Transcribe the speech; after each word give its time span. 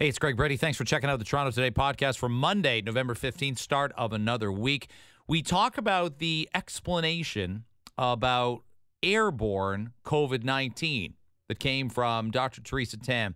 Hey, 0.00 0.06
it's 0.06 0.20
Greg 0.20 0.36
Brady. 0.36 0.56
Thanks 0.56 0.78
for 0.78 0.84
checking 0.84 1.10
out 1.10 1.18
the 1.18 1.24
Toronto 1.24 1.50
Today 1.50 1.72
podcast 1.72 2.18
for 2.18 2.28
Monday, 2.28 2.80
November 2.80 3.14
15th, 3.14 3.58
start 3.58 3.90
of 3.96 4.12
another 4.12 4.52
week. 4.52 4.88
We 5.26 5.42
talk 5.42 5.76
about 5.76 6.18
the 6.18 6.48
explanation 6.54 7.64
about 7.98 8.62
airborne 9.02 9.94
COVID 10.04 10.44
19 10.44 11.14
that 11.48 11.58
came 11.58 11.88
from 11.88 12.30
Dr. 12.30 12.60
Theresa 12.60 12.96
Tam. 12.96 13.34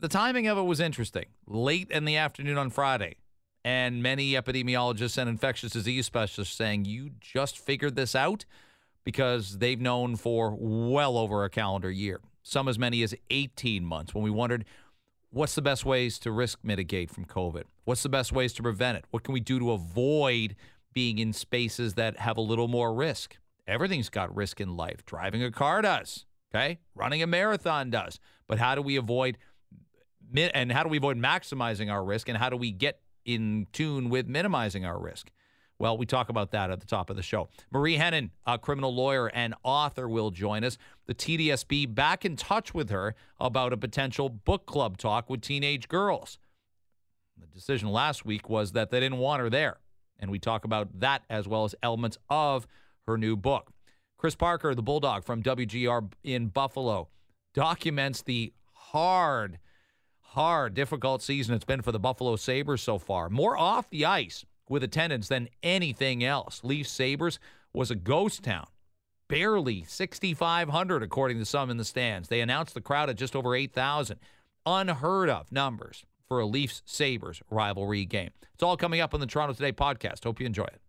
The 0.00 0.08
timing 0.08 0.46
of 0.46 0.56
it 0.56 0.62
was 0.62 0.80
interesting. 0.80 1.26
Late 1.46 1.90
in 1.90 2.06
the 2.06 2.16
afternoon 2.16 2.56
on 2.56 2.70
Friday, 2.70 3.16
and 3.62 4.02
many 4.02 4.30
epidemiologists 4.30 5.18
and 5.18 5.28
infectious 5.28 5.72
disease 5.72 6.06
specialists 6.06 6.56
saying, 6.56 6.86
You 6.86 7.10
just 7.20 7.58
figured 7.58 7.94
this 7.94 8.14
out? 8.14 8.46
Because 9.04 9.58
they've 9.58 9.78
known 9.78 10.16
for 10.16 10.56
well 10.58 11.18
over 11.18 11.44
a 11.44 11.50
calendar 11.50 11.90
year, 11.90 12.22
some 12.42 12.68
as 12.68 12.78
many 12.78 13.02
as 13.02 13.14
18 13.28 13.84
months, 13.84 14.14
when 14.14 14.24
we 14.24 14.30
wondered 14.30 14.64
what's 15.32 15.54
the 15.54 15.62
best 15.62 15.84
ways 15.84 16.18
to 16.20 16.30
risk 16.30 16.60
mitigate 16.62 17.10
from 17.10 17.24
COVID? 17.24 17.64
What's 17.84 18.02
the 18.02 18.08
best 18.08 18.32
ways 18.32 18.52
to 18.54 18.62
prevent 18.62 18.98
it? 18.98 19.06
What 19.10 19.24
can 19.24 19.32
we 19.32 19.40
do 19.40 19.58
to 19.58 19.72
avoid 19.72 20.54
being 20.92 21.18
in 21.18 21.32
spaces 21.32 21.94
that 21.94 22.18
have 22.18 22.36
a 22.36 22.40
little 22.42 22.68
more 22.68 22.94
risk? 22.94 23.38
Everything's 23.66 24.10
got 24.10 24.34
risk 24.34 24.60
in 24.60 24.76
life. 24.76 25.04
Driving 25.04 25.42
a 25.42 25.50
car 25.50 25.82
does, 25.82 26.26
okay? 26.54 26.78
Running 26.94 27.22
a 27.22 27.26
marathon 27.26 27.90
does. 27.90 28.20
But 28.46 28.58
how 28.58 28.74
do 28.74 28.82
we 28.82 28.96
avoid 28.96 29.38
and 30.34 30.72
how 30.72 30.82
do 30.82 30.88
we 30.88 30.96
avoid 30.96 31.18
maximizing 31.18 31.90
our 31.90 32.04
risk 32.04 32.28
and 32.28 32.38
how 32.38 32.48
do 32.48 32.56
we 32.56 32.70
get 32.70 33.00
in 33.24 33.66
tune 33.72 34.08
with 34.08 34.28
minimizing 34.28 34.84
our 34.84 34.98
risk? 34.98 35.30
Well, 35.82 35.98
we 35.98 36.06
talk 36.06 36.28
about 36.28 36.52
that 36.52 36.70
at 36.70 36.78
the 36.78 36.86
top 36.86 37.10
of 37.10 37.16
the 37.16 37.24
show. 37.24 37.48
Marie 37.72 37.96
Henein, 37.96 38.30
a 38.46 38.56
criminal 38.56 38.94
lawyer 38.94 39.26
and 39.26 39.52
author, 39.64 40.08
will 40.08 40.30
join 40.30 40.62
us. 40.62 40.78
The 41.06 41.14
TDSB 41.14 41.92
back 41.92 42.24
in 42.24 42.36
touch 42.36 42.72
with 42.72 42.90
her 42.90 43.16
about 43.40 43.72
a 43.72 43.76
potential 43.76 44.28
book 44.28 44.64
club 44.64 44.96
talk 44.96 45.28
with 45.28 45.40
teenage 45.40 45.88
girls. 45.88 46.38
The 47.36 47.48
decision 47.48 47.88
last 47.88 48.24
week 48.24 48.48
was 48.48 48.70
that 48.72 48.92
they 48.92 49.00
didn't 49.00 49.18
want 49.18 49.42
her 49.42 49.50
there. 49.50 49.80
And 50.20 50.30
we 50.30 50.38
talk 50.38 50.64
about 50.64 51.00
that 51.00 51.24
as 51.28 51.48
well 51.48 51.64
as 51.64 51.74
elements 51.82 52.16
of 52.30 52.68
her 53.08 53.18
new 53.18 53.34
book. 53.34 53.72
Chris 54.16 54.36
Parker, 54.36 54.76
the 54.76 54.82
Bulldog 54.82 55.24
from 55.24 55.42
WGR 55.42 56.12
in 56.22 56.46
Buffalo, 56.46 57.08
documents 57.54 58.22
the 58.22 58.52
hard, 58.72 59.58
hard, 60.20 60.74
difficult 60.74 61.22
season 61.22 61.56
it's 61.56 61.64
been 61.64 61.82
for 61.82 61.90
the 61.90 61.98
Buffalo 61.98 62.36
Sabres 62.36 62.82
so 62.82 62.98
far. 62.98 63.28
More 63.28 63.58
off 63.58 63.90
the 63.90 64.04
ice 64.04 64.44
with 64.72 64.82
attendance 64.82 65.28
than 65.28 65.48
anything 65.62 66.24
else. 66.24 66.62
Leaf 66.64 66.88
Sabres 66.88 67.38
was 67.74 67.90
a 67.90 67.94
ghost 67.94 68.42
town. 68.42 68.66
Barely 69.28 69.84
6,500, 69.86 71.02
according 71.02 71.38
to 71.38 71.44
some 71.44 71.70
in 71.70 71.76
the 71.76 71.84
stands. 71.84 72.28
They 72.28 72.40
announced 72.40 72.74
the 72.74 72.80
crowd 72.80 73.10
at 73.10 73.16
just 73.16 73.36
over 73.36 73.54
8,000. 73.54 74.18
Unheard 74.64 75.28
of 75.28 75.52
numbers 75.52 76.04
for 76.26 76.40
a 76.40 76.46
Leafs 76.46 76.82
Sabres 76.86 77.42
rivalry 77.50 78.04
game. 78.06 78.30
It's 78.54 78.62
all 78.62 78.76
coming 78.76 79.00
up 79.00 79.12
on 79.12 79.20
the 79.20 79.26
Toronto 79.26 79.52
Today 79.54 79.72
podcast. 79.72 80.24
Hope 80.24 80.40
you 80.40 80.46
enjoy 80.46 80.64
it. 80.64 80.80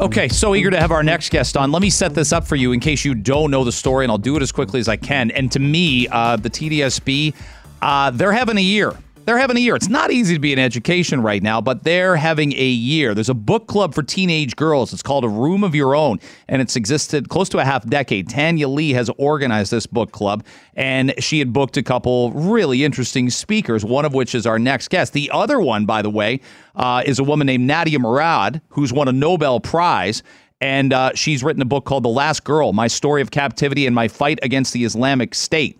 Okay, 0.00 0.28
so 0.28 0.54
eager 0.54 0.70
to 0.70 0.78
have 0.78 0.92
our 0.92 1.02
next 1.02 1.30
guest 1.30 1.56
on. 1.56 1.72
Let 1.72 1.82
me 1.82 1.90
set 1.90 2.14
this 2.14 2.32
up 2.32 2.46
for 2.46 2.56
you 2.56 2.72
in 2.72 2.80
case 2.80 3.04
you 3.04 3.14
don't 3.14 3.50
know 3.50 3.64
the 3.64 3.72
story, 3.72 4.04
and 4.04 4.12
I'll 4.12 4.16
do 4.16 4.36
it 4.36 4.42
as 4.42 4.52
quickly 4.52 4.80
as 4.80 4.88
I 4.88 4.96
can. 4.96 5.30
And 5.32 5.50
to 5.52 5.58
me, 5.58 6.08
uh, 6.08 6.36
the 6.36 6.48
TDSB, 6.48 7.34
uh, 7.82 8.10
they're 8.12 8.32
having 8.32 8.56
a 8.56 8.62
year 8.62 8.96
they're 9.28 9.36
having 9.36 9.58
a 9.58 9.60
year. 9.60 9.76
It's 9.76 9.90
not 9.90 10.10
easy 10.10 10.32
to 10.32 10.40
be 10.40 10.54
in 10.54 10.58
education 10.58 11.20
right 11.20 11.42
now, 11.42 11.60
but 11.60 11.84
they're 11.84 12.16
having 12.16 12.54
a 12.54 12.66
year. 12.66 13.12
There's 13.12 13.28
a 13.28 13.34
book 13.34 13.66
club 13.66 13.94
for 13.94 14.02
teenage 14.02 14.56
girls. 14.56 14.90
It's 14.94 15.02
called 15.02 15.22
A 15.22 15.28
Room 15.28 15.62
of 15.62 15.74
Your 15.74 15.94
Own, 15.94 16.18
and 16.48 16.62
it's 16.62 16.76
existed 16.76 17.28
close 17.28 17.50
to 17.50 17.58
a 17.58 17.64
half 17.64 17.86
decade. 17.86 18.30
Tanya 18.30 18.68
Lee 18.68 18.94
has 18.94 19.10
organized 19.18 19.70
this 19.70 19.84
book 19.84 20.12
club, 20.12 20.46
and 20.76 21.12
she 21.18 21.40
had 21.40 21.52
booked 21.52 21.76
a 21.76 21.82
couple 21.82 22.32
really 22.32 22.84
interesting 22.84 23.28
speakers, 23.28 23.84
one 23.84 24.06
of 24.06 24.14
which 24.14 24.34
is 24.34 24.46
our 24.46 24.58
next 24.58 24.88
guest. 24.88 25.12
The 25.12 25.30
other 25.30 25.60
one, 25.60 25.84
by 25.84 26.00
the 26.00 26.08
way, 26.08 26.40
uh, 26.74 27.02
is 27.04 27.18
a 27.18 27.24
woman 27.24 27.46
named 27.46 27.66
Nadia 27.66 27.98
Murad, 27.98 28.62
who's 28.70 28.94
won 28.94 29.08
a 29.08 29.12
Nobel 29.12 29.60
Prize 29.60 30.22
and 30.62 30.92
uh, 30.92 31.12
she's 31.14 31.44
written 31.44 31.62
a 31.62 31.66
book 31.66 31.84
called 31.84 32.02
The 32.02 32.08
Last 32.08 32.42
Girl 32.42 32.72
My 32.72 32.88
Story 32.88 33.20
of 33.22 33.30
Captivity 33.30 33.86
and 33.86 33.94
My 33.94 34.08
Fight 34.08 34.40
Against 34.42 34.72
the 34.72 34.84
Islamic 34.84 35.34
State. 35.34 35.78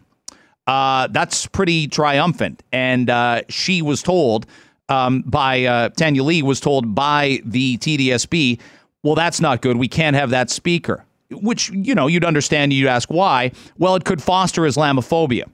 Uh, 0.68 1.06
that's 1.08 1.46
pretty 1.46 1.88
triumphant. 1.88 2.62
And 2.72 3.08
uh, 3.08 3.42
she 3.48 3.80
was 3.80 4.02
told 4.02 4.46
um, 4.90 5.22
by 5.22 5.64
uh, 5.64 5.88
Tanya 5.88 6.22
Lee 6.22 6.42
was 6.42 6.60
told 6.60 6.94
by 6.94 7.40
the 7.44 7.78
TDSB, 7.78 8.60
well, 9.02 9.14
that's 9.14 9.40
not 9.40 9.62
good. 9.62 9.78
We 9.78 9.88
can't 9.88 10.14
have 10.14 10.30
that 10.30 10.50
speaker. 10.50 11.04
Which 11.30 11.68
you 11.70 11.94
know 11.94 12.06
you'd 12.06 12.24
understand. 12.24 12.72
You'd 12.72 12.88
ask 12.88 13.10
why. 13.10 13.52
Well, 13.76 13.94
it 13.96 14.04
could 14.06 14.22
foster 14.22 14.62
Islamophobia. 14.62 15.44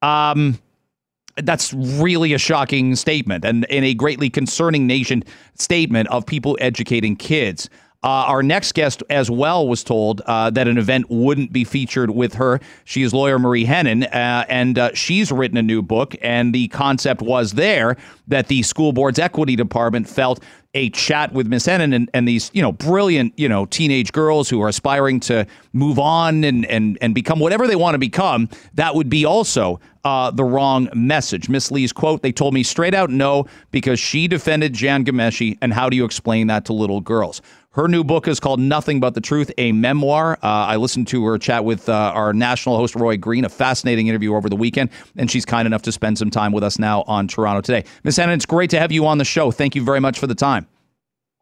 Um, 0.00 0.58
that's 1.36 1.74
really 1.74 2.32
a 2.32 2.38
shocking 2.38 2.96
statement 2.96 3.44
and, 3.44 3.70
and 3.70 3.84
a 3.84 3.92
greatly 3.92 4.30
concerning 4.30 4.86
nation 4.86 5.22
statement 5.54 6.08
of 6.08 6.24
people 6.24 6.56
educating 6.62 7.14
kids. 7.14 7.68
Uh, 8.02 8.24
our 8.28 8.42
next 8.42 8.72
guest, 8.72 9.02
as 9.10 9.30
well, 9.30 9.68
was 9.68 9.84
told 9.84 10.22
uh, 10.22 10.48
that 10.48 10.66
an 10.66 10.78
event 10.78 11.04
wouldn't 11.10 11.52
be 11.52 11.64
featured 11.64 12.10
with 12.10 12.32
her. 12.34 12.58
She 12.84 13.02
is 13.02 13.12
lawyer 13.12 13.38
Marie 13.38 13.66
Henein, 13.66 14.04
uh, 14.04 14.46
and 14.48 14.78
uh, 14.78 14.94
she's 14.94 15.30
written 15.30 15.58
a 15.58 15.62
new 15.62 15.82
book. 15.82 16.14
And 16.22 16.54
the 16.54 16.68
concept 16.68 17.20
was 17.20 17.52
there 17.52 17.98
that 18.26 18.48
the 18.48 18.62
school 18.62 18.92
board's 18.92 19.18
equity 19.18 19.54
department 19.54 20.08
felt 20.08 20.42
a 20.72 20.88
chat 20.90 21.32
with 21.32 21.46
Miss 21.46 21.66
Henein 21.66 21.92
and, 21.92 22.10
and 22.14 22.26
these, 22.26 22.50
you 22.54 22.62
know, 22.62 22.72
brilliant, 22.72 23.38
you 23.38 23.48
know, 23.48 23.66
teenage 23.66 24.12
girls 24.12 24.48
who 24.48 24.62
are 24.62 24.68
aspiring 24.68 25.20
to 25.20 25.46
move 25.72 25.98
on 25.98 26.44
and 26.44 26.64
and 26.66 26.96
and 27.00 27.14
become 27.14 27.38
whatever 27.38 27.66
they 27.66 27.76
want 27.76 27.94
to 27.94 27.98
become. 27.98 28.48
That 28.74 28.94
would 28.94 29.10
be 29.10 29.24
also 29.24 29.80
uh, 30.04 30.30
the 30.30 30.44
wrong 30.44 30.88
message. 30.94 31.48
Miss 31.48 31.70
Lee's 31.70 31.92
quote: 31.92 32.22
"They 32.22 32.32
told 32.32 32.54
me 32.54 32.62
straight 32.62 32.94
out 32.94 33.10
no 33.10 33.46
because 33.72 33.98
she 33.98 34.28
defended 34.28 34.72
Jian 34.72 35.04
Ghomeshi, 35.04 35.58
and 35.60 35.72
how 35.72 35.90
do 35.90 35.96
you 35.96 36.04
explain 36.04 36.46
that 36.46 36.64
to 36.66 36.72
little 36.72 37.00
girls?" 37.00 37.42
Her 37.74 37.86
new 37.86 38.02
book 38.02 38.26
is 38.26 38.40
called 38.40 38.58
Nothing 38.58 38.98
But 38.98 39.14
the 39.14 39.20
Truth, 39.20 39.52
a 39.56 39.70
memoir. 39.70 40.32
Uh, 40.42 40.46
I 40.46 40.74
listened 40.74 41.06
to 41.08 41.24
her 41.26 41.38
chat 41.38 41.64
with 41.64 41.88
uh, 41.88 41.92
our 41.92 42.32
national 42.32 42.76
host, 42.76 42.96
Roy 42.96 43.16
Green, 43.16 43.44
a 43.44 43.48
fascinating 43.48 44.08
interview 44.08 44.34
over 44.34 44.48
the 44.48 44.56
weekend, 44.56 44.90
and 45.16 45.30
she's 45.30 45.44
kind 45.44 45.66
enough 45.66 45.82
to 45.82 45.92
spend 45.92 46.18
some 46.18 46.30
time 46.30 46.50
with 46.50 46.64
us 46.64 46.80
now 46.80 47.04
on 47.06 47.28
Toronto 47.28 47.60
Today. 47.60 47.84
Ms. 48.02 48.18
Henein, 48.18 48.34
it's 48.34 48.44
great 48.44 48.70
to 48.70 48.80
have 48.80 48.90
you 48.90 49.06
on 49.06 49.18
the 49.18 49.24
show. 49.24 49.52
Thank 49.52 49.76
you 49.76 49.84
very 49.84 50.00
much 50.00 50.18
for 50.18 50.26
the 50.26 50.34
time. 50.34 50.66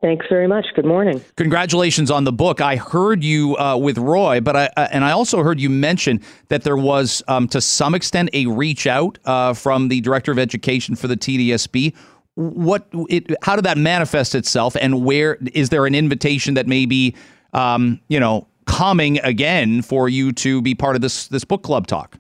Thanks 0.03 0.27
very 0.28 0.47
much. 0.47 0.67
Good 0.77 0.84
morning. 0.84 1.25
Congratulations 1.37 2.11
on 2.11 2.25
the 2.25 2.33
book. 2.33 2.61
I 2.61 2.77
heard 2.77 3.25
you 3.25 3.56
uh, 3.56 3.78
with 3.78 3.97
Roy, 3.97 4.43
but 4.43 4.55
I 4.55 4.71
uh, 4.77 4.88
and 4.93 5.06
I 5.06 5.12
also 5.12 5.43
heard 5.43 5.59
you 5.59 5.71
mention 5.71 6.21
that 6.49 6.62
there 6.62 6.77
was, 6.77 7.22
um, 7.27 7.49
to 7.49 7.62
some 7.62 7.94
extent, 7.94 8.28
a 8.34 8.44
reach 8.47 8.87
out 8.87 9.19
uh, 9.25 9.55
from 9.55 9.88
the 9.88 10.03
director 10.03 10.31
of 10.31 10.38
education 10.38 10.94
for 10.94 11.09
the 11.09 11.17
TDSB 11.17 11.94
what 12.38 12.87
it, 13.09 13.34
how 13.43 13.56
did 13.56 13.65
that 13.65 13.76
manifest 13.76 14.34
itself? 14.37 14.76
And 14.81 15.04
where 15.04 15.38
is 15.54 15.71
there 15.71 15.87
an 15.87 15.94
invitation 15.94 16.54
that 16.54 16.69
may 16.69 16.87
be 16.87 17.15
um, 17.53 18.00
you 18.09 18.21
know 18.21 18.47
coming 18.66 19.19
again 19.21 19.82
for 19.82 20.09
you 20.09 20.32
to 20.32 20.62
be 20.62 20.75
part 20.75 20.94
of 20.94 21.03
this 21.03 21.26
this 21.28 21.44
book 21.44 21.62
club 21.62 21.88
talk? 21.88 22.16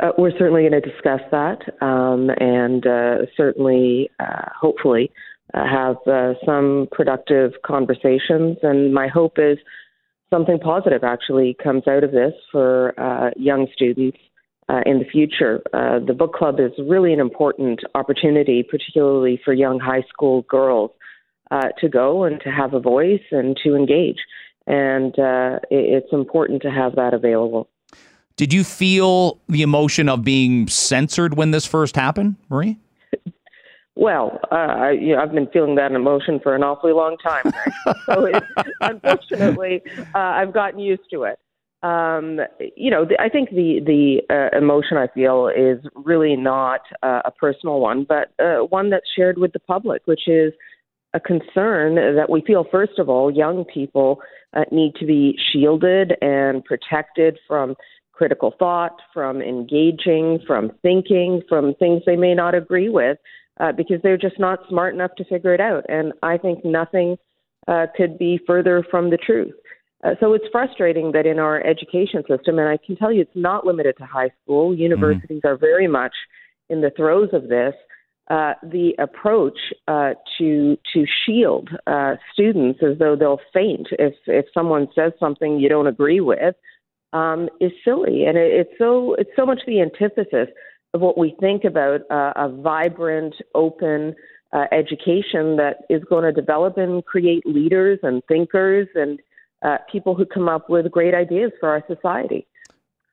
Uh, 0.00 0.10
we're 0.18 0.36
certainly 0.38 0.68
going 0.68 0.80
to 0.80 0.80
discuss 0.80 1.20
that 1.32 1.58
um, 1.82 2.30
and 2.38 2.86
uh, 2.86 3.26
certainly 3.36 4.10
uh, 4.20 4.44
hopefully 4.60 5.10
uh, 5.54 5.64
have 5.66 5.96
uh, 6.06 6.34
some 6.44 6.86
productive 6.92 7.52
conversations. 7.64 8.58
And 8.62 8.94
my 8.94 9.08
hope 9.08 9.38
is 9.38 9.58
something 10.30 10.58
positive 10.58 11.02
actually 11.02 11.56
comes 11.60 11.88
out 11.88 12.04
of 12.04 12.12
this 12.12 12.34
for 12.52 12.94
uh, 13.00 13.30
young 13.36 13.66
students 13.74 14.18
uh, 14.68 14.80
in 14.86 14.98
the 14.98 15.04
future. 15.04 15.62
Uh, 15.72 15.98
the 15.98 16.12
book 16.12 16.34
club 16.34 16.60
is 16.60 16.72
really 16.78 17.12
an 17.12 17.20
important 17.20 17.80
opportunity, 17.94 18.62
particularly 18.62 19.40
for 19.44 19.52
young 19.52 19.80
high 19.80 20.04
school 20.08 20.42
girls, 20.42 20.90
uh, 21.50 21.68
to 21.80 21.88
go 21.88 22.24
and 22.24 22.40
to 22.42 22.50
have 22.50 22.74
a 22.74 22.80
voice 22.80 23.22
and 23.30 23.56
to 23.64 23.74
engage. 23.74 24.18
And 24.66 25.18
uh, 25.18 25.60
it's 25.70 26.12
important 26.12 26.62
to 26.62 26.70
have 26.70 26.96
that 26.96 27.14
available. 27.14 27.68
Did 28.36 28.52
you 28.52 28.62
feel 28.62 29.40
the 29.48 29.62
emotion 29.62 30.08
of 30.08 30.22
being 30.22 30.68
censored 30.68 31.36
when 31.36 31.50
this 31.50 31.66
first 31.66 31.96
happened, 31.96 32.36
Marie? 32.48 32.78
Well, 34.00 34.38
uh, 34.52 34.54
I, 34.54 34.90
you 34.92 35.16
know, 35.16 35.20
I've 35.20 35.32
been 35.32 35.48
feeling 35.48 35.74
that 35.74 35.90
emotion 35.90 36.38
for 36.40 36.54
an 36.54 36.62
awfully 36.62 36.92
long 36.92 37.16
time. 37.16 37.52
so, 38.06 38.26
it, 38.26 38.44
unfortunately, 38.80 39.82
uh, 40.14 40.18
I've 40.18 40.54
gotten 40.54 40.78
used 40.78 41.10
to 41.10 41.24
it 41.24 41.40
um, 41.82 42.40
you 42.76 42.90
know, 42.90 43.06
I 43.20 43.28
think 43.28 43.50
the 43.50 43.80
the 43.84 44.22
uh, 44.34 44.56
emotion 44.56 44.96
I 44.96 45.06
feel 45.14 45.48
is 45.48 45.78
really 45.94 46.34
not 46.34 46.80
uh, 47.02 47.22
a 47.24 47.30
personal 47.30 47.80
one, 47.80 48.04
but 48.08 48.32
uh, 48.42 48.64
one 48.64 48.90
that's 48.90 49.06
shared 49.14 49.38
with 49.38 49.52
the 49.52 49.60
public, 49.60 50.02
which 50.06 50.26
is 50.26 50.52
a 51.14 51.20
concern 51.20 51.94
that 51.94 52.28
we 52.28 52.42
feel. 52.42 52.66
First 52.70 52.98
of 52.98 53.08
all, 53.08 53.30
young 53.30 53.64
people 53.64 54.20
uh, 54.54 54.64
need 54.72 54.94
to 54.96 55.06
be 55.06 55.38
shielded 55.52 56.14
and 56.20 56.64
protected 56.64 57.38
from 57.46 57.76
critical 58.12 58.52
thought, 58.58 59.00
from 59.14 59.40
engaging, 59.40 60.40
from 60.46 60.72
thinking, 60.82 61.42
from 61.48 61.74
things 61.74 62.02
they 62.04 62.16
may 62.16 62.34
not 62.34 62.54
agree 62.54 62.88
with, 62.88 63.18
uh, 63.60 63.70
because 63.70 63.98
they're 64.02 64.18
just 64.18 64.40
not 64.40 64.58
smart 64.68 64.92
enough 64.94 65.14
to 65.16 65.24
figure 65.24 65.54
it 65.54 65.60
out. 65.60 65.84
And 65.88 66.12
I 66.24 66.36
think 66.38 66.64
nothing 66.64 67.16
uh, 67.68 67.86
could 67.96 68.18
be 68.18 68.40
further 68.46 68.84
from 68.90 69.10
the 69.10 69.16
truth. 69.16 69.54
Uh, 70.04 70.10
so 70.20 70.32
it's 70.32 70.44
frustrating 70.52 71.12
that 71.12 71.26
in 71.26 71.38
our 71.38 71.64
education 71.66 72.22
system, 72.28 72.58
and 72.58 72.68
I 72.68 72.78
can 72.84 72.96
tell 72.96 73.12
you 73.12 73.22
it's 73.22 73.30
not 73.34 73.66
limited 73.66 73.96
to 73.98 74.04
high 74.04 74.30
school, 74.42 74.74
universities 74.74 75.40
mm-hmm. 75.44 75.48
are 75.48 75.56
very 75.56 75.88
much 75.88 76.12
in 76.68 76.80
the 76.82 76.90
throes 76.90 77.30
of 77.32 77.48
this, 77.48 77.74
uh, 78.30 78.52
the 78.62 78.92
approach 78.98 79.58
uh, 79.88 80.12
to 80.38 80.76
to 80.92 81.04
shield 81.24 81.70
uh, 81.86 82.14
students 82.32 82.80
as 82.82 82.98
though 82.98 83.16
they'll 83.16 83.40
faint 83.54 83.88
if 83.92 84.14
if 84.26 84.44
someone 84.52 84.86
says 84.94 85.12
something 85.18 85.58
you 85.58 85.68
don't 85.68 85.86
agree 85.86 86.20
with 86.20 86.54
um, 87.14 87.48
is 87.60 87.72
silly, 87.84 88.24
and 88.26 88.36
it, 88.36 88.52
it's 88.52 88.78
so 88.78 89.14
it's 89.14 89.30
so 89.34 89.46
much 89.46 89.60
the 89.66 89.80
antithesis 89.80 90.48
of 90.94 91.00
what 91.00 91.18
we 91.18 91.34
think 91.40 91.64
about 91.64 92.00
uh, 92.10 92.32
a 92.36 92.48
vibrant, 92.50 93.34
open 93.54 94.14
uh, 94.52 94.64
education 94.72 95.56
that 95.56 95.84
is 95.90 96.02
going 96.04 96.24
to 96.24 96.32
develop 96.32 96.76
and 96.76 97.04
create 97.04 97.44
leaders 97.46 97.98
and 98.02 98.22
thinkers 98.26 98.88
and 98.94 99.20
uh, 99.62 99.78
people 99.90 100.14
who 100.14 100.24
come 100.26 100.48
up 100.48 100.68
with 100.70 100.90
great 100.90 101.14
ideas 101.14 101.52
for 101.60 101.68
our 101.68 101.84
society. 101.86 102.46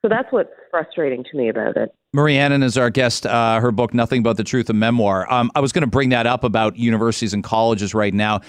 So 0.02 0.08
that's 0.08 0.30
what's 0.30 0.50
frustrating 0.70 1.24
to 1.24 1.36
me 1.36 1.48
about 1.48 1.76
it. 1.76 1.92
Marie 2.12 2.36
Henein 2.36 2.62
is 2.62 2.78
our 2.78 2.90
guest. 2.90 3.26
Uh, 3.26 3.60
her 3.60 3.72
book, 3.72 3.92
Nothing 3.92 4.22
But 4.22 4.36
the 4.36 4.44
Truth, 4.44 4.70
a 4.70 4.72
Memoir. 4.72 5.30
Um, 5.32 5.50
I 5.54 5.60
was 5.60 5.72
going 5.72 5.82
to 5.82 5.90
bring 5.90 6.10
that 6.10 6.26
up 6.26 6.44
about 6.44 6.76
universities 6.76 7.34
and 7.34 7.42
colleges 7.42 7.94
right 7.94 8.14
now 8.14 8.40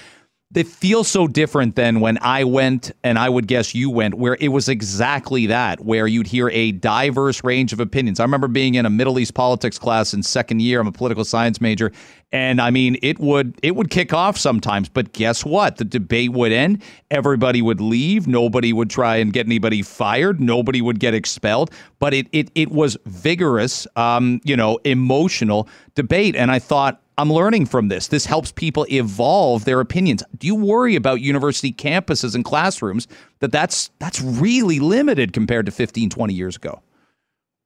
they 0.49 0.63
feel 0.63 1.03
so 1.03 1.27
different 1.27 1.75
than 1.75 1.99
when 1.99 2.17
I 2.21 2.45
went 2.45 2.91
and 3.03 3.19
I 3.19 3.27
would 3.27 3.47
guess 3.47 3.75
you 3.75 3.89
went, 3.89 4.13
where 4.13 4.37
it 4.39 4.47
was 4.47 4.69
exactly 4.69 5.45
that, 5.47 5.81
where 5.81 6.07
you'd 6.07 6.27
hear 6.27 6.49
a 6.51 6.71
diverse 6.71 7.43
range 7.43 7.73
of 7.73 7.81
opinions. 7.81 8.21
I 8.21 8.23
remember 8.23 8.47
being 8.47 8.75
in 8.75 8.85
a 8.85 8.89
Middle 8.89 9.19
East 9.19 9.33
politics 9.33 9.77
class 9.77 10.13
in 10.13 10.23
second 10.23 10.61
year. 10.61 10.79
I'm 10.79 10.87
a 10.87 10.91
political 10.93 11.25
science 11.25 11.59
major, 11.59 11.91
and 12.31 12.61
I 12.61 12.71
mean 12.71 12.97
it 13.01 13.19
would 13.19 13.59
it 13.61 13.75
would 13.75 13.89
kick 13.89 14.13
off 14.13 14.37
sometimes, 14.37 14.87
but 14.87 15.11
guess 15.11 15.43
what? 15.43 15.77
The 15.77 15.85
debate 15.85 16.31
would 16.31 16.53
end. 16.53 16.81
Everybody 17.11 17.61
would 17.61 17.81
leave. 17.81 18.25
Nobody 18.25 18.71
would 18.71 18.89
try 18.89 19.17
and 19.17 19.33
get 19.33 19.45
anybody 19.45 19.81
fired. 19.81 20.39
Nobody 20.39 20.81
would 20.81 21.01
get 21.01 21.13
expelled. 21.13 21.71
But 21.99 22.13
it 22.13 22.27
it 22.31 22.51
it 22.55 22.71
was 22.71 22.95
vigorous, 23.05 23.85
um, 23.97 24.39
you 24.45 24.55
know, 24.55 24.79
emotional 24.85 25.67
debate, 25.93 26.37
and 26.37 26.51
I 26.51 26.59
thought 26.59 27.01
I'm 27.17 27.33
learning 27.33 27.65
from 27.65 27.87
this. 27.87 28.07
This 28.07 28.25
helps 28.25 28.51
people 28.51 28.85
evolve 28.91 29.65
their 29.65 29.79
opinions. 29.79 30.23
Do 30.37 30.45
you 30.45 30.55
worry 30.55 30.95
about 30.95 31.19
university 31.19 31.73
campuses 31.73 32.35
and 32.35 32.45
classrooms 32.45 33.07
that 33.39 33.51
that's 33.51 33.89
that's 33.99 34.21
really 34.21 34.79
limited 34.79 35.33
compared 35.33 35.65
to 35.65 35.71
15, 35.71 36.09
20 36.09 36.33
years 36.33 36.55
ago? 36.55 36.81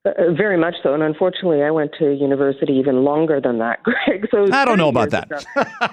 Uh, 0.03 0.31
very 0.35 0.57
much 0.57 0.75
so, 0.81 0.93
and 0.93 1.03
unfortunately, 1.03 1.61
I 1.61 1.69
went 1.69 1.91
to 1.99 2.13
university 2.15 2.73
even 2.73 3.03
longer 3.03 3.39
than 3.39 3.59
that, 3.59 3.83
Greg. 3.83 4.27
So 4.31 4.51
I 4.51 4.65
don't 4.65 4.77
know 4.77 4.89
about 4.89 5.11
that. 5.11 5.31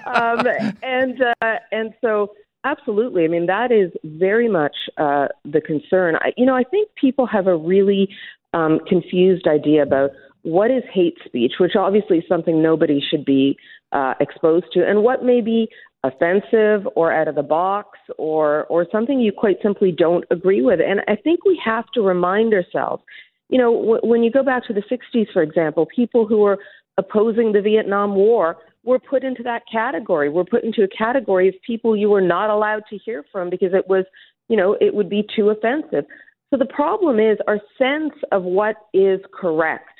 um, 0.07 0.47
and 0.81 1.21
uh, 1.41 1.55
and 1.71 1.93
so 2.01 2.31
absolutely, 2.63 3.25
I 3.25 3.27
mean 3.27 3.45
that 3.47 3.71
is 3.71 3.91
very 4.03 4.47
much 4.47 4.75
uh, 4.97 5.27
the 5.43 5.61
concern. 5.61 6.15
I, 6.21 6.31
you 6.37 6.45
know, 6.45 6.55
I 6.55 6.63
think 6.63 6.89
people 6.99 7.27
have 7.27 7.45
a 7.45 7.55
really 7.55 8.09
um, 8.53 8.79
confused 8.87 9.47
idea 9.47 9.83
about 9.83 10.11
what 10.43 10.71
is 10.71 10.83
hate 10.93 11.17
speech, 11.25 11.53
which 11.59 11.75
obviously 11.77 12.19
is 12.19 12.23
something 12.27 12.61
nobody 12.61 13.01
should 13.09 13.25
be 13.25 13.57
uh, 13.91 14.13
exposed 14.19 14.67
to, 14.73 14.87
and 14.87 15.03
what 15.03 15.23
may 15.23 15.41
be 15.41 15.67
offensive 16.03 16.87
or 16.95 17.11
out 17.11 17.27
of 17.27 17.35
the 17.35 17.43
box 17.43 17.99
or 18.17 18.65
or 18.65 18.85
something 18.91 19.19
you 19.19 19.31
quite 19.31 19.57
simply 19.61 19.91
don't 19.91 20.23
agree 20.31 20.61
with. 20.61 20.79
And 20.79 21.01
I 21.07 21.15
think 21.21 21.43
we 21.45 21.59
have 21.63 21.85
to 21.93 22.01
remind 22.01 22.53
ourselves, 22.53 23.03
you 23.49 23.57
know, 23.57 23.73
w- 23.73 24.01
when 24.03 24.23
you 24.23 24.31
go 24.31 24.43
back 24.43 24.65
to 24.67 24.73
the 24.73 24.83
60s, 24.89 25.27
for 25.33 25.41
example, 25.41 25.85
people 25.93 26.25
who 26.25 26.37
were 26.37 26.59
opposing 26.97 27.51
the 27.51 27.61
Vietnam 27.61 28.15
War 28.15 28.57
were 28.85 28.99
put 28.99 29.23
into 29.23 29.43
that 29.43 29.63
category. 29.71 30.29
We're 30.29 30.45
put 30.45 30.63
into 30.63 30.83
a 30.83 30.87
category 30.87 31.49
of 31.49 31.55
people 31.67 31.97
you 31.97 32.09
were 32.09 32.21
not 32.21 32.49
allowed 32.49 32.83
to 32.89 32.97
hear 32.97 33.25
from 33.31 33.49
because 33.49 33.73
it 33.73 33.87
was, 33.89 34.05
you 34.47 34.55
know, 34.55 34.77
it 34.79 34.93
would 34.95 35.09
be 35.09 35.27
too 35.35 35.49
offensive. 35.49 36.05
So 36.49 36.57
the 36.57 36.65
problem 36.65 37.19
is 37.19 37.37
our 37.47 37.59
sense 37.77 38.13
of 38.31 38.43
what 38.43 38.75
is 38.93 39.19
correct 39.33 39.98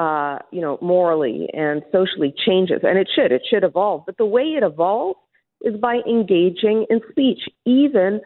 uh, 0.00 0.38
you 0.50 0.62
know, 0.62 0.78
morally 0.80 1.46
and 1.52 1.82
socially 1.92 2.32
changes, 2.46 2.80
and 2.82 2.98
it 2.98 3.06
should. 3.14 3.32
It 3.32 3.42
should 3.50 3.64
evolve. 3.64 4.04
But 4.06 4.16
the 4.16 4.24
way 4.24 4.44
it 4.56 4.62
evolves 4.62 5.18
is 5.60 5.78
by 5.78 5.98
engaging 6.08 6.86
in 6.88 7.00
speech, 7.10 7.40
even, 7.66 8.22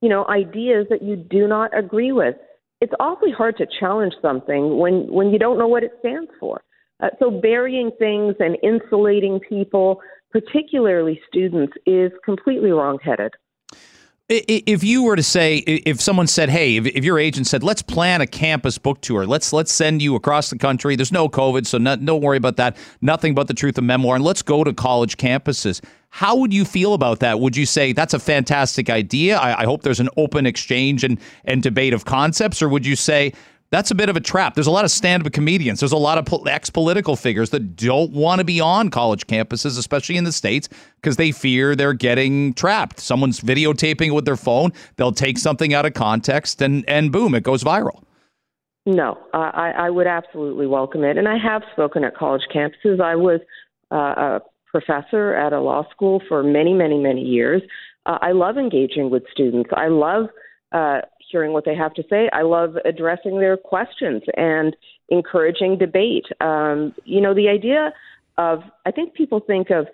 you 0.00 0.08
know, 0.08 0.26
ideas 0.26 0.86
that 0.90 1.00
you 1.00 1.14
do 1.14 1.46
not 1.46 1.78
agree 1.78 2.10
with. 2.10 2.34
It's 2.80 2.92
awfully 2.98 3.30
hard 3.30 3.56
to 3.58 3.66
challenge 3.78 4.14
something 4.20 4.78
when 4.78 5.06
when 5.12 5.30
you 5.30 5.38
don't 5.38 5.58
know 5.58 5.68
what 5.68 5.84
it 5.84 5.92
stands 6.00 6.30
for. 6.40 6.60
Uh, 7.00 7.10
so 7.20 7.30
burying 7.30 7.92
things 8.00 8.34
and 8.40 8.56
insulating 8.64 9.38
people, 9.48 10.00
particularly 10.32 11.20
students, 11.28 11.74
is 11.86 12.10
completely 12.24 12.72
wrongheaded. 12.72 13.30
If 14.34 14.82
you 14.82 15.02
were 15.02 15.16
to 15.16 15.22
say, 15.22 15.58
if 15.58 16.00
someone 16.00 16.26
said, 16.26 16.48
"Hey," 16.48 16.76
if, 16.76 17.04
your 17.04 17.18
agent 17.18 17.46
said, 17.46 17.62
"Let's 17.62 17.82
plan 17.82 18.20
a 18.20 18.26
campus 18.26 18.78
book 18.78 19.00
tour. 19.02 19.26
Let's 19.26 19.52
let's 19.52 19.72
send 19.72 20.00
you 20.00 20.14
across 20.14 20.48
the 20.48 20.56
country. 20.56 20.96
There's 20.96 21.12
no 21.12 21.28
COVID, 21.28 21.66
so 21.66 21.78
not, 21.78 22.04
don't 22.04 22.22
worry 22.22 22.38
about 22.38 22.56
that. 22.56 22.76
Nothing 23.00 23.34
but 23.34 23.48
the 23.48 23.54
truth 23.54 23.76
of 23.76 23.84
memoir, 23.84 24.16
and 24.16 24.24
let's 24.24 24.42
go 24.42 24.64
to 24.64 24.72
college 24.72 25.16
campuses." 25.16 25.82
How 26.14 26.36
would 26.36 26.52
you 26.52 26.66
feel 26.66 26.92
about 26.92 27.20
that? 27.20 27.40
Would 27.40 27.56
you 27.56 27.64
say 27.64 27.94
that's 27.94 28.12
a 28.12 28.18
fantastic 28.18 28.90
idea? 28.90 29.38
I, 29.38 29.62
I 29.62 29.64
hope 29.64 29.82
there's 29.82 30.00
an 30.00 30.10
open 30.18 30.44
exchange 30.44 31.04
and 31.04 31.18
and 31.44 31.62
debate 31.62 31.94
of 31.94 32.04
concepts, 32.04 32.60
or 32.60 32.68
would 32.68 32.84
you 32.84 32.96
say 32.96 33.32
that's 33.72 33.90
a 33.90 33.94
bit 33.94 34.10
of 34.10 34.16
a 34.16 34.20
trap. 34.20 34.54
There's 34.54 34.66
a 34.66 34.70
lot 34.70 34.84
of 34.84 34.90
stand 34.90 35.26
up 35.26 35.32
comedians. 35.32 35.80
There's 35.80 35.92
a 35.92 35.96
lot 35.96 36.18
of 36.18 36.46
ex 36.46 36.68
political 36.68 37.16
figures 37.16 37.50
that 37.50 37.74
don't 37.74 38.12
want 38.12 38.38
to 38.38 38.44
be 38.44 38.60
on 38.60 38.90
college 38.90 39.26
campuses, 39.26 39.78
especially 39.78 40.18
in 40.18 40.24
the 40.24 40.30
States, 40.30 40.68
because 40.96 41.16
they 41.16 41.32
fear 41.32 41.74
they're 41.74 41.94
getting 41.94 42.52
trapped. 42.52 43.00
Someone's 43.00 43.40
videotaping 43.40 44.08
it 44.08 44.14
with 44.14 44.26
their 44.26 44.36
phone. 44.36 44.72
They'll 44.96 45.10
take 45.10 45.38
something 45.38 45.72
out 45.72 45.86
of 45.86 45.94
context 45.94 46.60
and, 46.60 46.84
and 46.86 47.10
boom, 47.10 47.34
it 47.34 47.42
goes 47.44 47.64
viral. 47.64 48.04
No, 48.84 49.18
I, 49.32 49.72
I 49.78 49.90
would 49.90 50.06
absolutely 50.06 50.66
welcome 50.66 51.02
it. 51.02 51.16
And 51.16 51.26
I 51.26 51.38
have 51.38 51.62
spoken 51.72 52.04
at 52.04 52.14
college 52.14 52.42
campuses. 52.54 53.00
I 53.00 53.16
was 53.16 53.40
uh, 53.90 53.96
a 53.96 54.40
professor 54.66 55.34
at 55.34 55.54
a 55.54 55.60
law 55.60 55.88
school 55.90 56.20
for 56.28 56.42
many, 56.42 56.74
many, 56.74 56.98
many 56.98 57.22
years. 57.22 57.62
Uh, 58.04 58.18
I 58.20 58.32
love 58.32 58.58
engaging 58.58 59.08
with 59.08 59.22
students. 59.30 59.70
I 59.74 59.86
love 59.86 60.26
uh, 60.72 61.02
hearing 61.32 61.52
what 61.52 61.64
they 61.64 61.74
have 61.74 61.94
to 61.94 62.04
say. 62.08 62.28
I 62.32 62.42
love 62.42 62.76
addressing 62.84 63.40
their 63.40 63.56
questions 63.56 64.22
and 64.36 64.76
encouraging 65.08 65.78
debate. 65.78 66.26
Um, 66.40 66.94
you 67.04 67.20
know, 67.20 67.34
the 67.34 67.48
idea 67.48 67.92
of, 68.38 68.60
I 68.86 68.90
think 68.92 69.14
people 69.14 69.40
think 69.40 69.70
of 69.70 69.86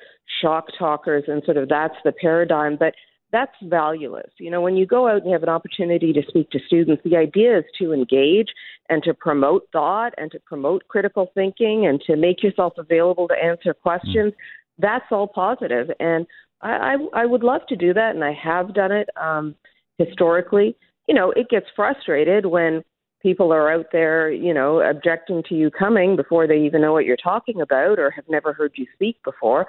shock 0.42 0.66
talkers 0.78 1.24
and 1.28 1.42
sort 1.44 1.56
of 1.56 1.68
that's 1.68 1.96
the 2.04 2.12
paradigm, 2.12 2.76
but 2.76 2.94
that's 3.30 3.52
valueless. 3.62 4.30
You 4.38 4.50
know, 4.50 4.62
when 4.62 4.76
you 4.76 4.86
go 4.86 5.08
out 5.08 5.18
and 5.18 5.26
you 5.26 5.32
have 5.32 5.42
an 5.42 5.48
opportunity 5.48 6.12
to 6.12 6.22
speak 6.28 6.50
to 6.50 6.58
students, 6.66 7.02
the 7.04 7.16
idea 7.16 7.58
is 7.58 7.64
to 7.78 7.92
engage 7.92 8.48
and 8.88 9.02
to 9.02 9.12
promote 9.12 9.68
thought 9.70 10.14
and 10.16 10.30
to 10.32 10.40
promote 10.40 10.88
critical 10.88 11.30
thinking 11.34 11.86
and 11.86 12.00
to 12.06 12.16
make 12.16 12.42
yourself 12.42 12.72
available 12.78 13.28
to 13.28 13.34
answer 13.34 13.74
questions. 13.74 14.32
Mm. 14.32 14.36
That's 14.78 15.04
all 15.10 15.26
positive. 15.26 15.90
And 16.00 16.26
I, 16.62 16.70
I, 16.70 17.22
I 17.22 17.26
would 17.26 17.42
love 17.42 17.62
to 17.68 17.76
do 17.76 17.92
that, 17.92 18.14
and 18.14 18.24
I 18.24 18.32
have 18.32 18.74
done 18.74 18.92
it 18.92 19.08
um, 19.20 19.54
historically 19.98 20.74
you 21.08 21.14
know, 21.14 21.32
it 21.32 21.48
gets 21.48 21.66
frustrated 21.74 22.46
when 22.46 22.84
people 23.20 23.52
are 23.52 23.72
out 23.72 23.86
there, 23.92 24.30
you 24.30 24.54
know, 24.54 24.80
objecting 24.80 25.42
to 25.48 25.54
you 25.54 25.70
coming 25.70 26.14
before 26.14 26.46
they 26.46 26.58
even 26.58 26.82
know 26.82 26.92
what 26.92 27.04
you're 27.04 27.16
talking 27.16 27.60
about 27.60 27.98
or 27.98 28.10
have 28.10 28.28
never 28.28 28.52
heard 28.52 28.72
you 28.76 28.86
speak 28.94 29.16
before. 29.24 29.66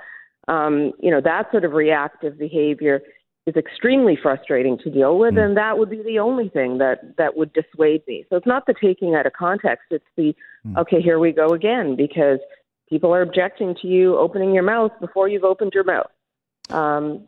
Um, 0.48 0.92
you 1.00 1.10
know, 1.10 1.22
that 1.22 1.50
sort 1.52 1.66
of 1.66 1.74
reactive 1.74 2.38
behavior 2.38 3.02
is 3.48 3.56
extremely 3.56 4.18
frustrating 4.22 4.78
to 4.80 4.90
deal 4.92 5.18
with, 5.18 5.36
mm. 5.36 5.44
and 5.44 5.58
that 5.58 5.78
would 5.78 5.90
be 5.90 6.04
the 6.04 6.20
only 6.20 6.50
thing 6.50 6.78
that 6.80 7.18
that 7.18 7.36
would 7.38 7.52
dissuade 7.54 8.04
me. 8.08 8.26
So 8.30 8.36
it's 8.36 8.46
not 8.46 8.66
the 8.66 8.76
taking 8.80 9.16
out 9.16 9.26
of 9.26 9.34
context; 9.34 9.86
it's 9.92 10.06
the 10.16 10.36
mm. 10.66 10.78
okay, 10.78 11.02
here 11.02 11.20
we 11.20 11.32
go 11.32 11.48
again, 11.50 11.96
because 11.96 12.40
people 12.90 13.14
are 13.14 13.22
objecting 13.22 13.76
to 13.82 13.88
you 13.88 14.18
opening 14.18 14.54
your 14.54 14.64
mouth 14.64 14.92
before 15.00 15.28
you've 15.28 15.44
opened 15.44 15.74
your 15.74 15.84
mouth. 15.84 16.12
Um, 16.70 17.28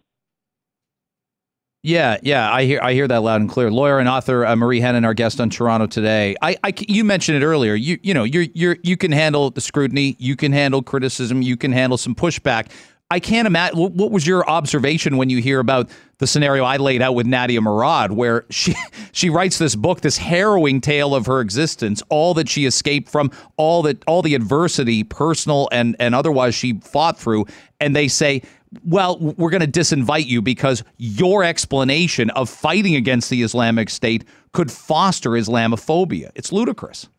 yeah, 1.83 2.17
yeah, 2.21 2.53
I 2.53 2.65
hear 2.65 2.79
I 2.81 2.93
hear 2.93 3.07
that 3.07 3.23
loud 3.23 3.41
and 3.41 3.49
clear. 3.49 3.71
Lawyer 3.71 3.97
and 3.97 4.07
author 4.07 4.45
uh, 4.45 4.55
Marie 4.55 4.79
Henein, 4.81 5.03
our 5.03 5.15
guest 5.15 5.41
on 5.41 5.49
Toronto 5.49 5.87
today. 5.87 6.35
I, 6.39 6.55
I, 6.63 6.73
you 6.87 7.03
mentioned 7.03 7.41
it 7.41 7.45
earlier. 7.45 7.73
You, 7.73 7.97
you 8.03 8.13
know, 8.13 8.23
you're 8.23 8.45
you're 8.53 8.77
you 8.83 8.95
can 8.97 9.11
handle 9.11 9.49
the 9.49 9.61
scrutiny, 9.61 10.15
you 10.19 10.35
can 10.35 10.51
handle 10.51 10.83
criticism, 10.83 11.41
you 11.41 11.57
can 11.57 11.71
handle 11.71 11.97
some 11.97 12.13
pushback. 12.13 12.71
I 13.11 13.19
can't 13.19 13.45
imagine. 13.45 13.77
What 13.77 14.09
was 14.09 14.25
your 14.25 14.49
observation 14.49 15.17
when 15.17 15.29
you 15.29 15.41
hear 15.41 15.59
about 15.59 15.89
the 16.19 16.27
scenario 16.27 16.63
I 16.63 16.77
laid 16.77 17.01
out 17.01 17.13
with 17.13 17.27
Nadia 17.27 17.59
Murad, 17.59 18.13
where 18.13 18.45
she 18.49 18.73
she 19.11 19.29
writes 19.29 19.57
this 19.57 19.75
book, 19.75 19.99
this 19.99 20.17
harrowing 20.17 20.79
tale 20.79 21.13
of 21.13 21.25
her 21.25 21.41
existence, 21.41 22.01
all 22.07 22.33
that 22.35 22.47
she 22.47 22.65
escaped 22.65 23.09
from, 23.09 23.29
all 23.57 23.81
that 23.81 24.01
all 24.07 24.21
the 24.21 24.33
adversity, 24.33 25.03
personal 25.03 25.67
and 25.73 25.97
and 25.99 26.15
otherwise, 26.15 26.55
she 26.55 26.79
fought 26.79 27.19
through, 27.19 27.47
and 27.81 27.93
they 27.93 28.07
say 28.07 28.43
well, 28.85 29.19
we're 29.19 29.49
going 29.49 29.69
to 29.69 29.79
disinvite 29.79 30.27
you 30.27 30.41
because 30.41 30.81
your 30.97 31.43
explanation 31.43 32.29
of 32.29 32.49
fighting 32.49 32.95
against 32.95 33.29
the 33.29 33.43
Islamic 33.43 33.89
State 33.89 34.23
could 34.53 34.71
foster 34.71 35.31
Islamophobia. 35.31 36.31
It's 36.35 36.53
ludicrous. 36.53 37.09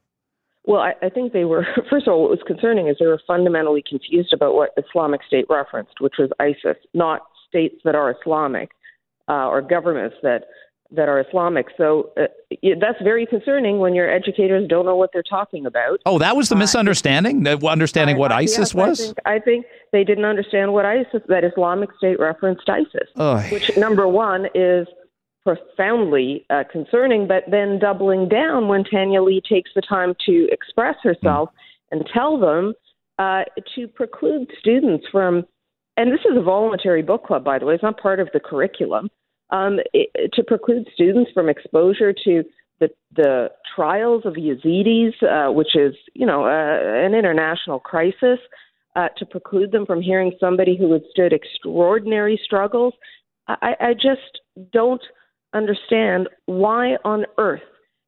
Well, 0.64 0.80
I, 0.80 0.94
I 1.02 1.08
think 1.08 1.32
they 1.32 1.44
were, 1.44 1.66
first 1.90 2.06
of 2.06 2.12
all, 2.12 2.22
what 2.22 2.30
was 2.30 2.40
concerning 2.46 2.88
is 2.88 2.96
they 2.98 3.06
were 3.06 3.20
fundamentally 3.26 3.82
confused 3.88 4.32
about 4.32 4.54
what 4.54 4.70
Islamic 4.76 5.22
State 5.26 5.46
referenced, 5.48 6.00
which 6.00 6.14
was 6.18 6.30
ISIS, 6.38 6.76
not 6.94 7.22
states 7.48 7.76
that 7.84 7.94
are 7.94 8.14
Islamic 8.20 8.70
uh, 9.28 9.48
or 9.48 9.60
governments 9.60 10.16
that 10.22 10.44
that 10.94 11.08
are 11.08 11.20
Islamic. 11.20 11.68
So 11.78 12.10
uh, 12.20 12.24
that's 12.78 13.00
very 13.02 13.24
concerning 13.24 13.78
when 13.78 13.94
your 13.94 14.10
educators 14.10 14.68
don't 14.68 14.84
know 14.84 14.94
what 14.94 15.08
they're 15.12 15.22
talking 15.22 15.64
about. 15.64 16.00
Oh, 16.04 16.18
that 16.18 16.36
was 16.36 16.50
the 16.50 16.54
uh, 16.54 16.58
misunderstanding. 16.58 17.46
Uh, 17.46 17.56
understanding 17.66 18.16
I, 18.16 18.18
what 18.18 18.30
ISIS 18.30 18.58
yes, 18.58 18.74
was. 18.74 19.00
I 19.00 19.04
think, 19.04 19.18
I 19.24 19.38
think, 19.38 19.66
they 19.92 20.04
didn't 20.04 20.26
understand 20.26 20.74
what 20.74 20.84
ISIS. 20.84 21.22
That 21.28 21.44
Islamic 21.44 21.90
State 21.96 22.20
referenced 22.20 22.68
ISIS, 22.68 23.08
Oy. 23.18 23.48
which 23.50 23.74
number 23.78 24.06
one 24.06 24.48
is 24.54 24.86
profoundly 25.44 26.46
uh, 26.50 26.64
concerning. 26.70 27.26
But 27.26 27.44
then 27.50 27.78
doubling 27.78 28.28
down 28.28 28.68
when 28.68 28.84
Tanya 28.84 29.22
Lee 29.22 29.42
takes 29.48 29.70
the 29.74 29.82
time 29.82 30.14
to 30.26 30.48
express 30.50 30.96
herself 31.02 31.50
mm. 31.50 31.52
and 31.92 32.08
tell 32.12 32.38
them 32.38 32.74
uh, 33.18 33.42
to 33.74 33.88
preclude 33.88 34.50
students 34.58 35.06
from. 35.10 35.44
And 35.96 36.10
this 36.10 36.20
is 36.20 36.36
a 36.36 36.42
voluntary 36.42 37.02
book 37.02 37.26
club, 37.26 37.44
by 37.44 37.58
the 37.58 37.66
way. 37.66 37.74
It's 37.74 37.82
not 37.82 38.00
part 38.00 38.18
of 38.18 38.28
the 38.32 38.40
curriculum 38.40 39.10
um, 39.50 39.78
it, 39.92 40.32
to 40.32 40.42
preclude 40.42 40.88
students 40.94 41.30
from 41.32 41.48
exposure 41.48 42.12
to 42.24 42.42
the, 42.80 42.88
the 43.14 43.50
trials 43.76 44.22
of 44.24 44.34
Yazidis, 44.34 45.12
uh, 45.22 45.52
which 45.52 45.76
is, 45.76 45.94
you 46.14 46.26
know, 46.26 46.44
uh, 46.44 47.04
an 47.06 47.14
international 47.14 47.78
crisis, 47.78 48.38
uh, 48.96 49.08
to 49.16 49.26
preclude 49.26 49.70
them 49.70 49.86
from 49.86 50.02
hearing 50.02 50.32
somebody 50.40 50.76
who 50.76 50.88
withstood 50.88 51.32
extraordinary 51.32 52.40
struggles. 52.42 52.94
I, 53.46 53.74
I 53.80 53.94
just 53.94 54.40
don't 54.72 55.02
understand 55.54 56.28
why 56.46 56.96
on 57.04 57.24
earth 57.38 57.62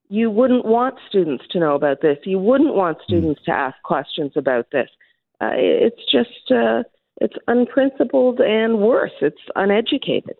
you 0.08 0.30
wouldn't 0.30 0.64
want 0.64 0.96
students 1.08 1.44
to 1.50 1.58
know 1.58 1.74
about 1.74 2.00
this. 2.02 2.18
You 2.24 2.38
wouldn't 2.38 2.74
want 2.74 2.98
students 3.02 3.42
to 3.46 3.50
ask 3.50 3.76
questions 3.82 4.32
about 4.36 4.66
this. 4.70 4.88
Uh, 5.40 5.50
it's 5.54 6.00
just, 6.10 6.50
uh, 6.50 6.82
it's 7.20 7.34
unprincipled 7.48 8.40
and 8.40 8.78
worse. 8.78 9.12
It's 9.20 9.40
uneducated. 9.56 10.36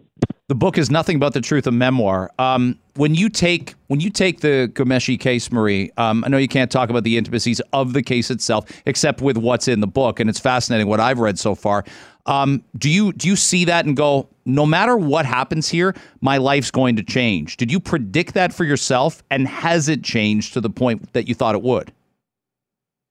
The 0.49 0.55
book 0.55 0.77
is 0.77 0.91
nothing 0.91 1.19
but 1.19 1.33
the 1.33 1.41
truth 1.41 1.67
of 1.67 1.73
memoir. 1.73 2.31
Um, 2.39 2.79
when 2.97 3.15
you 3.15 3.31
take 3.31 3.75
when 3.87 4.01
you 4.01 4.11
take 4.11 4.41
the 4.41 4.71
Ghomeshi 4.75 5.19
case, 5.19 5.51
Marie, 5.51 5.91
um, 5.97 6.23
I 6.23 6.29
know 6.29 6.37
you 6.37 6.49
can't 6.49 6.71
talk 6.71 6.91
about 6.91 7.03
the 7.03 7.17
intimacies 7.17 7.61
of 7.73 7.95
the 7.95 8.03
case 8.03 8.31
itself, 8.31 8.71
except 8.85 9.23
with 9.23 9.39
what's 9.39 9.69
in 9.69 9.81
the 9.81 9.87
book, 9.87 10.21
and 10.21 10.29
it's 10.29 10.39
fascinating 10.39 10.87
what 10.87 11.01
I've 11.01 11.19
read 11.19 11.39
so 11.39 11.55
far. 11.55 11.85
Um, 12.27 12.65
do 12.79 12.89
you 12.89 13.13
do 13.13 13.29
you 13.29 13.37
see 13.37 13.65
that 13.67 13.85
and 13.85 13.97
go, 13.97 14.29
no 14.47 14.65
matter 14.65 14.97
what 14.97 15.27
happens 15.27 15.69
here, 15.69 15.95
my 16.21 16.39
life's 16.39 16.71
going 16.71 16.97
to 16.97 17.03
change? 17.03 17.57
Did 17.57 17.71
you 17.71 17.79
predict 17.81 18.35
that 18.35 18.53
for 18.53 18.65
yourself, 18.65 19.23
and 19.31 19.47
has 19.47 19.89
it 19.89 20.03
changed 20.03 20.55
to 20.55 20.61
the 20.61 20.71
point 20.71 21.13
that 21.13 21.29
you 21.29 21.35
thought 21.35 21.55
it 21.55 21.63
would? 21.63 21.93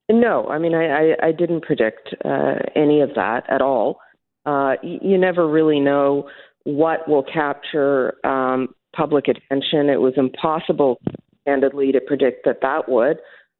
No, 0.10 0.48
I 0.48 0.60
mean, 0.60 0.76
I, 0.76 0.86
I, 0.86 1.28
I 1.28 1.32
didn't 1.32 1.62
predict 1.62 2.14
uh, 2.26 2.56
any 2.76 3.02
of 3.02 3.12
that 3.16 3.44
at 3.50 3.62
all. 3.62 4.00
Uh, 4.46 4.74
you, 4.84 5.00
you 5.02 5.18
never 5.18 5.48
really 5.48 5.80
know 5.80 6.28
what 6.66 7.08
will 7.08 7.24
capture 7.24 8.16
um, 8.26 8.74
public 8.96 9.26
attention. 9.28 9.90
It 9.90 10.02
was 10.02 10.14
impossible, 10.18 11.00
candidly, 11.46 11.92
to 11.92 12.02
predict 12.02 12.46
that 12.46 12.62
that 12.62 12.90
would. 12.90 13.18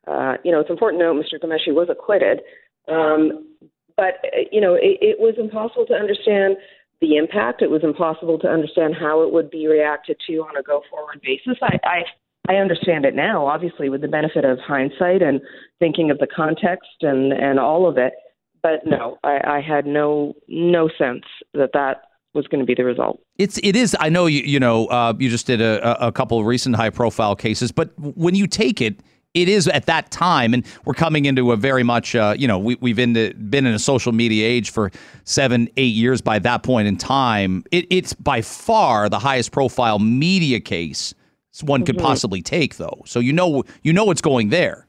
Uh, 0.08 0.36
you 0.44 0.52
know, 0.52 0.60
it's 0.60 0.70
important 0.70 1.02
to 1.02 1.06
note 1.06 1.24
Mr. 1.24 1.42
Ghomeshi 1.42 1.74
was 1.74 1.88
acquitted, 1.90 2.42
um, 2.90 3.48
but 3.98 4.16
you 4.52 4.62
know, 4.62 4.76
it, 4.76 4.98
it 5.02 5.20
was 5.20 5.36
impossible 5.38 5.86
to 5.88 5.94
understand 5.94 6.58
the 7.02 7.18
impact. 7.18 7.62
It 7.62 7.70
was 7.70 7.84
impossible 7.84 8.40
to 8.40 8.48
understand 8.48 8.96
how 9.00 9.22
it 9.24 9.34
would 9.34 9.50
be 9.50 9.68
reacted 9.68 10.18
to 10.28 10.38
on 10.38 10.56
a 10.58 10.64
go-forward 10.64 11.22
basis. 11.22 11.58
I, 11.62 11.78
I 11.84 12.04
I 12.50 12.56
understand 12.56 13.06
it 13.06 13.16
now, 13.16 13.48
obviously, 13.48 13.90
with 13.90 14.02
the 14.02 14.08
benefit 14.08 14.44
of 14.44 14.60
hindsight 14.60 15.22
and 15.22 15.40
thinking 15.80 16.12
of 16.12 16.18
the 16.20 16.28
context 16.28 16.90
and 17.02 17.32
and 17.32 17.60
all 17.60 17.88
of 17.88 17.98
it. 17.98 18.14
But 18.62 18.86
no, 18.86 19.18
I, 19.24 19.40
I 19.46 19.62
had 19.62 19.86
no 19.86 20.34
no 20.48 20.90
sense 20.98 21.24
that 21.54 21.72
that 21.74 22.04
was 22.34 22.48
going 22.48 22.60
to 22.60 22.66
be 22.66 22.74
the 22.74 22.84
result. 22.84 23.22
It's 23.38 23.60
it 23.64 23.76
is. 23.76 23.96
I 24.00 24.10
know 24.10 24.26
you 24.26 24.42
you 24.42 24.60
know 24.60 24.88
uh, 24.88 25.14
you 25.18 25.30
just 25.30 25.48
did 25.48 25.62
a, 25.62 26.08
a 26.08 26.12
couple 26.12 26.40
of 26.40 26.46
recent 26.46 26.76
high 26.76 26.90
profile 26.90 27.36
cases, 27.36 27.72
but 27.72 27.92
when 27.98 28.36
you 28.36 28.48
take 28.48 28.82
it. 28.82 29.02
It 29.34 29.50
is 29.50 29.68
at 29.68 29.88
that 29.88 30.12
time, 30.12 30.54
and 30.54 30.64
we're 30.86 30.94
coming 30.94 31.26
into 31.26 31.52
a 31.52 31.58
very 31.58 31.82
much, 31.82 32.14
uh, 32.14 32.36
you 32.38 32.48
know, 32.48 32.60
we, 32.60 32.76
we've 32.76 32.96
been, 32.96 33.14
been 33.14 33.66
in 33.66 33.74
a 33.74 33.80
social 33.80 34.12
media 34.12 34.48
age 34.48 34.70
for 34.70 34.92
seven, 35.24 35.70
eight 35.76 35.96
years 35.96 36.22
by 36.22 36.38
that 36.40 36.62
point 36.62 36.88
in 36.88 36.98
time. 36.98 37.64
It, 37.72 37.88
it's 37.90 38.14
by 38.14 38.42
far 38.42 39.10
the 39.10 39.18
highest 39.20 39.52
profile 39.52 39.98
media 39.98 40.60
case 40.60 41.16
one 41.62 41.86
could 41.86 41.98
mm-hmm. 41.98 42.06
possibly 42.06 42.42
take, 42.42 42.78
though. 42.78 43.02
So 43.06 43.20
you 43.20 43.34
know, 43.34 43.64
you 43.84 43.94
know 43.94 44.10
it's 44.10 44.22
going 44.22 44.50
there. 44.50 44.88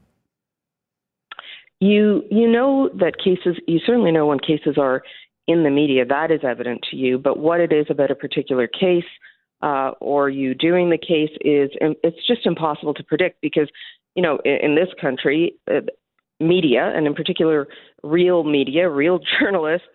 You 1.81 2.23
you 2.31 2.49
know 2.49 2.89
that 2.95 3.19
cases. 3.19 3.61
You 3.67 3.81
certainly 3.85 4.13
know 4.13 4.27
when 4.27 4.39
cases 4.39 4.79
are 4.79 5.03
in 5.47 5.65
the 5.65 5.71
media, 5.71 6.07
that 6.07 6.31
is 6.31 6.41
evident 6.43 6.87
to 6.91 6.97
you. 6.97 7.19
But 7.19 7.39
what 7.39 7.61
it 7.61 7.73
is 7.73 7.87
about 7.91 8.11
a 8.11 8.15
particular 8.15 8.67
case 8.67 9.05
uh, 9.61 9.91
or 10.01 10.31
you 10.31 10.55
doing 10.55 10.89
the 10.89 10.97
case 10.97 11.37
is 11.43 11.71
it's 12.03 12.27
just 12.27 12.47
impossible 12.47 12.95
to 12.95 13.05
predict 13.05 13.43
because 13.43 13.69
you 14.15 14.23
know 14.23 14.39
in, 14.45 14.71
in 14.71 14.75
this 14.75 14.89
country, 15.01 15.55
uh, 15.71 15.81
media 16.41 16.93
and 16.95 17.07
in 17.07 17.15
particular 17.15 17.69
real 18.03 18.45
media, 18.45 18.89
real 18.89 19.19
journalists 19.41 19.89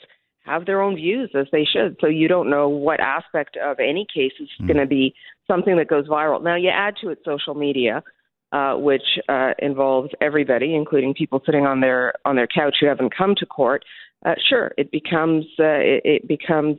have 0.45 0.65
their 0.65 0.81
own 0.81 0.95
views 0.95 1.29
as 1.35 1.45
they 1.51 1.63
should. 1.63 1.97
So 2.01 2.07
you 2.07 2.27
don't 2.27 2.49
know 2.49 2.67
what 2.69 2.99
aspect 2.99 3.57
of 3.57 3.77
any 3.79 4.05
case 4.13 4.31
is 4.39 4.49
mm. 4.61 4.67
going 4.67 4.77
to 4.77 4.87
be 4.87 5.13
something 5.47 5.77
that 5.77 5.87
goes 5.87 6.07
viral. 6.07 6.43
Now 6.43 6.55
you 6.55 6.69
add 6.69 6.95
to 7.01 7.09
it 7.09 7.19
social 7.25 7.55
media. 7.55 8.03
Uh, 8.51 8.75
which 8.75 9.03
uh, 9.29 9.51
involves 9.59 10.09
everybody, 10.21 10.73
including 10.73 11.13
people 11.13 11.39
sitting 11.45 11.67
on 11.67 11.81
their 11.81 12.13
on 12.25 12.35
their 12.35 12.47
couch 12.47 12.77
who 12.81 12.87
haven't 12.87 13.15
come 13.15 13.35
to 13.35 13.45
court 13.45 13.83
uh, 14.25 14.35
sure, 14.49 14.71
it 14.77 14.91
becomes 14.91 15.45
uh, 15.59 15.79
it, 15.79 16.01
it, 16.03 16.27
becomes 16.27 16.77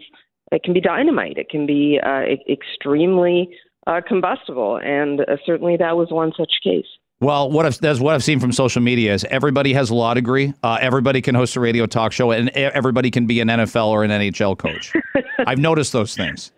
it 0.53 0.63
can 0.63 0.75
be 0.75 0.81
dynamite. 0.81 1.39
It 1.39 1.49
can 1.49 1.67
be 1.67 1.99
uh, 2.05 2.23
extremely 2.51 3.51
uh, 3.87 4.01
combustible, 4.07 4.79
and 4.83 5.21
uh, 5.21 5.37
certainly 5.47 5.77
that 5.79 5.97
was 5.97 6.09
one 6.11 6.33
such 6.37 6.53
case. 6.63 6.87
Well, 7.21 7.51
what 7.51 7.67
I've, 7.67 7.79
that's 7.79 8.01
what 8.01 8.15
I've 8.15 8.25
seen 8.25 8.41
from 8.41 8.51
social 8.51 8.81
media 8.81 9.13
is 9.13 9.25
everybody 9.25 9.75
has 9.75 9.91
a 9.91 9.95
law 9.95 10.15
degree. 10.15 10.55
Uh, 10.63 10.79
everybody 10.81 11.21
can 11.21 11.35
host 11.35 11.55
a 11.55 11.61
radio 11.61 11.85
talk 11.85 12.13
show, 12.13 12.31
and 12.31 12.49
everybody 12.51 13.11
can 13.11 13.27
be 13.27 13.41
an 13.41 13.49
NFL 13.49 13.89
or 13.89 14.05
an 14.05 14.11
NHL 14.11 14.57
coach. 14.57 14.95
I've 15.39 15.59
noticed 15.59 15.93
those 15.93 16.17
things. 16.17 16.51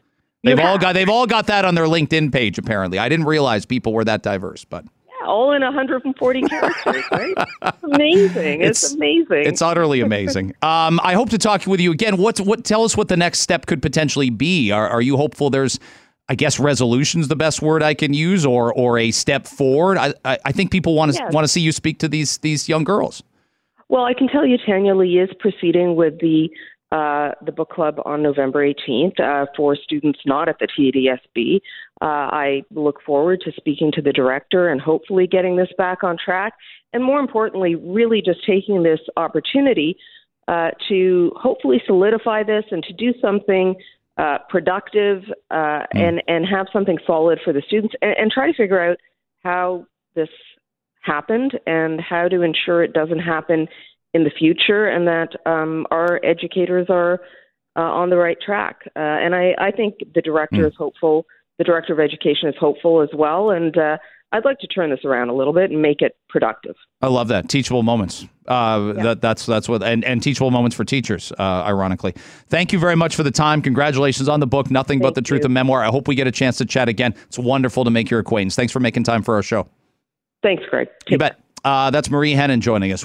They've 0.44 0.58
all 0.58 0.78
got 0.78 0.94
they've 0.94 1.08
all 1.08 1.26
got 1.26 1.48
that 1.48 1.64
on 1.64 1.74
their 1.74 1.86
LinkedIn 1.86 2.32
page. 2.32 2.58
Apparently, 2.58 2.98
I 2.98 3.08
didn't 3.08 3.26
realize 3.26 3.64
people 3.66 3.92
were 3.92 4.04
that 4.04 4.22
diverse, 4.22 4.64
but 4.64 4.84
yeah, 5.08 5.26
all 5.26 5.52
in 5.52 5.62
140 5.62 6.42
characters, 6.48 7.04
right? 7.10 7.34
amazing. 7.82 8.62
It's, 8.62 8.84
it's, 8.84 8.94
amazing. 8.94 9.46
It's 9.46 9.62
utterly 9.62 10.00
amazing. 10.02 10.54
Um, 10.62 11.00
I 11.02 11.14
hope 11.14 11.30
to 11.30 11.38
talk 11.38 11.66
with 11.66 11.80
you 11.80 11.90
again. 11.90 12.16
What 12.16 12.38
what 12.40 12.64
tell 12.64 12.84
us 12.84 12.96
what 12.96 13.08
the 13.08 13.16
next 13.16 13.40
step 13.40 13.66
could 13.66 13.82
potentially 13.82 14.30
be? 14.30 14.70
Are, 14.70 14.88
are 14.88 15.02
you 15.02 15.16
hopeful 15.16 15.50
there's 15.50 15.80
I 16.28 16.34
guess 16.34 16.58
resolution's 16.58 17.28
the 17.28 17.36
best 17.36 17.60
word 17.60 17.82
I 17.82 17.94
can 17.94 18.14
use, 18.14 18.46
or 18.46 18.72
or 18.72 18.98
a 18.98 19.10
step 19.10 19.46
forward. 19.46 19.98
I 19.98 20.14
I, 20.24 20.38
I 20.46 20.52
think 20.52 20.70
people 20.70 20.94
want 20.94 21.12
to 21.12 21.18
yes. 21.18 21.32
want 21.32 21.44
to 21.44 21.48
see 21.48 21.60
you 21.60 21.72
speak 21.72 21.98
to 22.00 22.08
these 22.08 22.38
these 22.38 22.68
young 22.68 22.84
girls. 22.84 23.22
Well, 23.88 24.04
I 24.04 24.14
can 24.14 24.28
tell 24.28 24.46
you, 24.46 24.56
Tanya 24.64 24.94
Lee 24.94 25.18
is 25.18 25.28
proceeding 25.38 25.96
with 25.96 26.18
the 26.20 26.48
uh, 26.92 27.32
the 27.44 27.52
book 27.52 27.70
club 27.70 27.98
on 28.04 28.22
November 28.22 28.66
18th 28.66 29.18
uh, 29.18 29.46
for 29.56 29.74
students 29.74 30.20
not 30.26 30.48
at 30.48 30.58
the 30.58 30.68
TDSB. 30.68 31.56
Uh, 32.02 32.04
I 32.04 32.62
look 32.70 33.00
forward 33.02 33.40
to 33.46 33.52
speaking 33.52 33.90
to 33.92 34.02
the 34.02 34.12
director 34.12 34.68
and 34.68 34.80
hopefully 34.80 35.26
getting 35.26 35.56
this 35.56 35.70
back 35.78 36.04
on 36.04 36.18
track. 36.22 36.52
And 36.92 37.02
more 37.02 37.18
importantly, 37.18 37.76
really 37.76 38.20
just 38.20 38.44
taking 38.46 38.82
this 38.82 39.00
opportunity 39.16 39.96
uh, 40.48 40.72
to 40.88 41.32
hopefully 41.34 41.82
solidify 41.86 42.42
this 42.42 42.64
and 42.70 42.82
to 42.84 42.92
do 42.92 43.14
something 43.22 43.74
uh, 44.18 44.38
productive 44.48 45.22
mm. 45.50 45.86
and, 45.92 46.22
and 46.28 46.46
have 46.46 46.66
something 46.72 46.98
solid 47.06 47.38
for 47.44 47.52
the 47.52 47.62
students 47.66 47.94
and, 48.02 48.14
and 48.18 48.30
try 48.30 48.46
to 48.46 48.56
figure 48.56 48.80
out 48.80 48.98
how 49.42 49.86
this 50.14 50.28
happened 51.02 51.58
and 51.66 52.00
how 52.00 52.28
to 52.28 52.42
ensure 52.42 52.82
it 52.82 52.92
doesn't 52.92 53.18
happen 53.18 53.68
in 54.14 54.24
the 54.24 54.30
future 54.30 54.86
and 54.86 55.06
that 55.06 55.34
um, 55.46 55.86
our 55.90 56.20
educators 56.24 56.86
are 56.90 57.20
uh, 57.76 57.80
on 57.80 58.10
the 58.10 58.16
right 58.16 58.36
track. 58.44 58.80
Uh, 58.94 58.98
and 58.98 59.34
I, 59.34 59.54
I 59.58 59.70
think 59.70 59.94
the 60.14 60.22
director 60.22 60.62
mm. 60.62 60.66
is 60.66 60.74
hopeful. 60.76 61.26
The 61.58 61.64
director 61.64 61.92
of 61.92 62.00
education 62.00 62.48
is 62.48 62.54
hopeful 62.58 63.00
as 63.00 63.08
well. 63.14 63.50
And 63.50 63.76
uh, 63.76 63.96
I'd 64.32 64.44
like 64.44 64.58
to 64.60 64.66
turn 64.66 64.90
this 64.90 65.04
around 65.04 65.28
a 65.28 65.34
little 65.34 65.52
bit 65.52 65.70
and 65.70 65.82
make 65.82 66.00
it 66.00 66.16
productive. 66.28 66.74
I 67.02 67.08
love 67.08 67.28
that 67.28 67.48
teachable 67.48 67.82
moments. 67.82 68.26
Uh, 68.46 68.94
yeah. 68.96 69.02
that, 69.02 69.20
that's 69.20 69.46
that's 69.46 69.68
what 69.68 69.82
and, 69.82 70.04
and 70.04 70.22
teachable 70.22 70.50
moments 70.50 70.74
for 70.74 70.84
teachers. 70.84 71.32
Uh, 71.38 71.62
ironically, 71.66 72.14
thank 72.48 72.72
you 72.72 72.78
very 72.78 72.96
much 72.96 73.14
for 73.14 73.22
the 73.22 73.30
time. 73.30 73.62
Congratulations 73.62 74.28
on 74.28 74.40
the 74.40 74.46
book, 74.46 74.70
Nothing 74.70 74.98
Thank 74.98 75.02
But 75.02 75.14
the 75.14 75.22
Truth 75.22 75.44
of 75.44 75.50
Memoir. 75.50 75.84
I 75.84 75.88
hope 75.88 76.08
we 76.08 76.14
get 76.14 76.26
a 76.26 76.32
chance 76.32 76.56
to 76.58 76.64
chat 76.64 76.88
again. 76.88 77.14
It's 77.26 77.38
wonderful 77.38 77.84
to 77.84 77.90
make 77.90 78.10
your 78.10 78.20
acquaintance. 78.20 78.56
Thanks 78.56 78.72
for 78.72 78.80
making 78.80 79.04
time 79.04 79.22
for 79.22 79.34
our 79.34 79.42
show. 79.42 79.68
Thanks, 80.42 80.64
Greg. 80.68 80.88
Take 81.04 81.10
you 81.12 81.18
bet. 81.18 81.38
Uh, 81.64 81.90
that's 81.90 82.10
Marie 82.10 82.32
Henein 82.32 82.60
joining 82.60 82.92
us 82.92 83.04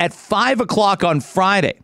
at 0.00 0.14
5 0.14 0.60
o'clock 0.60 1.04
on 1.04 1.20
Friday. 1.20 1.80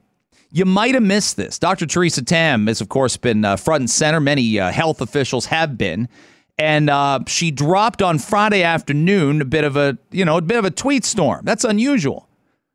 You 0.51 0.65
might 0.65 0.95
have 0.95 1.03
missed 1.03 1.37
this. 1.37 1.59
Dr. 1.59 1.85
Theresa 1.85 2.23
Tam 2.23 2.69
has, 2.69 2.81
of 2.81 2.89
course, 2.89 3.17
been 3.17 3.45
uh, 3.45 3.57
front 3.57 3.81
and 3.81 3.91
center. 3.91 4.21
Many 4.21 4.61
uh, 4.61 4.71
health 4.71 5.01
officials 5.01 5.47
have 5.47 5.77
been. 5.77 6.09
And 6.59 6.89
uh, 6.89 7.21
she 7.27 7.51
dropped 7.51 8.01
on 8.01 8.19
Friday 8.19 8.63
afternoon 8.63 9.41
a 9.41 9.45
bit 9.45 9.65
of 9.65 9.77
a, 9.77 9.99
you 10.11 10.25
know, 10.25 10.39
a 10.39 10.43
bit 10.43 10.59
of 10.59 10.65
a 10.65 10.71
tweet 10.71 11.05
storm. 11.05 11.45
That's 11.45 11.65
unusual. 11.65 12.29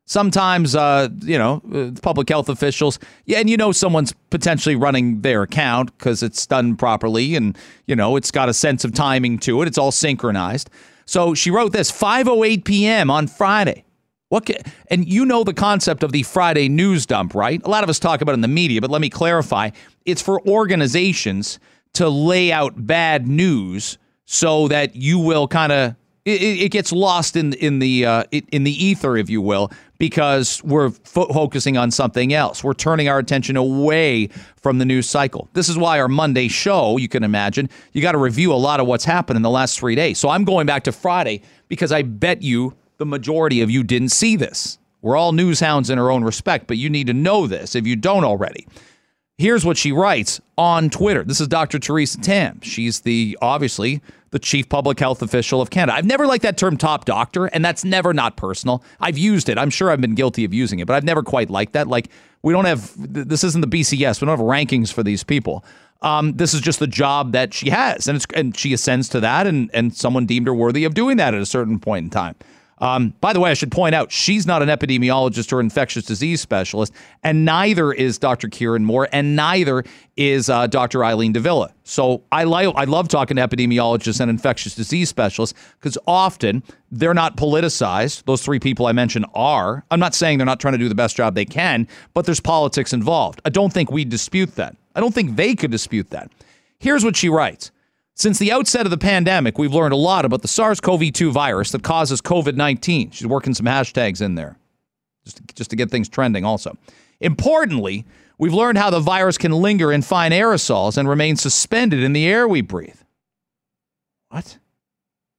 Sometimes, 0.04 0.74
uh, 0.74 1.08
you 1.20 1.38
know, 1.38 1.62
uh, 1.72 1.98
public 2.02 2.28
health 2.28 2.48
officials, 2.48 2.98
yeah, 3.26 3.38
and 3.38 3.48
you 3.48 3.56
know 3.56 3.70
someone's 3.70 4.12
potentially 4.30 4.74
running 4.74 5.20
their 5.20 5.42
account 5.42 5.96
because 5.96 6.22
it's 6.22 6.46
done 6.46 6.76
properly 6.76 7.36
and, 7.36 7.56
you 7.86 7.94
know, 7.94 8.16
it's 8.16 8.32
got 8.32 8.48
a 8.48 8.52
sense 8.52 8.84
of 8.84 8.92
timing 8.92 9.38
to 9.38 9.62
it. 9.62 9.68
It's 9.68 9.78
all 9.78 9.92
synchronized. 9.92 10.68
So 11.06 11.34
she 11.34 11.50
wrote 11.50 11.72
this 11.72 11.90
5:08 11.90 12.64
p.m. 12.64 13.10
on 13.10 13.28
Friday. 13.28 13.84
What 14.30 14.48
and 14.88 15.08
you 15.08 15.26
know 15.26 15.42
the 15.42 15.52
concept 15.52 16.04
of 16.04 16.12
the 16.12 16.22
Friday 16.22 16.68
news 16.68 17.04
dump, 17.04 17.34
right? 17.34 17.60
A 17.64 17.68
lot 17.68 17.82
of 17.82 17.90
us 17.90 17.98
talk 17.98 18.20
about 18.20 18.30
it 18.30 18.34
in 18.34 18.42
the 18.42 18.48
media, 18.48 18.80
but 18.80 18.90
let 18.90 19.00
me 19.00 19.10
clarify. 19.10 19.70
It's 20.04 20.22
for 20.22 20.40
organizations 20.46 21.58
to 21.94 22.08
lay 22.08 22.52
out 22.52 22.86
bad 22.86 23.26
news 23.26 23.98
so 24.24 24.68
that 24.68 24.94
you 24.94 25.18
will 25.18 25.48
kind 25.48 25.72
of 25.72 25.96
it, 26.24 26.42
it, 26.42 26.68
gets 26.70 26.92
lost 26.92 27.34
in 27.34 27.54
in 27.54 27.78
the 27.78 28.04
uh, 28.04 28.24
in 28.30 28.64
the 28.64 28.84
ether, 28.84 29.16
if 29.16 29.30
you 29.30 29.40
will, 29.40 29.70
because 29.98 30.62
we're 30.62 30.90
fo- 30.90 31.26
focusing 31.26 31.76
on 31.76 31.90
something 31.90 32.32
else. 32.32 32.62
We're 32.62 32.74
turning 32.74 33.08
our 33.08 33.18
attention 33.18 33.56
away 33.56 34.28
from 34.56 34.78
the 34.78 34.84
news 34.84 35.08
cycle. 35.08 35.48
This 35.54 35.68
is 35.68 35.78
why 35.78 35.98
our 35.98 36.08
Monday 36.08 36.48
show, 36.48 36.98
you 36.98 37.08
can 37.08 37.24
imagine, 37.24 37.70
you 37.92 38.02
got 38.02 38.12
to 38.12 38.18
review 38.18 38.52
a 38.52 38.54
lot 38.54 38.80
of 38.80 38.86
what's 38.86 39.04
happened 39.04 39.36
in 39.36 39.42
the 39.42 39.50
last 39.50 39.78
three 39.78 39.94
days. 39.94 40.18
So 40.18 40.28
I'm 40.28 40.44
going 40.44 40.66
back 40.66 40.84
to 40.84 40.92
Friday 40.92 41.42
because 41.68 41.90
I 41.90 42.02
bet 42.02 42.42
you 42.42 42.74
the 42.98 43.06
majority 43.06 43.62
of 43.62 43.70
you 43.70 43.82
didn't 43.82 44.10
see 44.10 44.36
this. 44.36 44.78
We're 45.02 45.16
all 45.16 45.32
news 45.32 45.60
hounds 45.60 45.88
in 45.88 45.98
our 45.98 46.10
own 46.10 46.22
respect, 46.22 46.66
but 46.66 46.76
you 46.76 46.90
need 46.90 47.06
to 47.06 47.14
know 47.14 47.46
this 47.46 47.74
if 47.74 47.86
you 47.86 47.96
don't 47.96 48.24
already. 48.24 48.66
Here's 49.40 49.64
what 49.64 49.78
she 49.78 49.90
writes 49.90 50.38
on 50.58 50.90
Twitter. 50.90 51.24
This 51.24 51.40
is 51.40 51.48
Dr. 51.48 51.78
Theresa 51.78 52.20
Tam. 52.20 52.60
She's 52.60 53.00
the 53.00 53.38
obviously 53.40 54.02
the 54.32 54.38
chief 54.38 54.68
public 54.68 55.00
health 55.00 55.22
official 55.22 55.62
of 55.62 55.70
Canada. 55.70 55.96
I've 55.96 56.04
never 56.04 56.26
liked 56.26 56.42
that 56.42 56.58
term 56.58 56.76
top 56.76 57.06
doctor, 57.06 57.46
and 57.46 57.64
that's 57.64 57.82
never 57.82 58.12
not 58.12 58.36
personal. 58.36 58.84
I've 59.00 59.16
used 59.16 59.48
it. 59.48 59.56
I'm 59.56 59.70
sure 59.70 59.90
I've 59.90 60.00
been 60.02 60.14
guilty 60.14 60.44
of 60.44 60.52
using 60.52 60.80
it, 60.80 60.86
but 60.86 60.94
I've 60.94 61.04
never 61.04 61.22
quite 61.22 61.48
liked 61.48 61.72
that. 61.72 61.88
Like, 61.88 62.10
we 62.42 62.52
don't 62.52 62.66
have, 62.66 62.92
this 62.98 63.42
isn't 63.42 63.62
the 63.62 63.66
BCS. 63.66 64.20
We 64.20 64.26
don't 64.26 64.38
have 64.38 64.46
rankings 64.46 64.92
for 64.92 65.02
these 65.02 65.24
people. 65.24 65.64
Um, 66.02 66.34
this 66.34 66.52
is 66.52 66.60
just 66.60 66.78
the 66.78 66.86
job 66.86 67.32
that 67.32 67.54
she 67.54 67.70
has, 67.70 68.08
and 68.08 68.16
it's 68.16 68.26
and 68.34 68.54
she 68.54 68.74
ascends 68.74 69.08
to 69.08 69.20
that, 69.20 69.46
and 69.46 69.70
and 69.72 69.96
someone 69.96 70.26
deemed 70.26 70.48
her 70.48 70.54
worthy 70.54 70.84
of 70.84 70.92
doing 70.92 71.16
that 71.16 71.32
at 71.32 71.40
a 71.40 71.46
certain 71.46 71.78
point 71.78 72.04
in 72.04 72.10
time. 72.10 72.34
Um, 72.80 73.12
by 73.20 73.32
the 73.32 73.40
way, 73.40 73.50
I 73.50 73.54
should 73.54 73.70
point 73.70 73.94
out 73.94 74.10
she's 74.10 74.46
not 74.46 74.62
an 74.62 74.68
epidemiologist 74.68 75.52
or 75.52 75.60
infectious 75.60 76.04
disease 76.04 76.40
specialist, 76.40 76.92
and 77.22 77.44
neither 77.44 77.92
is 77.92 78.18
Dr. 78.18 78.48
Kieran 78.48 78.84
Moore, 78.84 79.08
and 79.12 79.36
neither 79.36 79.84
is 80.16 80.48
uh, 80.48 80.66
Dr. 80.66 81.04
Eileen 81.04 81.32
de 81.32 81.40
Villa. 81.40 81.72
So 81.84 82.22
I 82.32 82.44
like 82.44 82.72
I 82.76 82.84
love 82.84 83.08
talking 83.08 83.36
to 83.36 83.46
epidemiologists 83.46 84.20
and 84.20 84.30
infectious 84.30 84.74
disease 84.74 85.08
specialists 85.08 85.58
because 85.78 85.98
often 86.06 86.62
they're 86.90 87.14
not 87.14 87.36
politicized. 87.36 88.24
Those 88.24 88.42
three 88.42 88.58
people 88.58 88.86
I 88.86 88.92
mentioned 88.92 89.26
are. 89.34 89.84
I'm 89.90 90.00
not 90.00 90.14
saying 90.14 90.38
they're 90.38 90.46
not 90.46 90.60
trying 90.60 90.72
to 90.72 90.78
do 90.78 90.88
the 90.88 90.94
best 90.94 91.16
job 91.16 91.34
they 91.34 91.44
can, 91.44 91.86
but 92.14 92.24
there's 92.24 92.40
politics 92.40 92.92
involved. 92.92 93.40
I 93.44 93.50
don't 93.50 93.72
think 93.72 93.90
we 93.90 94.04
dispute 94.04 94.54
that. 94.56 94.76
I 94.94 95.00
don't 95.00 95.14
think 95.14 95.36
they 95.36 95.54
could 95.54 95.70
dispute 95.70 96.10
that. 96.10 96.30
Here's 96.78 97.04
what 97.04 97.16
she 97.16 97.28
writes. 97.28 97.70
Since 98.20 98.38
the 98.38 98.52
outset 98.52 98.84
of 98.84 98.90
the 98.90 98.98
pandemic, 98.98 99.56
we've 99.56 99.72
learned 99.72 99.94
a 99.94 99.96
lot 99.96 100.26
about 100.26 100.42
the 100.42 100.48
SARS 100.48 100.78
CoV 100.78 101.10
2 101.10 101.32
virus 101.32 101.70
that 101.70 101.82
causes 101.82 102.20
COVID 102.20 102.54
19. 102.54 103.12
She's 103.12 103.26
working 103.26 103.54
some 103.54 103.64
hashtags 103.64 104.20
in 104.20 104.34
there 104.34 104.58
just 105.24 105.38
to, 105.38 105.54
just 105.54 105.70
to 105.70 105.76
get 105.76 105.90
things 105.90 106.06
trending, 106.06 106.44
also. 106.44 106.76
Importantly, 107.20 108.04
we've 108.36 108.52
learned 108.52 108.76
how 108.76 108.90
the 108.90 109.00
virus 109.00 109.38
can 109.38 109.52
linger 109.52 109.90
in 109.90 110.02
fine 110.02 110.32
aerosols 110.32 110.98
and 110.98 111.08
remain 111.08 111.36
suspended 111.36 112.02
in 112.02 112.12
the 112.12 112.26
air 112.26 112.46
we 112.46 112.60
breathe. 112.60 113.00
What? 114.28 114.58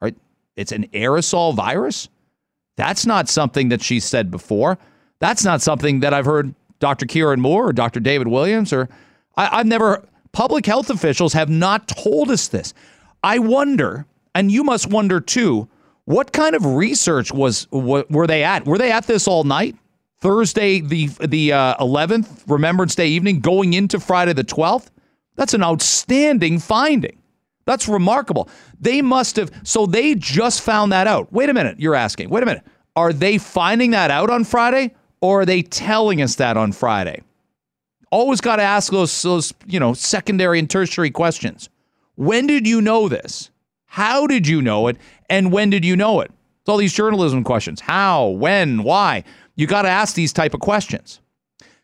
Right? 0.02 0.16
It's 0.56 0.72
an 0.72 0.88
aerosol 0.88 1.54
virus? 1.54 2.10
That's 2.78 3.06
not 3.06 3.30
something 3.30 3.70
that 3.70 3.84
she 3.84 4.00
said 4.00 4.32
before. 4.32 4.80
That's 5.20 5.46
not 5.46 5.62
something 5.62 6.00
that 6.00 6.16
I've 6.16 6.26
heard 6.26 6.56
Dr. 6.80 7.06
Kieran 7.06 7.42
Moore 7.42 7.68
or 7.68 7.74
Dr. 7.74 8.00
David 8.00 8.28
Williams 8.28 8.74
or 8.74 8.90
I, 9.38 9.58
have 9.58 9.68
never 9.68 10.04
Public 10.32 10.66
health 10.66 10.90
officials 10.90 11.34
have 11.34 11.50
not 11.50 11.88
told 11.88 12.32
us 12.32 12.48
this. 12.48 12.74
I 13.24 13.40
wonder, 13.40 14.06
and 14.34 14.52
you 14.52 14.64
must 14.64 14.88
wonder 14.88 15.20
too, 15.20 15.68
what 16.06 16.32
kind 16.32 16.56
of 16.56 16.66
research 16.66 17.32
was 17.32 17.68
were 17.72 18.28
they 18.28 18.44
at? 18.44 18.66
Were 18.66 18.78
they 18.78 18.92
at 18.92 19.08
this 19.08 19.28
all 19.28 19.44
night? 19.44 19.76
Thursday 20.20 20.80
the 20.80 21.08
the 21.08 21.52
uh, 21.54 21.76
11th, 21.78 22.44
Remembrance 22.48 22.96
Day 22.96 23.08
evening, 23.08 23.40
going 23.40 23.74
into 23.74 24.00
Friday 24.00 24.34
the 24.34 24.44
12th. 24.44 24.88
That's 25.36 25.54
an 25.54 25.64
outstanding 25.64 26.60
finding. 26.60 27.18
That's 27.66 27.88
remarkable. 27.88 28.50
They 28.80 29.02
must 29.02 29.36
have. 29.36 29.52
So 29.64 29.86
they 29.86 30.16
just 30.16 30.62
found 30.62 30.92
that 30.92 31.08
out. 31.08 31.32
Wait 31.32 31.50
a 31.50 31.54
minute. 31.54 31.80
You're 31.80 31.96
asking. 31.96 32.30
Wait 32.30 32.44
a 32.44 32.46
minute. 32.46 32.64
Are 32.96 33.14
they 33.14 33.38
finding 33.38 33.92
that 33.92 34.12
out 34.12 34.30
on 34.30 34.44
Friday, 34.44 34.94
or 35.22 35.42
are 35.42 35.46
they 35.46 35.62
telling 35.62 36.22
us 36.22 36.36
that 36.36 36.58
on 36.58 36.72
Friday? 36.72 37.22
Always 38.12 38.42
got 38.42 38.58
to 38.58 38.64
ask 38.64 38.92
those 38.92 39.22
those 39.22 39.54
you 39.66 39.80
know 39.80 39.94
secondary 39.94 40.60
and 40.60 40.70
tertiary 40.70 41.12
questions. 41.12 41.70
When 42.16 42.46
did 42.46 42.68
you 42.68 42.82
know 42.82 43.10
this? 43.10 43.50
How 43.86 44.28
did 44.28 44.48
you 44.48 44.62
know 44.62 44.88
it? 44.88 44.98
And 45.30 45.52
when 45.52 45.70
did 45.70 45.84
you 45.84 45.96
know 45.96 46.22
it? 46.22 46.32
It's 46.62 46.70
all 46.70 46.78
these 46.78 46.94
journalism 46.94 47.44
questions. 47.44 47.82
How, 47.82 48.28
when, 48.28 48.84
why? 48.84 49.24
You 49.56 49.66
got 49.66 49.82
to 49.82 49.90
ask 49.90 50.14
these 50.14 50.32
type 50.32 50.54
of 50.54 50.60
questions. 50.60 51.20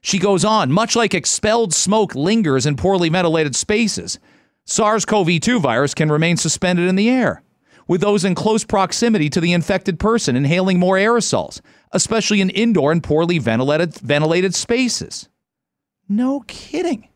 She 0.01 0.19
goes 0.19 0.45
on, 0.45 0.71
much 0.71 0.95
like 0.95 1.13
expelled 1.13 1.73
smoke 1.73 2.13
lingers 2.13 2.65
in 2.65 2.75
poorly 2.75 3.09
ventilated 3.09 3.55
spaces, 3.55 4.19
SARS 4.65 5.05
CoV 5.05 5.39
2 5.39 5.59
virus 5.59 5.93
can 5.93 6.11
remain 6.11 6.37
suspended 6.37 6.87
in 6.87 6.95
the 6.95 7.09
air, 7.09 7.41
with 7.87 8.01
those 8.01 8.23
in 8.23 8.35
close 8.35 8.63
proximity 8.63 9.29
to 9.29 9.41
the 9.41 9.53
infected 9.53 9.99
person 9.99 10.35
inhaling 10.35 10.77
more 10.77 10.97
aerosols, 10.97 11.61
especially 11.91 12.41
in 12.41 12.49
indoor 12.51 12.91
and 12.91 13.03
poorly 13.03 13.39
ventilated, 13.39 13.95
ventilated 13.95 14.53
spaces. 14.53 15.29
No 16.09 16.41
kidding. 16.47 17.07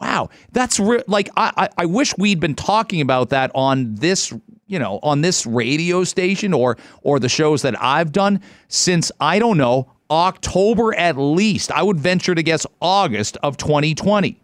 Wow, 0.00 0.30
that's 0.52 0.80
re- 0.80 1.02
like 1.06 1.28
I, 1.36 1.52
I, 1.56 1.68
I 1.78 1.86
wish 1.86 2.16
we'd 2.16 2.40
been 2.40 2.54
talking 2.54 3.02
about 3.02 3.30
that 3.30 3.50
on 3.54 3.94
this 3.96 4.32
you 4.66 4.78
know 4.78 4.98
on 5.02 5.20
this 5.20 5.44
radio 5.44 6.04
station 6.04 6.54
or 6.54 6.78
or 7.02 7.18
the 7.18 7.28
shows 7.28 7.62
that 7.62 7.80
I've 7.82 8.12
done 8.12 8.40
since 8.68 9.12
I 9.20 9.38
don't 9.38 9.58
know 9.58 9.92
October 10.10 10.94
at 10.94 11.18
least. 11.18 11.70
I 11.70 11.82
would 11.82 11.98
venture 11.98 12.34
to 12.34 12.42
guess 12.42 12.66
August 12.80 13.36
of 13.42 13.56
2020 13.58 14.40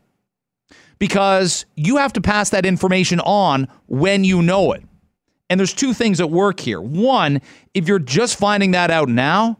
because 0.98 1.66
you 1.74 1.96
have 1.96 2.12
to 2.14 2.20
pass 2.20 2.50
that 2.50 2.66
information 2.66 3.20
on 3.20 3.68
when 3.86 4.24
you 4.24 4.42
know 4.42 4.72
it. 4.72 4.82
And 5.48 5.60
there's 5.60 5.74
two 5.74 5.92
things 5.92 6.20
at 6.20 6.30
work 6.30 6.60
here. 6.60 6.80
One, 6.80 7.40
if 7.74 7.86
you're 7.86 7.98
just 7.98 8.36
finding 8.36 8.72
that 8.72 8.90
out 8.90 9.08
now, 9.08 9.58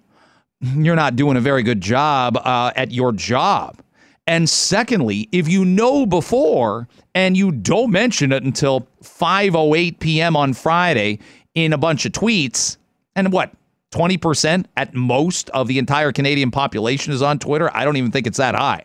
you're 0.61 0.96
not 0.96 1.16
doing 1.16 1.37
a 1.37 1.40
very 1.40 1.62
good 1.62 1.81
job 1.81 2.37
uh, 2.37 2.72
at 2.75 2.90
your 2.90 3.12
job. 3.12 3.81
And 4.27 4.49
secondly, 4.49 5.29
if 5.31 5.49
you 5.49 5.65
know 5.65 6.05
before 6.05 6.89
and 7.15 7.37
you 7.37 7.53
don't 7.53 7.93
mention 7.93 8.33
it 8.33 8.43
until 8.43 8.89
5:08 9.03 10.01
p.m. 10.01 10.37
on 10.37 10.53
Friday 10.53 11.21
in 11.55 11.73
a 11.73 11.79
bunch 11.79 12.05
of 12.05 12.12
tweets, 12.12 12.77
and 13.15 13.33
what 13.33 13.53
20% 13.93 14.67
at 14.77 14.95
most 14.95 15.49
of 15.51 15.69
the 15.69 15.79
entire 15.79 16.12
Canadian 16.12 16.51
population 16.51 17.12
is 17.12 17.23
on 17.23 17.39
Twitter. 17.39 17.75
I 17.75 17.85
don't 17.85 17.97
even 17.97 18.11
think 18.11 18.27
it's 18.27 18.39
that 18.39 18.55
high. 18.55 18.85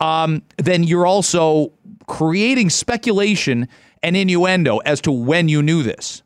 Um, 0.00 0.42
then 0.58 0.84
you're 0.84 1.06
also 1.06 1.72
creating 2.06 2.70
speculation 2.70 3.66
and 4.02 4.16
innuendo 4.16 4.78
as 4.78 5.00
to 5.02 5.10
when 5.10 5.48
you 5.48 5.62
knew 5.62 5.82
this. 5.82 6.22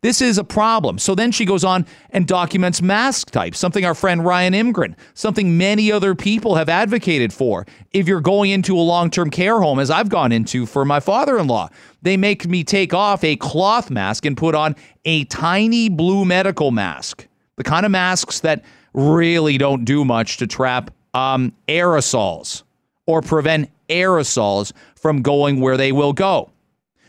This 0.00 0.22
is 0.22 0.38
a 0.38 0.44
problem. 0.44 0.98
So 0.98 1.14
then 1.14 1.32
she 1.32 1.44
goes 1.44 1.64
on 1.64 1.84
and 2.10 2.26
documents 2.26 2.80
mask 2.80 3.30
types, 3.30 3.58
something 3.58 3.84
our 3.84 3.94
friend 3.94 4.24
Ryan 4.24 4.54
Imgrund, 4.54 4.94
something 5.14 5.58
many 5.58 5.90
other 5.90 6.14
people 6.14 6.54
have 6.54 6.68
advocated 6.68 7.32
for. 7.32 7.66
If 7.92 8.06
you're 8.06 8.20
going 8.20 8.50
into 8.50 8.76
a 8.76 8.80
long 8.80 9.10
term 9.10 9.30
care 9.30 9.60
home, 9.60 9.80
as 9.80 9.90
I've 9.90 10.08
gone 10.08 10.30
into 10.30 10.66
for 10.66 10.84
my 10.84 11.00
father 11.00 11.36
in 11.38 11.48
law, 11.48 11.68
they 12.02 12.16
make 12.16 12.46
me 12.46 12.62
take 12.62 12.94
off 12.94 13.24
a 13.24 13.36
cloth 13.36 13.90
mask 13.90 14.24
and 14.24 14.36
put 14.36 14.54
on 14.54 14.76
a 15.04 15.24
tiny 15.24 15.88
blue 15.88 16.24
medical 16.24 16.70
mask, 16.70 17.26
the 17.56 17.64
kind 17.64 17.84
of 17.84 17.90
masks 17.90 18.40
that 18.40 18.64
really 18.94 19.58
don't 19.58 19.84
do 19.84 20.04
much 20.04 20.36
to 20.36 20.46
trap 20.46 20.92
um, 21.14 21.52
aerosols 21.66 22.62
or 23.06 23.20
prevent 23.20 23.70
aerosols 23.88 24.72
from 24.94 25.22
going 25.22 25.60
where 25.60 25.76
they 25.76 25.90
will 25.90 26.12
go. 26.12 26.50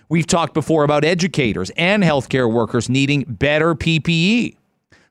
We've 0.10 0.28
talked 0.28 0.56
before 0.56 0.84
about 0.84 1.06
educators 1.06 1.70
and 1.78 2.04
healthcare 2.04 2.52
workers 2.52 2.90
needing 2.90 3.24
better 3.28 3.76
PPE. 3.76 4.58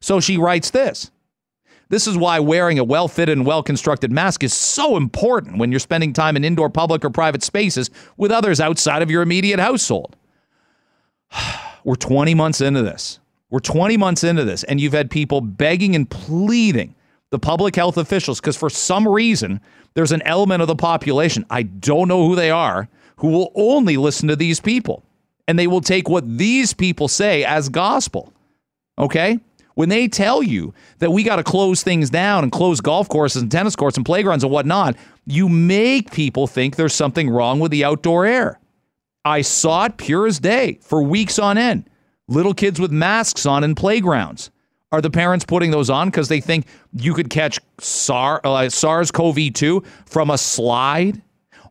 So 0.00 0.20
she 0.20 0.36
writes 0.36 0.70
this. 0.70 1.10
This 1.88 2.06
is 2.06 2.18
why 2.18 2.40
wearing 2.40 2.78
a 2.78 2.84
well 2.84 3.08
fitted 3.08 3.38
and 3.38 3.46
well 3.46 3.62
constructed 3.62 4.12
mask 4.12 4.42
is 4.42 4.52
so 4.52 4.96
important 4.96 5.58
when 5.58 5.70
you're 5.70 5.80
spending 5.80 6.12
time 6.12 6.36
in 6.36 6.44
indoor 6.44 6.68
public 6.68 7.04
or 7.04 7.10
private 7.10 7.42
spaces 7.42 7.90
with 8.16 8.30
others 8.30 8.60
outside 8.60 9.00
of 9.00 9.10
your 9.10 9.22
immediate 9.22 9.60
household. 9.60 10.16
We're 11.84 11.94
20 11.94 12.34
months 12.34 12.60
into 12.60 12.82
this. 12.82 13.20
We're 13.50 13.60
20 13.60 13.96
months 13.96 14.24
into 14.24 14.44
this, 14.44 14.64
and 14.64 14.78
you've 14.78 14.92
had 14.92 15.10
people 15.10 15.40
begging 15.40 15.94
and 15.94 16.10
pleading 16.10 16.94
the 17.30 17.38
public 17.38 17.76
health 17.76 17.96
officials 17.96 18.40
because 18.40 18.56
for 18.56 18.68
some 18.68 19.08
reason 19.08 19.60
there's 19.94 20.12
an 20.12 20.20
element 20.22 20.60
of 20.60 20.68
the 20.68 20.76
population, 20.76 21.46
I 21.48 21.62
don't 21.62 22.08
know 22.08 22.26
who 22.26 22.34
they 22.34 22.50
are, 22.50 22.88
who 23.18 23.28
will 23.28 23.52
only 23.54 23.96
listen 23.96 24.28
to 24.28 24.36
these 24.36 24.60
people 24.60 25.02
and 25.46 25.58
they 25.58 25.66
will 25.66 25.80
take 25.80 26.08
what 26.08 26.38
these 26.38 26.74
people 26.74 27.08
say 27.08 27.44
as 27.44 27.68
gospel. 27.68 28.32
Okay? 28.98 29.40
When 29.74 29.88
they 29.88 30.08
tell 30.08 30.42
you 30.42 30.74
that 30.98 31.10
we 31.10 31.22
got 31.22 31.36
to 31.36 31.44
close 31.44 31.82
things 31.82 32.10
down 32.10 32.42
and 32.42 32.52
close 32.52 32.80
golf 32.80 33.08
courses 33.08 33.42
and 33.42 33.50
tennis 33.50 33.76
courts 33.76 33.96
and 33.96 34.04
playgrounds 34.04 34.44
and 34.44 34.52
whatnot, 34.52 34.96
you 35.24 35.48
make 35.48 36.10
people 36.10 36.46
think 36.46 36.76
there's 36.76 36.94
something 36.94 37.30
wrong 37.30 37.60
with 37.60 37.70
the 37.70 37.84
outdoor 37.84 38.26
air. 38.26 38.58
I 39.24 39.42
saw 39.42 39.84
it 39.86 39.96
pure 39.96 40.26
as 40.26 40.40
day 40.40 40.78
for 40.82 41.02
weeks 41.02 41.38
on 41.38 41.58
end. 41.58 41.88
Little 42.28 42.54
kids 42.54 42.80
with 42.80 42.90
masks 42.90 43.46
on 43.46 43.64
in 43.64 43.74
playgrounds. 43.74 44.50
Are 44.90 45.00
the 45.02 45.10
parents 45.10 45.44
putting 45.44 45.70
those 45.70 45.90
on 45.90 46.08
because 46.08 46.28
they 46.28 46.40
think 46.40 46.66
you 46.94 47.12
could 47.12 47.28
catch 47.28 47.60
SARS, 47.78 48.40
uh, 48.42 48.70
SARS-CoV-2 48.70 49.84
from 50.06 50.30
a 50.30 50.38
slide 50.38 51.20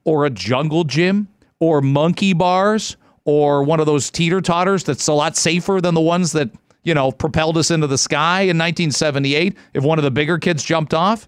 or 0.04 0.26
a 0.26 0.30
jungle 0.30 0.84
gym 0.84 1.28
or 1.60 1.82
monkey 1.82 2.34
bars 2.34 2.98
or 3.26 3.64
one 3.64 3.80
of 3.80 3.86
those 3.86 4.10
teeter 4.10 4.42
totters 4.42 4.84
that's 4.84 5.08
a 5.08 5.14
lot 5.14 5.36
safer 5.36 5.82
than 5.82 5.94
the 5.94 6.02
ones 6.02 6.32
that 6.32 6.50
you 6.84 6.94
know 6.94 7.12
propelled 7.12 7.58
us 7.58 7.72
into 7.72 7.88
the 7.88 7.98
sky 7.98 8.42
in 8.42 8.58
1978 8.58 9.56
if 9.74 9.84
one 9.84 9.98
of 9.98 10.04
the 10.04 10.12
bigger 10.12 10.38
kids 10.38 10.64
jumped 10.64 10.94
off? 10.94 11.28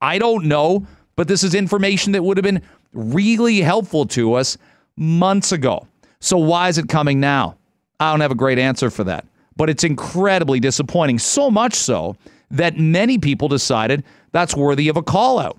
I 0.00 0.18
don't 0.18 0.46
know, 0.46 0.86
but 1.16 1.28
this 1.28 1.44
is 1.44 1.54
information 1.54 2.12
that 2.12 2.22
would 2.22 2.36
have 2.36 2.44
been 2.44 2.62
really 2.92 3.60
helpful 3.60 4.06
to 4.06 4.34
us 4.34 4.56
months 4.96 5.52
ago. 5.52 5.86
So 6.20 6.36
why 6.36 6.68
is 6.68 6.78
it 6.78 6.88
coming 6.88 7.20
now? 7.20 7.56
I 7.98 8.10
don't 8.10 8.20
have 8.20 8.32
a 8.32 8.36
great 8.36 8.58
answer 8.58 8.90
for 8.90 9.04
that 9.04 9.24
but 9.60 9.68
it's 9.68 9.84
incredibly 9.84 10.58
disappointing. 10.58 11.18
So 11.18 11.50
much 11.50 11.74
so 11.74 12.16
that 12.50 12.78
many 12.78 13.18
people 13.18 13.46
decided 13.46 14.02
that's 14.32 14.56
worthy 14.56 14.88
of 14.88 14.96
a 14.96 15.02
call 15.02 15.38
out. 15.38 15.58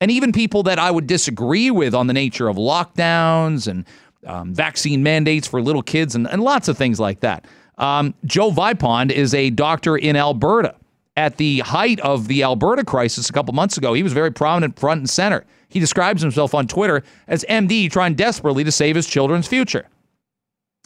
And 0.00 0.10
even 0.10 0.32
people 0.32 0.62
that 0.64 0.78
I 0.78 0.90
would 0.90 1.06
disagree 1.06 1.70
with 1.70 1.94
on 1.94 2.06
the 2.06 2.12
nature 2.12 2.48
of 2.48 2.56
lockdowns 2.56 3.66
and 3.66 3.86
um, 4.26 4.54
vaccine 4.54 5.02
mandates 5.02 5.46
for 5.46 5.62
little 5.62 5.82
kids 5.82 6.14
and, 6.14 6.28
and 6.28 6.42
lots 6.42 6.68
of 6.68 6.76
things 6.76 7.00
like 7.00 7.20
that. 7.20 7.46
Um, 7.78 8.14
Joe 8.24 8.50
Vipond 8.50 9.10
is 9.10 9.34
a 9.34 9.50
doctor 9.50 9.96
in 9.96 10.16
Alberta. 10.16 10.74
At 11.16 11.38
the 11.38 11.60
height 11.60 11.98
of 12.00 12.28
the 12.28 12.42
Alberta 12.42 12.84
crisis 12.84 13.30
a 13.30 13.32
couple 13.32 13.54
months 13.54 13.78
ago, 13.78 13.94
he 13.94 14.02
was 14.02 14.12
very 14.12 14.30
prominent 14.30 14.78
front 14.78 14.98
and 14.98 15.08
center. 15.08 15.46
He 15.68 15.80
describes 15.80 16.20
himself 16.20 16.54
on 16.54 16.66
Twitter 16.66 17.02
as 17.26 17.44
MD 17.48 17.90
trying 17.90 18.14
desperately 18.14 18.64
to 18.64 18.72
save 18.72 18.96
his 18.96 19.06
children's 19.06 19.48
future. 19.48 19.88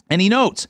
And 0.09 0.21
he 0.21 0.29
notes 0.29 0.67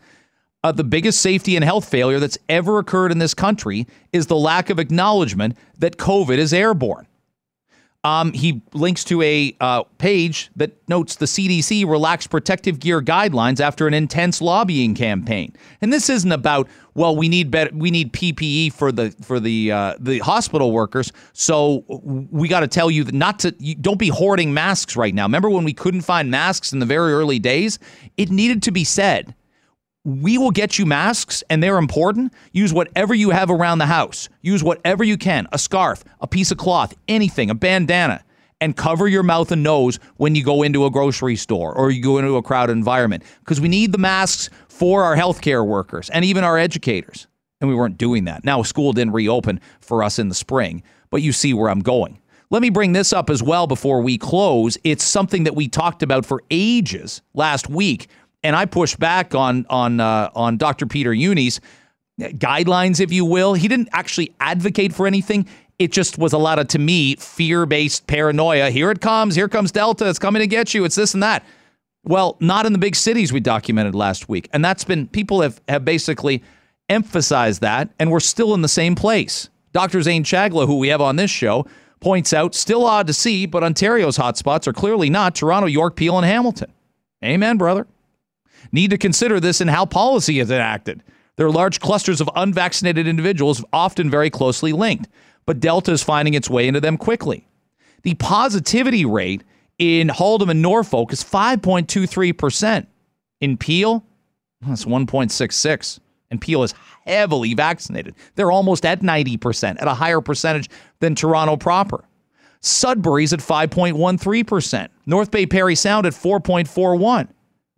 uh, 0.63 0.71
the 0.71 0.83
biggest 0.83 1.21
safety 1.21 1.55
and 1.55 1.63
health 1.65 1.87
failure 1.87 2.19
that's 2.19 2.37
ever 2.49 2.79
occurred 2.79 3.11
in 3.11 3.19
this 3.19 3.33
country 3.33 3.87
is 4.11 4.27
the 4.27 4.35
lack 4.35 4.69
of 4.69 4.79
acknowledgement 4.79 5.57
that 5.77 5.97
COVID 5.97 6.37
is 6.37 6.53
airborne. 6.53 7.07
Um, 8.03 8.33
he 8.33 8.63
links 8.73 9.03
to 9.05 9.21
a 9.21 9.55
uh, 9.59 9.83
page 9.99 10.49
that 10.55 10.71
notes 10.89 11.17
the 11.17 11.27
CDC 11.27 11.87
relaxed 11.87 12.31
protective 12.31 12.79
gear 12.79 12.99
guidelines 12.99 13.59
after 13.59 13.85
an 13.87 13.93
intense 13.93 14.41
lobbying 14.41 14.95
campaign. 14.95 15.55
And 15.81 15.93
this 15.93 16.09
isn't 16.09 16.31
about 16.31 16.67
well, 16.93 17.15
we 17.15 17.29
need 17.29 17.51
better, 17.51 17.71
we 17.73 17.89
need 17.89 18.11
PPE 18.11 18.73
for 18.73 18.91
the 18.91 19.11
for 19.21 19.39
the 19.39 19.71
uh, 19.71 19.95
the 19.99 20.19
hospital 20.19 20.71
workers. 20.71 21.11
So 21.33 21.85
we 21.87 22.47
got 22.47 22.61
to 22.61 22.67
tell 22.67 22.89
you 22.89 23.03
that 23.03 23.13
not 23.13 23.39
to 23.39 23.55
you, 23.59 23.75
don't 23.75 23.99
be 23.99 24.09
hoarding 24.09 24.53
masks 24.53 24.95
right 24.95 25.13
now. 25.13 25.23
Remember 25.23 25.49
when 25.49 25.63
we 25.63 25.73
couldn't 25.73 26.01
find 26.01 26.31
masks 26.31 26.73
in 26.73 26.79
the 26.79 26.85
very 26.85 27.13
early 27.13 27.39
days? 27.39 27.77
It 28.17 28.29
needed 28.31 28.63
to 28.63 28.71
be 28.71 28.83
said 28.83 29.35
we 30.03 30.37
will 30.37 30.51
get 30.51 30.79
you 30.79 30.85
masks 30.85 31.43
and 31.49 31.61
they're 31.61 31.77
important. 31.77 32.33
Use 32.53 32.73
whatever 32.73 33.13
you 33.13 33.29
have 33.29 33.51
around 33.51 33.77
the 33.77 33.85
house. 33.85 34.29
Use 34.41 34.63
whatever 34.63 35.03
you 35.03 35.17
can 35.17 35.47
a 35.51 35.59
scarf, 35.59 36.03
a 36.19 36.27
piece 36.27 36.51
of 36.51 36.57
cloth, 36.57 36.95
anything, 37.07 37.49
a 37.49 37.55
bandana, 37.55 38.23
and 38.59 38.75
cover 38.75 39.07
your 39.07 39.23
mouth 39.23 39.51
and 39.51 39.63
nose 39.63 39.99
when 40.17 40.35
you 40.35 40.43
go 40.43 40.63
into 40.63 40.85
a 40.85 40.91
grocery 40.91 41.35
store 41.35 41.73
or 41.73 41.91
you 41.91 42.01
go 42.01 42.17
into 42.17 42.35
a 42.35 42.43
crowded 42.43 42.73
environment 42.73 43.23
because 43.39 43.61
we 43.61 43.67
need 43.67 43.91
the 43.91 43.97
masks 43.97 44.49
for 44.67 45.03
our 45.03 45.15
healthcare 45.15 45.65
workers 45.65 46.09
and 46.09 46.25
even 46.25 46.43
our 46.43 46.57
educators. 46.57 47.27
And 47.59 47.69
we 47.69 47.75
weren't 47.75 47.97
doing 47.97 48.25
that. 48.25 48.43
Now, 48.43 48.63
school 48.63 48.93
didn't 48.93 49.13
reopen 49.13 49.61
for 49.81 50.03
us 50.03 50.17
in 50.17 50.29
the 50.29 50.35
spring, 50.35 50.81
but 51.11 51.21
you 51.21 51.31
see 51.31 51.53
where 51.53 51.69
I'm 51.69 51.81
going. 51.81 52.19
Let 52.49 52.61
me 52.61 52.69
bring 52.69 52.91
this 52.91 53.13
up 53.13 53.29
as 53.29 53.41
well 53.41 53.65
before 53.65 54.01
we 54.01 54.17
close. 54.17 54.77
It's 54.83 55.03
something 55.03 55.45
that 55.45 55.55
we 55.55 55.67
talked 55.67 56.03
about 56.03 56.25
for 56.25 56.43
ages 56.49 57.21
last 57.33 57.69
week 57.69 58.09
and 58.43 58.55
I 58.55 58.65
pushed 58.65 58.99
back 58.99 59.35
on 59.35 59.65
on 59.69 59.99
uh, 59.99 60.29
on 60.35 60.57
Dr. 60.57 60.85
Peter 60.85 61.11
Jüni's 61.11 61.61
guidelines, 62.19 62.99
if 62.99 63.11
you 63.11 63.25
will. 63.25 63.53
He 63.53 63.67
didn't 63.67 63.89
actually 63.91 64.33
advocate 64.39 64.93
for 64.93 65.07
anything. 65.07 65.47
It 65.79 65.91
just 65.91 66.17
was 66.17 66.33
a 66.33 66.37
lot 66.37 66.59
of, 66.59 66.67
to 66.69 66.79
me, 66.79 67.15
fear 67.15 67.65
based 67.65 68.05
paranoia. 68.07 68.69
Here 68.69 68.91
it 68.91 69.01
comes. 69.01 69.35
Here 69.35 69.49
comes 69.49 69.71
Delta. 69.71 70.07
It's 70.07 70.19
coming 70.19 70.41
to 70.41 70.47
get 70.47 70.73
you. 70.73 70.85
It's 70.85 70.95
this 70.95 71.13
and 71.13 71.23
that. 71.23 71.43
Well, 72.03 72.37
not 72.39 72.65
in 72.65 72.73
the 72.73 72.79
big 72.79 72.95
cities 72.95 73.33
we 73.33 73.39
documented 73.39 73.95
last 73.95 74.29
week. 74.29 74.49
And 74.53 74.63
that's 74.63 74.83
been, 74.83 75.07
people 75.07 75.41
have, 75.41 75.61
have 75.67 75.85
basically 75.85 76.43
emphasized 76.89 77.61
that, 77.61 77.89
and 77.99 78.11
we're 78.11 78.19
still 78.19 78.53
in 78.53 78.61
the 78.61 78.67
same 78.67 78.95
place. 78.95 79.49
Dr. 79.71 80.01
Zane 80.01 80.23
Chagla, 80.23 80.65
who 80.65 80.77
we 80.77 80.89
have 80.89 80.99
on 80.99 81.15
this 81.15 81.31
show, 81.31 81.65
points 81.99 82.33
out 82.33 82.53
still 82.53 82.85
odd 82.85 83.07
to 83.07 83.13
see, 83.13 83.45
but 83.45 83.63
Ontario's 83.63 84.17
hotspots 84.17 84.67
are 84.67 84.73
clearly 84.73 85.09
not 85.09 85.35
Toronto, 85.35 85.67
York, 85.67 85.95
Peel, 85.95 86.17
and 86.17 86.25
Hamilton. 86.25 86.71
Amen, 87.23 87.57
brother 87.57 87.87
need 88.71 88.91
to 88.91 88.97
consider 88.97 89.39
this 89.39 89.61
in 89.61 89.67
how 89.67 89.85
policy 89.85 90.39
is 90.39 90.51
enacted. 90.51 91.03
There 91.37 91.47
are 91.47 91.51
large 91.51 91.79
clusters 91.79 92.21
of 92.21 92.29
unvaccinated 92.35 93.07
individuals, 93.07 93.63
often 93.73 94.09
very 94.09 94.29
closely 94.29 94.73
linked, 94.73 95.07
but 95.45 95.59
Delta 95.59 95.91
is 95.91 96.03
finding 96.03 96.33
its 96.33 96.49
way 96.49 96.67
into 96.67 96.81
them 96.81 96.97
quickly. 96.97 97.47
The 98.03 98.15
positivity 98.15 99.05
rate 99.05 99.43
in 99.79 100.09
Haldimand 100.09 100.51
and 100.51 100.61
Norfolk 100.61 101.13
is 101.13 101.23
5.23%. 101.23 102.87
In 103.39 103.57
Peel, 103.57 104.05
that's 104.61 104.85
1.66. 104.85 105.99
And 106.29 106.39
Peel 106.39 106.63
is 106.63 106.73
heavily 107.05 107.53
vaccinated. 107.53 108.15
They're 108.35 108.51
almost 108.51 108.85
at 108.85 109.01
90%, 109.01 109.81
at 109.81 109.87
a 109.87 109.93
higher 109.93 110.21
percentage 110.21 110.69
than 110.99 111.15
Toronto 111.15 111.57
proper. 111.57 112.05
Sudbury's 112.61 113.33
at 113.33 113.39
5.13%. 113.39 114.87
North 115.07 115.31
Bay 115.31 115.45
Parry 115.45 115.75
Sound 115.75 116.05
at 116.05 116.13
4.41. 116.13 117.27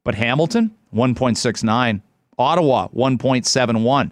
But 0.03 0.15
Hamilton, 0.15 0.75
1.69. 0.93 2.01
Ottawa, 2.37 2.87
1.71. 2.89 4.11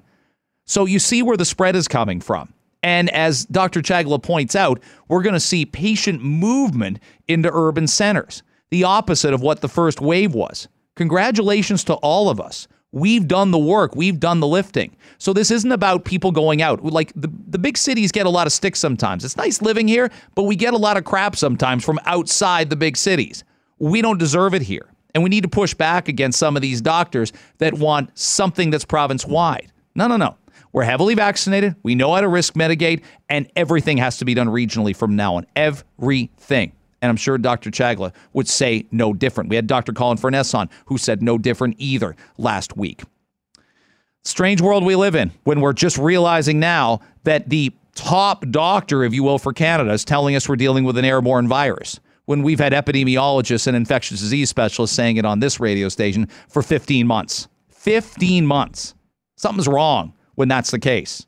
So 0.65 0.85
you 0.85 0.99
see 0.99 1.21
where 1.23 1.37
the 1.37 1.45
spread 1.45 1.75
is 1.75 1.87
coming 1.87 2.21
from. 2.21 2.53
And 2.83 3.09
as 3.11 3.45
Dr. 3.45 3.81
Chagla 3.81 4.21
points 4.21 4.55
out, 4.55 4.81
we're 5.07 5.21
going 5.21 5.33
to 5.33 5.39
see 5.39 5.65
patient 5.65 6.23
movement 6.23 6.99
into 7.27 7.49
urban 7.51 7.87
centers, 7.87 8.41
the 8.69 8.83
opposite 8.83 9.33
of 9.33 9.41
what 9.41 9.61
the 9.61 9.67
first 9.67 10.01
wave 10.01 10.33
was. 10.33 10.67
Congratulations 10.95 11.83
to 11.85 11.93
all 11.95 12.29
of 12.29 12.39
us. 12.39 12.67
We've 12.93 13.25
done 13.25 13.51
the 13.51 13.59
work, 13.59 13.95
we've 13.95 14.19
done 14.19 14.41
the 14.41 14.47
lifting. 14.47 14.97
So 15.17 15.31
this 15.31 15.49
isn't 15.49 15.71
about 15.71 16.03
people 16.03 16.31
going 16.31 16.61
out. 16.61 16.83
Like 16.83 17.13
the, 17.15 17.31
the 17.47 17.59
big 17.59 17.77
cities 17.77 18.11
get 18.11 18.25
a 18.25 18.29
lot 18.29 18.47
of 18.47 18.53
sticks 18.53 18.79
sometimes. 18.79 19.23
It's 19.23 19.37
nice 19.37 19.61
living 19.61 19.87
here, 19.87 20.11
but 20.35 20.43
we 20.43 20.57
get 20.57 20.73
a 20.73 20.77
lot 20.77 20.97
of 20.97 21.05
crap 21.05 21.37
sometimes 21.37 21.85
from 21.85 21.99
outside 22.05 22.69
the 22.69 22.75
big 22.75 22.97
cities. 22.97 23.45
We 23.79 24.01
don't 24.01 24.17
deserve 24.17 24.53
it 24.53 24.61
here. 24.61 24.89
And 25.13 25.23
we 25.23 25.29
need 25.29 25.43
to 25.43 25.49
push 25.49 25.73
back 25.73 26.07
against 26.07 26.39
some 26.39 26.55
of 26.55 26.61
these 26.61 26.81
doctors 26.81 27.33
that 27.57 27.73
want 27.73 28.17
something 28.17 28.69
that's 28.69 28.85
province 28.85 29.25
wide. 29.25 29.71
No, 29.95 30.07
no, 30.07 30.17
no. 30.17 30.37
We're 30.73 30.83
heavily 30.83 31.15
vaccinated. 31.15 31.75
We 31.83 31.95
know 31.95 32.13
how 32.13 32.21
to 32.21 32.29
risk 32.29 32.55
mitigate, 32.55 33.03
and 33.29 33.49
everything 33.55 33.97
has 33.97 34.17
to 34.19 34.25
be 34.25 34.33
done 34.33 34.47
regionally 34.47 34.95
from 34.95 35.15
now 35.15 35.35
on. 35.35 35.45
Everything. 35.55 36.71
And 37.01 37.09
I'm 37.09 37.17
sure 37.17 37.37
Dr. 37.37 37.71
Chagla 37.71 38.13
would 38.33 38.47
say 38.47 38.85
no 38.91 39.13
different. 39.13 39.49
We 39.49 39.55
had 39.55 39.67
Dr. 39.67 39.91
Colin 39.91 40.17
Furness 40.17 40.53
on 40.53 40.69
who 40.85 40.97
said 40.97 41.21
no 41.21 41.37
different 41.37 41.75
either 41.77 42.15
last 42.37 42.77
week. 42.77 43.03
Strange 44.23 44.61
world 44.61 44.85
we 44.85 44.95
live 44.95 45.15
in 45.15 45.31
when 45.43 45.61
we're 45.61 45.73
just 45.73 45.97
realizing 45.97 46.59
now 46.59 47.01
that 47.23 47.49
the 47.49 47.73
top 47.95 48.45
doctor, 48.51 49.03
if 49.03 49.13
you 49.13 49.23
will, 49.23 49.39
for 49.39 49.51
Canada 49.51 49.91
is 49.91 50.05
telling 50.05 50.35
us 50.35 50.47
we're 50.47 50.55
dealing 50.55 50.83
with 50.83 50.97
an 50.97 51.05
airborne 51.05 51.47
virus 51.47 51.99
when 52.31 52.43
we've 52.43 52.61
had 52.61 52.71
epidemiologists 52.71 53.67
and 53.67 53.75
infectious 53.75 54.21
disease 54.21 54.49
specialists 54.49 54.95
saying 54.95 55.17
it 55.17 55.25
on 55.25 55.41
this 55.41 55.59
radio 55.59 55.89
station 55.89 56.29
for 56.47 56.61
15 56.61 57.05
months. 57.05 57.49
15 57.71 58.45
months. 58.45 58.95
Something's 59.35 59.67
wrong 59.67 60.13
when 60.35 60.47
that's 60.47 60.71
the 60.71 60.79
case. 60.79 61.27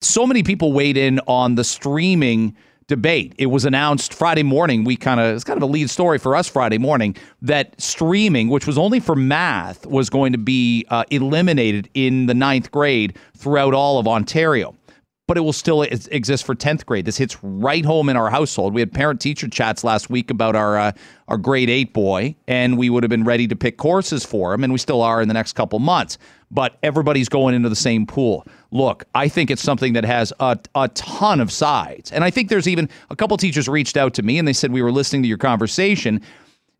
So 0.00 0.26
many 0.26 0.42
people 0.42 0.72
weighed 0.72 0.96
in 0.96 1.20
on 1.26 1.54
the 1.56 1.64
streaming 1.64 2.56
debate. 2.86 3.34
It 3.36 3.46
was 3.46 3.66
announced 3.66 4.14
Friday 4.14 4.42
morning. 4.42 4.84
We 4.84 4.96
kind 4.96 5.20
of 5.20 5.34
it's 5.34 5.44
kind 5.44 5.58
of 5.58 5.62
a 5.62 5.70
lead 5.70 5.90
story 5.90 6.16
for 6.16 6.34
us 6.34 6.48
Friday 6.48 6.78
morning 6.78 7.14
that 7.42 7.78
streaming, 7.78 8.48
which 8.48 8.66
was 8.66 8.78
only 8.78 9.00
for 9.00 9.14
math, 9.14 9.84
was 9.84 10.08
going 10.08 10.32
to 10.32 10.38
be 10.38 10.86
uh, 10.88 11.04
eliminated 11.10 11.90
in 11.92 12.24
the 12.24 12.34
ninth 12.34 12.70
grade 12.70 13.18
throughout 13.36 13.74
all 13.74 13.98
of 13.98 14.08
Ontario 14.08 14.74
but 15.30 15.36
it 15.36 15.42
will 15.42 15.52
still 15.52 15.82
exist 15.82 16.44
for 16.44 16.56
10th 16.56 16.84
grade. 16.84 17.04
This 17.04 17.16
hits 17.16 17.38
right 17.44 17.84
home 17.84 18.08
in 18.08 18.16
our 18.16 18.30
household. 18.30 18.74
We 18.74 18.80
had 18.80 18.92
parent 18.92 19.20
teacher 19.20 19.46
chats 19.46 19.84
last 19.84 20.10
week 20.10 20.28
about 20.28 20.56
our 20.56 20.76
uh, 20.76 20.92
our 21.28 21.38
grade 21.38 21.70
8 21.70 21.92
boy 21.92 22.34
and 22.48 22.76
we 22.76 22.90
would 22.90 23.04
have 23.04 23.10
been 23.10 23.22
ready 23.22 23.46
to 23.46 23.54
pick 23.54 23.76
courses 23.76 24.24
for 24.24 24.52
him 24.52 24.64
and 24.64 24.72
we 24.72 24.78
still 24.80 25.02
are 25.02 25.22
in 25.22 25.28
the 25.28 25.34
next 25.34 25.52
couple 25.52 25.78
months. 25.78 26.18
But 26.50 26.78
everybody's 26.82 27.28
going 27.28 27.54
into 27.54 27.68
the 27.68 27.76
same 27.76 28.06
pool. 28.06 28.44
Look, 28.72 29.04
I 29.14 29.28
think 29.28 29.52
it's 29.52 29.62
something 29.62 29.92
that 29.92 30.04
has 30.04 30.32
a, 30.40 30.58
a 30.74 30.88
ton 30.88 31.38
of 31.38 31.52
sides. 31.52 32.10
And 32.10 32.24
I 32.24 32.30
think 32.30 32.48
there's 32.48 32.66
even 32.66 32.88
a 33.08 33.14
couple 33.14 33.36
teachers 33.36 33.68
reached 33.68 33.96
out 33.96 34.14
to 34.14 34.24
me 34.24 34.36
and 34.36 34.48
they 34.48 34.52
said 34.52 34.72
we 34.72 34.82
were 34.82 34.90
listening 34.90 35.22
to 35.22 35.28
your 35.28 35.38
conversation. 35.38 36.22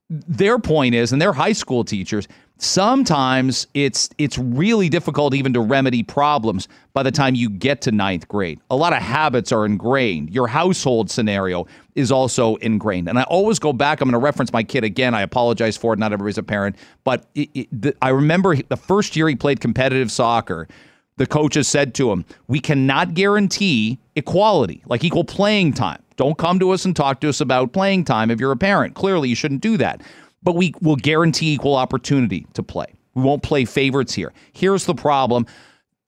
Their 0.08 0.58
point 0.58 0.96
is, 0.96 1.12
and 1.12 1.22
they're 1.22 1.32
high 1.32 1.52
school 1.52 1.84
teachers, 1.84 2.26
sometimes 2.62 3.66
it's 3.74 4.10
it's 4.18 4.38
really 4.38 4.88
difficult 4.88 5.34
even 5.34 5.52
to 5.54 5.60
remedy 5.60 6.02
problems 6.02 6.68
by 6.92 7.02
the 7.02 7.10
time 7.10 7.34
you 7.34 7.48
get 7.48 7.80
to 7.82 7.92
ninth 7.92 8.28
grade. 8.28 8.60
A 8.70 8.76
lot 8.76 8.92
of 8.92 9.00
habits 9.00 9.52
are 9.52 9.64
ingrained. 9.64 10.30
Your 10.30 10.46
household 10.46 11.10
scenario 11.10 11.66
is 11.94 12.12
also 12.12 12.56
ingrained. 12.56 13.08
And 13.08 13.18
I 13.18 13.22
always 13.24 13.58
go 13.58 13.72
back. 13.72 14.00
I'm 14.00 14.08
going 14.08 14.20
to 14.20 14.24
reference 14.24 14.52
my 14.52 14.62
kid 14.62 14.84
again. 14.84 15.14
I 15.14 15.22
apologize 15.22 15.76
for 15.76 15.92
it. 15.92 15.98
Not 15.98 16.12
everybody's 16.12 16.38
a 16.38 16.42
parent, 16.42 16.76
but 17.04 17.26
it, 17.34 17.48
it, 17.54 17.82
the, 17.82 17.96
I 18.02 18.10
remember 18.10 18.54
the 18.56 18.76
first 18.76 19.16
year 19.16 19.28
he 19.28 19.36
played 19.36 19.60
competitive 19.60 20.10
soccer. 20.10 20.68
The 21.16 21.26
coaches 21.26 21.68
said 21.68 21.94
to 21.96 22.10
him, 22.10 22.24
"We 22.46 22.60
cannot 22.60 23.14
guarantee 23.14 23.98
equality, 24.16 24.82
like 24.86 25.04
equal 25.04 25.24
playing 25.24 25.74
time. 25.74 26.02
Don't 26.16 26.36
come 26.36 26.58
to 26.58 26.70
us 26.70 26.84
and 26.84 26.94
talk 26.94 27.20
to 27.20 27.28
us 27.28 27.40
about 27.40 27.72
playing 27.72 28.04
time 28.04 28.30
if 28.30 28.40
you're 28.40 28.52
a 28.52 28.56
parent. 28.56 28.94
Clearly, 28.94 29.28
you 29.28 29.34
shouldn't 29.34 29.60
do 29.60 29.76
that." 29.78 30.02
But 30.42 30.56
we 30.56 30.74
will 30.80 30.96
guarantee 30.96 31.54
equal 31.54 31.76
opportunity 31.76 32.46
to 32.54 32.62
play. 32.62 32.86
We 33.14 33.22
won't 33.22 33.42
play 33.42 33.64
favorites 33.64 34.14
here. 34.14 34.32
Here's 34.52 34.86
the 34.86 34.94
problem 34.94 35.46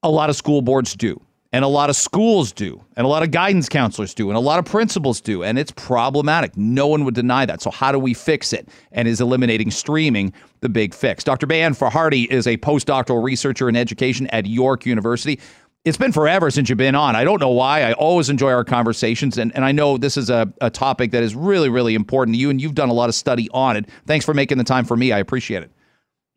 a 0.02 0.10
lot 0.10 0.30
of 0.30 0.36
school 0.36 0.62
boards 0.62 0.94
do, 0.94 1.20
and 1.52 1.64
a 1.64 1.68
lot 1.68 1.90
of 1.90 1.96
schools 1.96 2.50
do, 2.50 2.82
and 2.96 3.04
a 3.04 3.08
lot 3.08 3.22
of 3.22 3.30
guidance 3.30 3.68
counselors 3.68 4.14
do, 4.14 4.30
and 4.30 4.36
a 4.36 4.40
lot 4.40 4.58
of 4.58 4.64
principals 4.64 5.20
do, 5.20 5.42
and 5.42 5.58
it's 5.58 5.70
problematic. 5.72 6.56
No 6.56 6.86
one 6.86 7.04
would 7.04 7.14
deny 7.14 7.44
that. 7.46 7.60
So, 7.60 7.70
how 7.70 7.92
do 7.92 7.98
we 7.98 8.14
fix 8.14 8.52
it? 8.52 8.68
And 8.92 9.06
is 9.06 9.20
eliminating 9.20 9.70
streaming 9.70 10.32
the 10.60 10.68
big 10.68 10.94
fix? 10.94 11.22
Dr. 11.22 11.46
Beyhan 11.46 11.78
Farhadi 11.78 12.26
is 12.30 12.46
a 12.46 12.56
postdoctoral 12.56 13.22
researcher 13.22 13.68
in 13.68 13.76
education 13.76 14.26
at 14.28 14.46
York 14.46 14.86
University 14.86 15.38
it's 15.84 15.96
been 15.96 16.12
forever 16.12 16.50
since 16.50 16.68
you've 16.68 16.78
been 16.78 16.94
on. 16.94 17.16
I 17.16 17.24
don't 17.24 17.40
know 17.40 17.50
why. 17.50 17.82
I 17.82 17.92
always 17.94 18.30
enjoy 18.30 18.52
our 18.52 18.64
conversations, 18.64 19.36
and, 19.36 19.54
and 19.54 19.64
I 19.64 19.72
know 19.72 19.98
this 19.98 20.16
is 20.16 20.30
a, 20.30 20.52
a 20.60 20.70
topic 20.70 21.10
that 21.10 21.22
is 21.22 21.34
really, 21.34 21.68
really 21.68 21.94
important 21.94 22.36
to 22.36 22.40
you, 22.40 22.50
and 22.50 22.60
you've 22.60 22.74
done 22.74 22.88
a 22.88 22.92
lot 22.92 23.08
of 23.08 23.14
study 23.14 23.48
on 23.52 23.76
it. 23.76 23.88
Thanks 24.06 24.24
for 24.24 24.32
making 24.32 24.58
the 24.58 24.64
time 24.64 24.84
for 24.84 24.96
me. 24.96 25.10
I 25.10 25.18
appreciate 25.18 25.62
it. 25.62 25.72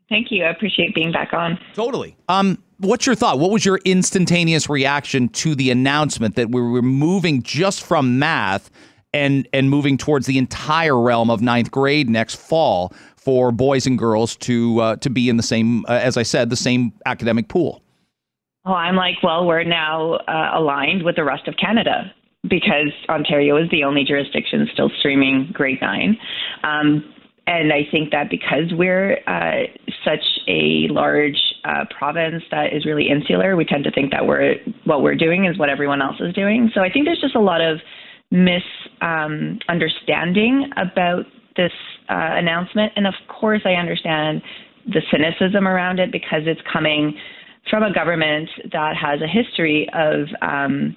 Thank 0.10 0.32
you. 0.32 0.44
I 0.44 0.50
appreciate 0.50 0.96
being 0.96 1.12
back 1.12 1.34
on. 1.34 1.60
Totally. 1.74 2.16
Um, 2.28 2.62
what's 2.78 3.06
your 3.06 3.16
thought? 3.16 3.40
What 3.40 3.52
was 3.52 3.66
your 3.66 3.80
instantaneous 3.86 4.70
reaction 4.70 5.30
to 5.30 5.56
the 5.56 5.70
announcement 5.70 6.36
that 6.36 6.50
we 6.50 6.62
were 6.62 6.82
moving 6.82 7.42
just 7.42 7.84
from 7.84 8.20
math 8.20 8.70
and 9.14 9.48
and 9.54 9.70
moving 9.70 9.98
towards 9.98 10.28
the 10.28 10.38
entire 10.38 11.00
realm 11.00 11.30
of 11.30 11.42
ninth 11.42 11.72
grade 11.72 12.10
next 12.10 12.36
fall 12.36 12.94
for 13.16 13.52
boys 13.52 13.88
and 13.88 13.98
girls 13.98 14.36
to 14.38 14.80
uh, 14.80 14.96
to 14.98 15.10
be 15.10 15.30
in 15.30 15.38
the 15.38 15.44
same, 15.44 15.86
uh, 15.86 15.94
as 15.94 16.18
I 16.18 16.24
said, 16.24 16.50
the 16.50 16.56
same 16.56 16.94
academic 17.06 17.48
pool? 17.48 17.82
Oh, 18.66 18.74
I'm 18.74 18.96
like, 18.96 19.22
well, 19.22 19.46
we're 19.46 19.64
now 19.64 20.14
uh, 20.14 20.52
aligned 20.56 21.04
with 21.04 21.16
the 21.16 21.24
rest 21.24 21.48
of 21.48 21.56
Canada 21.58 22.12
because 22.50 22.92
Ontario 23.10 23.58
is 23.58 23.70
the 23.70 23.84
only 23.84 24.04
jurisdiction 24.04 24.68
still 24.74 24.90
streaming 25.00 25.52
grade 25.54 25.78
nine. 25.82 26.18
Um, 26.64 27.04
and 27.48 27.72
I 27.72 27.88
think 27.92 28.12
that 28.12 28.32
because 28.32 28.72
we're 28.72 29.20
uh, 29.28 29.68
such 30.04 30.24
a 30.48 30.88
large 30.90 31.38
uh, 31.64 31.86
province 31.96 32.44
that 32.50 32.74
is 32.74 32.88
really 32.88 33.08
insular, 33.08 33.56
we 33.56 33.66
tend 33.66 33.84
to 33.84 33.92
think 33.92 34.12
that 34.12 34.26
we're 34.26 34.56
what 34.86 35.04
we're 35.04 35.14
doing 35.16 35.46
is 35.46 35.60
what 35.60 35.70
everyone 35.70 36.02
else 36.02 36.20
is 36.20 36.34
doing. 36.34 36.72
So 36.74 36.82
I 36.82 36.90
think 36.92 37.06
there's 37.06 37.22
just 37.22 37.36
a 37.36 37.40
lot 37.40 37.62
of 37.62 37.78
misunderstanding 38.32 40.72
um, 40.76 40.90
about 40.90 41.26
this 41.56 41.72
uh, 42.10 42.32
announcement. 42.34 42.94
And 42.96 43.06
of 43.06 43.14
course, 43.28 43.62
I 43.64 43.74
understand 43.74 44.42
the 44.88 45.04
cynicism 45.12 45.68
around 45.68 46.00
it 46.00 46.12
because 46.12 46.42
it's 46.46 46.62
coming 46.72 47.16
from 47.70 47.84
a 47.84 47.94
government 47.94 48.50
that 48.72 48.96
has 48.96 49.22
a 49.22 49.28
history 49.28 49.90
of 49.94 50.28
um, 50.42 50.96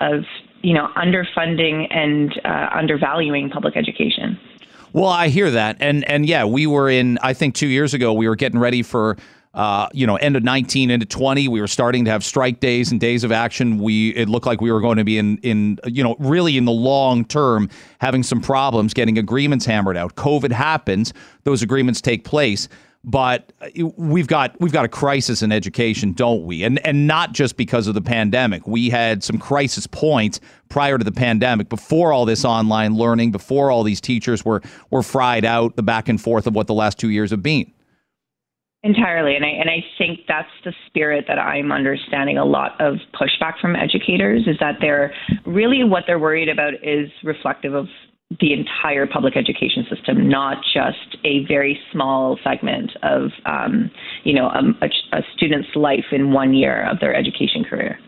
of 0.00 0.24
you 0.62 0.74
know 0.74 0.88
underfunding 0.96 1.86
and 1.94 2.32
uh, 2.44 2.68
undervaluing 2.74 3.50
public 3.50 3.76
education. 3.76 4.38
Well, 4.92 5.06
I 5.06 5.28
hear 5.28 5.50
that, 5.50 5.76
and 5.80 6.08
and 6.08 6.26
yeah, 6.26 6.44
we 6.44 6.66
were 6.66 6.88
in. 6.88 7.18
I 7.22 7.34
think 7.34 7.54
two 7.54 7.66
years 7.66 7.94
ago, 7.94 8.12
we 8.12 8.28
were 8.28 8.36
getting 8.36 8.58
ready 8.58 8.82
for. 8.82 9.16
Uh, 9.54 9.88
you 9.94 10.06
know, 10.06 10.16
end 10.16 10.36
of 10.36 10.42
19 10.42 10.90
into 10.90 11.06
20, 11.06 11.48
we 11.48 11.62
were 11.62 11.66
starting 11.66 12.04
to 12.04 12.10
have 12.10 12.22
strike 12.22 12.60
days 12.60 12.92
and 12.92 13.00
days 13.00 13.24
of 13.24 13.32
action. 13.32 13.78
We 13.78 14.10
it 14.10 14.28
looked 14.28 14.44
like 14.44 14.60
we 14.60 14.70
were 14.70 14.82
going 14.82 14.98
to 14.98 15.04
be 15.04 15.16
in 15.16 15.38
in 15.38 15.78
you 15.86 16.04
know 16.04 16.14
really 16.18 16.58
in 16.58 16.66
the 16.66 16.72
long 16.72 17.24
term 17.24 17.70
having 17.98 18.22
some 18.22 18.42
problems 18.42 18.92
getting 18.92 19.16
agreements 19.16 19.64
hammered 19.64 19.96
out. 19.96 20.14
COVID 20.16 20.52
happens; 20.52 21.14
those 21.44 21.62
agreements 21.62 22.02
take 22.02 22.22
place 22.22 22.68
but 23.06 23.52
uh, 23.62 23.86
we've 23.96 24.26
got 24.26 24.60
we've 24.60 24.72
got 24.72 24.84
a 24.84 24.88
crisis 24.88 25.40
in 25.42 25.52
education, 25.52 26.12
don't 26.12 26.44
we? 26.44 26.64
And 26.64 26.84
and 26.84 27.06
not 27.06 27.32
just 27.32 27.56
because 27.56 27.86
of 27.86 27.94
the 27.94 28.02
pandemic. 28.02 28.66
We 28.66 28.90
had 28.90 29.22
some 29.22 29.38
crisis 29.38 29.86
points 29.86 30.40
prior 30.68 30.98
to 30.98 31.04
the 31.04 31.12
pandemic, 31.12 31.68
before 31.68 32.12
all 32.12 32.24
this 32.24 32.44
online 32.44 32.96
learning, 32.96 33.30
before 33.30 33.70
all 33.70 33.84
these 33.84 34.00
teachers 34.00 34.44
were 34.44 34.60
were 34.90 35.04
fried 35.04 35.44
out, 35.44 35.76
the 35.76 35.82
back 35.82 36.08
and 36.08 36.20
forth 36.20 36.46
of 36.46 36.54
what 36.54 36.66
the 36.66 36.74
last 36.74 36.98
two 36.98 37.10
years 37.10 37.30
have 37.30 37.42
been. 37.42 37.72
Entirely, 38.82 39.36
and 39.36 39.44
I 39.44 39.48
and 39.48 39.70
I 39.70 39.84
think 39.98 40.20
that's 40.28 40.50
the 40.64 40.72
spirit 40.86 41.26
that 41.28 41.38
I'm 41.38 41.72
understanding. 41.72 42.38
A 42.38 42.44
lot 42.44 42.80
of 42.80 42.96
pushback 43.14 43.58
from 43.60 43.76
educators 43.76 44.42
is 44.46 44.56
that 44.60 44.76
they're 44.80 45.14
really 45.44 45.84
what 45.84 46.04
they're 46.06 46.18
worried 46.18 46.48
about 46.48 46.74
is 46.82 47.08
reflective 47.22 47.74
of 47.74 47.86
the 48.40 48.52
entire 48.52 49.06
public 49.06 49.36
education 49.36 49.86
system, 49.88 50.28
not 50.28 50.58
just 50.74 51.16
a 51.24 51.44
very 51.46 51.78
small 51.92 52.38
segment 52.42 52.90
of, 53.02 53.30
um, 53.44 53.90
you 54.24 54.34
know, 54.34 54.48
a, 54.48 55.16
a, 55.16 55.22
student's 55.36 55.68
life 55.76 56.06
in 56.10 56.32
one 56.32 56.52
year 56.52 56.88
of 56.90 56.98
their 56.98 57.14
education 57.14 57.62
career. 57.62 57.98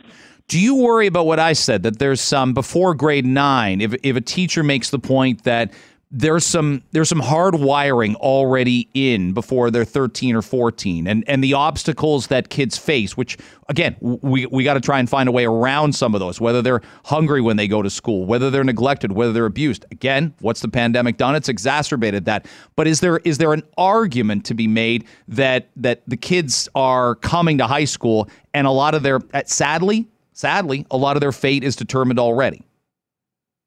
Do 0.48 0.58
you 0.58 0.74
worry 0.74 1.06
about 1.06 1.26
what 1.26 1.38
I 1.38 1.52
said 1.52 1.84
that 1.84 1.98
there's 1.98 2.20
some 2.20 2.52
before 2.52 2.94
grade 2.94 3.26
nine? 3.26 3.80
If 3.80 3.94
if 4.02 4.16
a 4.16 4.20
teacher 4.20 4.62
makes 4.62 4.90
the 4.90 4.98
point 4.98 5.44
that 5.44 5.72
there's 6.10 6.46
some 6.46 6.82
there's 6.92 7.08
some 7.08 7.20
hard 7.20 7.54
wiring 7.54 8.14
already 8.16 8.88
in 8.94 9.34
before 9.34 9.70
they're 9.70 9.84
13 9.84 10.34
or 10.34 10.40
14 10.40 11.06
and 11.06 11.22
and 11.28 11.44
the 11.44 11.52
obstacles 11.52 12.28
that 12.28 12.48
kids 12.48 12.78
face 12.78 13.14
which 13.14 13.36
again 13.68 13.94
we 14.00 14.46
we 14.46 14.64
got 14.64 14.74
to 14.74 14.80
try 14.80 14.98
and 14.98 15.10
find 15.10 15.28
a 15.28 15.32
way 15.32 15.44
around 15.44 15.94
some 15.94 16.14
of 16.14 16.20
those 16.20 16.40
whether 16.40 16.62
they're 16.62 16.80
hungry 17.04 17.42
when 17.42 17.58
they 17.58 17.68
go 17.68 17.82
to 17.82 17.90
school 17.90 18.24
whether 18.24 18.50
they're 18.50 18.64
neglected 18.64 19.12
whether 19.12 19.32
they're 19.32 19.44
abused. 19.46 19.84
Again 19.90 20.34
what's 20.40 20.60
the 20.60 20.68
pandemic 20.68 21.18
done? 21.18 21.34
It's 21.34 21.48
exacerbated 21.48 22.24
that. 22.24 22.46
But 22.74 22.86
is 22.86 23.00
there 23.00 23.18
is 23.18 23.36
there 23.36 23.52
an 23.52 23.62
argument 23.76 24.46
to 24.46 24.54
be 24.54 24.66
made 24.66 25.04
that 25.28 25.68
that 25.76 26.02
the 26.06 26.16
kids 26.16 26.70
are 26.74 27.16
coming 27.16 27.58
to 27.58 27.66
high 27.66 27.84
school 27.84 28.30
and 28.54 28.66
a 28.66 28.70
lot 28.70 28.94
of 28.94 29.02
their 29.02 29.20
sadly 29.44 30.08
sadly 30.32 30.86
a 30.90 30.96
lot 30.96 31.18
of 31.18 31.20
their 31.20 31.32
fate 31.32 31.64
is 31.64 31.76
determined 31.76 32.18
already 32.18 32.62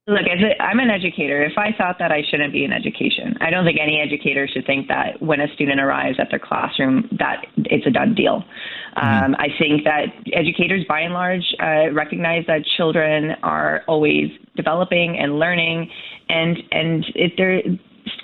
Look, 0.07 0.21
I'm 0.59 0.79
an 0.79 0.89
educator. 0.89 1.43
If 1.43 1.59
I 1.59 1.77
thought 1.77 1.97
that 1.99 2.11
I 2.11 2.23
shouldn't 2.27 2.51
be 2.51 2.65
in 2.65 2.73
education, 2.73 3.35
I 3.39 3.51
don't 3.51 3.63
think 3.65 3.77
any 3.79 4.01
educator 4.01 4.47
should 4.51 4.65
think 4.65 4.87
that 4.87 5.21
when 5.21 5.39
a 5.39 5.53
student 5.53 5.79
arrives 5.79 6.17
at 6.19 6.27
their 6.31 6.39
classroom 6.39 7.07
that 7.19 7.45
it's 7.57 7.85
a 7.85 7.91
done 7.91 8.15
deal. 8.15 8.43
Mm-hmm. 8.97 9.25
Um, 9.25 9.35
I 9.37 9.49
think 9.59 9.83
that 9.83 10.07
educators, 10.33 10.83
by 10.89 11.01
and 11.01 11.13
large, 11.13 11.43
uh, 11.61 11.93
recognize 11.93 12.45
that 12.47 12.65
children 12.77 13.35
are 13.43 13.83
always 13.87 14.31
developing 14.55 15.19
and 15.19 15.37
learning, 15.37 15.91
and 16.29 16.57
and 16.71 17.05
if 17.13 17.33
they're 17.37 17.61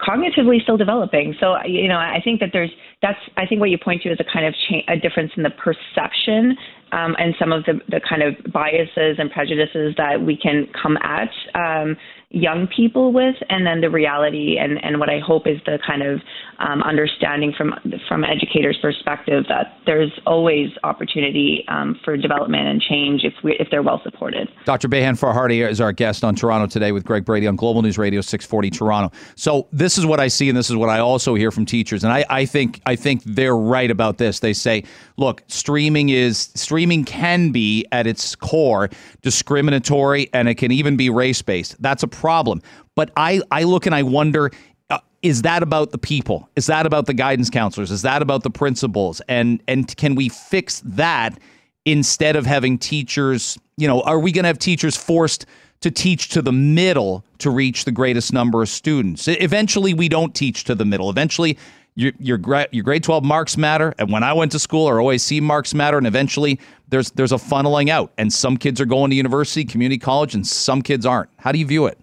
cognitively 0.01 0.61
still 0.63 0.77
developing. 0.77 1.35
So 1.39 1.55
you 1.63 1.87
know, 1.87 1.97
I 1.97 2.21
think 2.23 2.39
that 2.39 2.49
there's 2.53 2.71
that's 3.03 3.19
I 3.37 3.45
think 3.45 3.61
what 3.61 3.69
you 3.69 3.77
point 3.77 4.01
to 4.01 4.09
is 4.09 4.17
a 4.19 4.25
kind 4.25 4.47
of 4.47 4.55
cha- 4.67 4.91
a 4.91 4.97
difference 4.97 5.31
in 5.37 5.43
the 5.43 5.51
perception 5.51 6.57
um, 6.91 7.15
and 7.19 7.35
some 7.39 7.51
of 7.51 7.63
the 7.65 7.79
the 7.89 8.01
kind 8.07 8.23
of 8.23 8.35
biases 8.51 9.17
and 9.19 9.31
prejudices 9.31 9.93
that 9.97 10.21
we 10.21 10.37
can 10.37 10.67
come 10.81 10.97
at. 10.97 11.31
Um, 11.55 11.97
young 12.29 12.67
people 12.67 13.13
with, 13.13 13.35
and 13.49 13.65
then 13.65 13.79
the 13.79 13.89
reality 13.89 14.57
and, 14.59 14.83
and 14.83 14.99
what 14.99 15.09
I 15.09 15.19
hope 15.19 15.47
is 15.47 15.59
the 15.65 15.79
kind 15.85 16.01
of 16.01 16.19
um, 16.59 16.81
understanding 16.83 17.53
from 17.55 17.73
from 18.07 18.23
educators' 18.23 18.77
perspective 18.81 19.45
that 19.47 19.77
there's 19.85 20.11
always 20.25 20.69
opportunity 20.83 21.63
um, 21.67 21.99
for 22.03 22.17
development 22.17 22.67
and 22.67 22.81
change 22.81 23.23
if 23.23 23.33
we 23.43 23.55
if 23.59 23.67
they're 23.71 23.83
well 23.83 24.01
supported. 24.03 24.49
Dr. 24.65 24.89
Beyhan 24.89 25.17
Farhadi 25.17 25.67
is 25.67 25.79
our 25.79 25.93
guest 25.93 26.23
on 26.23 26.35
Toronto 26.35 26.67
today 26.67 26.91
with 26.91 27.05
Greg 27.05 27.23
Brady 27.23 27.47
on 27.47 27.55
Global 27.55 27.81
News 27.81 27.97
Radio 27.97 28.21
640 28.21 28.71
Toronto. 28.71 29.15
So 29.35 29.67
this 29.71 29.97
is 29.97 30.05
what 30.05 30.19
I 30.19 30.27
see, 30.27 30.49
and 30.49 30.57
this 30.57 30.69
is 30.69 30.75
what 30.75 30.89
I 30.89 30.99
also 30.99 31.35
hear 31.35 31.51
from 31.51 31.65
teachers, 31.65 32.03
and 32.03 32.11
I, 32.11 32.25
I 32.29 32.45
think 32.45 32.81
I 32.85 32.95
think 32.95 33.23
they're 33.23 33.55
right 33.55 33.89
about 33.89 34.17
this. 34.17 34.39
They 34.39 34.53
say, 34.53 34.83
look, 35.15 35.43
streaming 35.47 36.09
is 36.09 36.49
streaming 36.55 37.05
can 37.05 37.51
be 37.51 37.85
at 37.91 38.07
its 38.07 38.35
core 38.35 38.89
discriminatory, 39.21 40.29
and 40.33 40.49
it 40.49 40.55
can 40.55 40.71
even 40.71 40.97
be 40.97 41.09
race 41.09 41.41
based. 41.41 41.81
That's 41.81 42.03
a 42.03 42.07
problem. 42.17 42.61
But 42.95 43.11
I, 43.15 43.41
I 43.51 43.63
look 43.63 43.85
and 43.85 43.93
I 43.93 44.03
wonder 44.03 44.51
uh, 44.89 44.99
is 45.21 45.41
that 45.41 45.63
about 45.63 45.91
the 45.91 45.97
people? 45.97 46.49
Is 46.55 46.65
that 46.67 46.85
about 46.85 47.05
the 47.05 47.13
guidance 47.13 47.49
counselors? 47.49 47.91
Is 47.91 48.01
that 48.03 48.21
about 48.21 48.43
the 48.43 48.49
principals? 48.49 49.21
And 49.27 49.61
and 49.67 49.95
can 49.97 50.15
we 50.15 50.29
fix 50.29 50.81
that 50.85 51.37
instead 51.85 52.35
of 52.35 52.45
having 52.45 52.77
teachers, 52.77 53.57
you 53.77 53.87
know, 53.87 54.01
are 54.01 54.19
we 54.19 54.31
going 54.31 54.43
to 54.43 54.47
have 54.47 54.59
teachers 54.59 54.97
forced 54.97 55.45
to 55.81 55.91
teach 55.91 56.29
to 56.29 56.41
the 56.41 56.51
middle 56.51 57.23
to 57.37 57.49
reach 57.49 57.85
the 57.85 57.91
greatest 57.91 58.33
number 58.33 58.61
of 58.61 58.69
students? 58.69 59.27
Eventually 59.27 59.93
we 59.93 60.09
don't 60.09 60.33
teach 60.33 60.63
to 60.65 60.75
the 60.75 60.85
middle. 60.85 61.09
Eventually 61.09 61.57
your 61.95 62.13
your, 62.19 62.39
your 62.71 62.83
grade 62.83 63.03
12 63.03 63.23
marks 63.23 63.57
matter 63.57 63.93
and 63.99 64.11
when 64.11 64.23
I 64.23 64.31
went 64.31 64.51
to 64.53 64.59
school 64.59 64.85
our 64.85 64.97
OAC 64.97 65.41
marks 65.41 65.73
matter 65.73 65.97
and 65.97 66.07
eventually 66.07 66.59
there's 66.89 67.11
there's 67.11 67.31
a 67.31 67.37
funneling 67.37 67.89
out 67.89 68.13
and 68.17 68.31
some 68.31 68.55
kids 68.55 68.79
are 68.79 68.85
going 68.85 69.09
to 69.09 69.15
university, 69.15 69.65
community 69.65 69.97
college 69.97 70.33
and 70.33 70.47
some 70.47 70.81
kids 70.81 71.05
aren't. 71.05 71.29
How 71.37 71.51
do 71.51 71.59
you 71.59 71.65
view 71.65 71.87
it? 71.87 71.97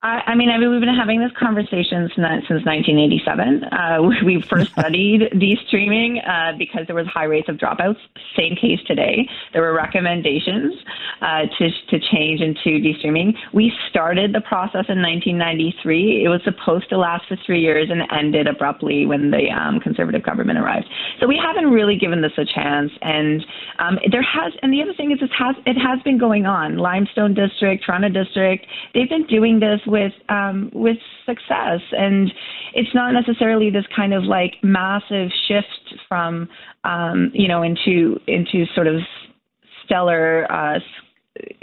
I, 0.00 0.22
I 0.28 0.34
mean, 0.36 0.48
I 0.48 0.58
mean, 0.58 0.70
we've 0.70 0.80
been 0.80 0.94
having 0.94 1.18
this 1.18 1.32
conversation 1.36 2.08
since, 2.14 2.46
since 2.46 2.62
1987. 2.64 3.64
Uh, 3.64 4.02
we 4.24 4.40
first 4.40 4.70
studied 4.78 5.28
de-streaming 5.36 6.20
uh, 6.20 6.52
because 6.56 6.86
there 6.86 6.94
was 6.94 7.06
high 7.08 7.24
rates 7.24 7.48
of 7.48 7.56
dropouts. 7.56 7.98
Same 8.36 8.54
case 8.54 8.78
today. 8.86 9.28
There 9.52 9.62
were 9.62 9.74
recommendations 9.74 10.74
uh, 11.20 11.46
to 11.58 11.70
to 11.90 11.98
change 11.98 12.40
into 12.40 12.78
de-streaming. 12.78 13.34
We 13.52 13.72
started 13.90 14.32
the 14.32 14.40
process 14.40 14.86
in 14.88 15.02
1993. 15.02 16.24
It 16.24 16.28
was 16.28 16.40
supposed 16.44 16.88
to 16.90 16.98
last 16.98 17.26
for 17.26 17.36
three 17.44 17.60
years 17.60 17.90
and 17.90 18.02
ended 18.12 18.46
abruptly 18.46 19.04
when 19.04 19.32
the 19.32 19.50
um, 19.50 19.80
conservative 19.80 20.22
government 20.22 20.58
arrived. 20.58 20.86
So 21.18 21.26
we 21.26 21.40
haven't 21.42 21.70
really 21.72 21.96
given 21.98 22.22
this 22.22 22.32
a 22.38 22.44
chance. 22.44 22.92
And 23.02 23.44
um, 23.80 23.98
there 24.12 24.22
has, 24.22 24.52
and 24.62 24.72
the 24.72 24.80
other 24.80 24.94
thing 24.94 25.10
is, 25.10 25.18
it 25.20 25.30
has 25.36 25.56
it 25.66 25.76
has 25.76 26.00
been 26.04 26.18
going 26.18 26.46
on. 26.46 26.78
Limestone 26.78 27.34
District, 27.34 27.84
Toronto 27.84 28.08
District, 28.08 28.64
they've 28.94 29.08
been 29.08 29.26
doing 29.26 29.58
this 29.58 29.80
with 29.88 30.12
um, 30.28 30.70
with 30.72 30.98
success. 31.26 31.80
And 31.92 32.32
it's 32.74 32.94
not 32.94 33.12
necessarily 33.12 33.70
this 33.70 33.86
kind 33.94 34.14
of 34.14 34.24
like 34.24 34.54
massive 34.62 35.30
shift 35.48 35.94
from 36.08 36.48
um, 36.84 37.30
you 37.34 37.48
know 37.48 37.62
into 37.62 38.20
into 38.26 38.66
sort 38.74 38.86
of 38.86 39.00
stellar 39.84 40.50
uh, 40.52 40.78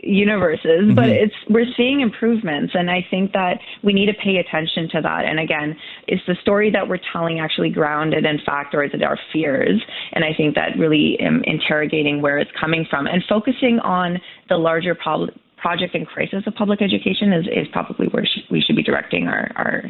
universes, 0.04 0.86
mm-hmm. 0.86 0.96
but 0.96 1.10
it's 1.10 1.34
we're 1.50 1.66
seeing 1.78 2.02
improvements, 2.02 2.74
and 2.76 2.90
I 2.90 3.06
think 3.10 3.34
that 3.34 3.60
we 3.84 3.94
need 3.94 4.08
to 4.08 4.14
pay 4.14 4.38
attention 4.38 4.90
to 4.94 5.02
that. 5.02 5.26
And 5.26 5.40
again, 5.40 5.76
is 6.08 6.20
the 6.28 6.36
story 6.42 6.72
that 6.72 6.88
we're 6.88 7.00
telling 7.14 7.40
actually 7.40 7.70
grounded 7.70 8.26
in 8.26 8.40
fact, 8.46 8.74
or 8.74 8.84
is 8.84 8.92
it 8.94 9.04
our 9.04 9.20
fears? 9.32 9.82
And 10.14 10.24
I 10.24 10.34
think 10.36 10.56
that 10.56 10.78
really 10.78 11.18
um, 11.26 11.44
interrogating 11.46 12.22
where 12.22 12.38
it's 12.38 12.52
coming 12.60 12.86
from 12.90 13.08
and 13.08 13.24
focusing 13.28 13.80
on 13.80 14.20
the 14.50 14.58
larger 14.58 14.96
problem 14.96 15.40
project 15.66 15.96
and 15.96 16.06
crisis 16.06 16.44
of 16.46 16.54
public 16.54 16.80
education 16.80 17.34
is, 17.34 17.48
is 17.48 17.68
probably 17.72 18.06
where 18.10 18.24
we 18.52 18.62
should 18.62 18.76
be 18.76 18.84
directing 18.84 19.28
our, 19.28 19.52
our 19.56 19.84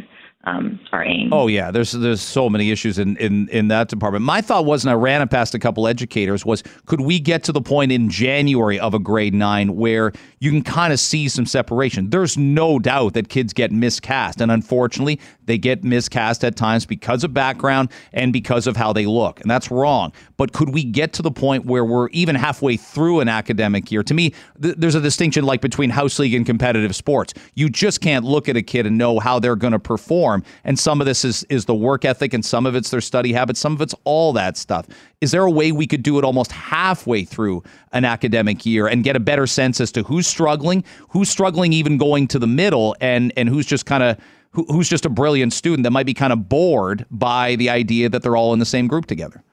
um, 0.46 0.80
our 0.92 1.04
aim. 1.04 1.34
Oh 1.34 1.48
yeah, 1.48 1.72
there's 1.72 1.92
there's 1.92 2.22
so 2.22 2.50
many 2.50 2.72
issues 2.72 3.00
in, 3.00 3.18
in 3.18 3.50
in 3.50 3.68
that 3.70 3.88
department. 3.88 4.24
My 4.24 4.42
thought 4.42 4.66
was, 4.66 4.84
and 4.84 4.92
I 4.92 4.94
ran 4.94 5.22
it 5.22 5.30
past 5.32 5.56
a 5.56 5.60
couple 5.60 5.88
educators, 5.88 6.46
was 6.46 6.64
could 6.86 7.02
we 7.02 7.20
get 7.20 7.44
to 7.46 7.52
the 7.52 7.62
point 7.62 7.92
in 7.92 8.10
January 8.10 8.80
of 8.80 8.94
a 8.94 9.00
grade 9.00 9.34
nine 9.34 9.76
where 9.76 10.12
you 10.40 10.52
can 10.52 10.62
kind 10.62 10.94
of 10.94 11.00
see 11.00 11.28
some 11.30 11.46
separation? 11.46 12.12
There's 12.12 12.38
no 12.38 12.78
doubt 12.78 13.14
that 13.16 13.30
kids 13.30 13.54
get 13.54 13.72
miscast, 13.72 14.40
and 14.40 14.52
unfortunately, 14.52 15.20
they 15.46 15.58
get 15.58 15.84
miscast 15.84 16.44
at 16.44 16.56
times 16.56 16.86
because 16.86 17.24
of 17.24 17.34
background 17.34 17.92
and 18.14 18.32
because 18.32 18.68
of 18.68 18.78
how 18.78 18.94
they 18.94 19.08
look, 19.08 19.42
and 19.42 19.50
that's 19.50 19.72
wrong. 19.72 20.14
But 20.38 20.54
could 20.54 20.70
we 20.70 20.84
get 20.84 21.14
to 21.14 21.24
the 21.24 21.32
point 21.32 21.66
where 21.66 21.86
we're 21.86 22.10
even 22.10 22.36
halfway 22.36 22.78
through 22.78 23.22
an 23.22 23.30
academic 23.30 23.92
year? 23.92 24.04
To 24.04 24.14
me, 24.14 24.34
th- 24.62 24.76
there's 24.78 24.96
a 24.96 25.02
distinction 25.02 25.44
like 25.44 25.62
between 25.62 25.90
house 25.90 26.20
league 26.20 26.36
and 26.36 26.46
competitive 26.46 26.96
sports. 26.96 27.34
You 27.56 27.68
just 27.70 28.02
can't 28.02 28.26
look 28.26 28.48
at 28.48 28.56
a 28.56 28.62
kid 28.62 28.86
and 28.86 28.98
know 28.98 29.20
how 29.20 29.40
they're 29.40 29.56
going 29.56 29.74
to 29.74 29.80
perform 29.80 30.35
and 30.64 30.78
some 30.78 31.02
of 31.02 31.08
this 31.08 31.26
is 31.26 31.44
is 31.50 31.66
the 31.66 31.76
work 31.76 32.06
ethic, 32.06 32.34
and 32.34 32.44
some 32.44 32.66
of 32.66 32.76
it's 32.76 32.90
their 32.90 33.02
study 33.02 33.34
habits, 33.34 33.60
some 33.60 33.74
of 33.74 33.82
it's 33.82 33.96
all 34.04 34.34
that 34.34 34.58
stuff. 34.58 34.88
Is 35.22 35.32
there 35.32 35.44
a 35.44 35.52
way 35.52 35.72
we 35.72 35.88
could 35.88 36.04
do 36.04 36.18
it 36.18 36.24
almost 36.24 36.52
halfway 36.52 37.24
through 37.24 37.64
an 37.94 38.06
academic 38.06 38.66
year 38.66 38.88
and 38.88 39.04
get 39.04 39.16
a 39.16 39.20
better 39.20 39.48
sense 39.48 39.80
as 39.82 39.92
to 39.94 40.04
who's 40.04 40.28
struggling, 40.28 40.84
who's 41.10 41.30
struggling 41.30 41.74
even 41.74 41.98
going 41.98 42.28
to 42.30 42.40
the 42.40 42.48
middle, 42.48 42.96
and 43.02 43.32
and 43.38 43.50
who's 43.50 43.66
just 43.66 43.86
kind 43.86 44.04
of 44.04 44.18
who's 44.52 44.90
just 44.90 45.06
a 45.06 45.10
brilliant 45.10 45.54
student 45.54 45.84
that 45.84 45.92
might 45.92 46.06
be 46.06 46.14
kind 46.14 46.32
of 46.32 46.48
bored 46.48 47.06
by 47.12 47.56
the 47.58 47.70
idea 47.70 48.08
that 48.10 48.24
they're 48.24 48.38
all 48.38 48.54
in 48.54 48.60
the 48.60 48.66
same 48.66 48.88
group 48.88 49.06
together? 49.06 49.44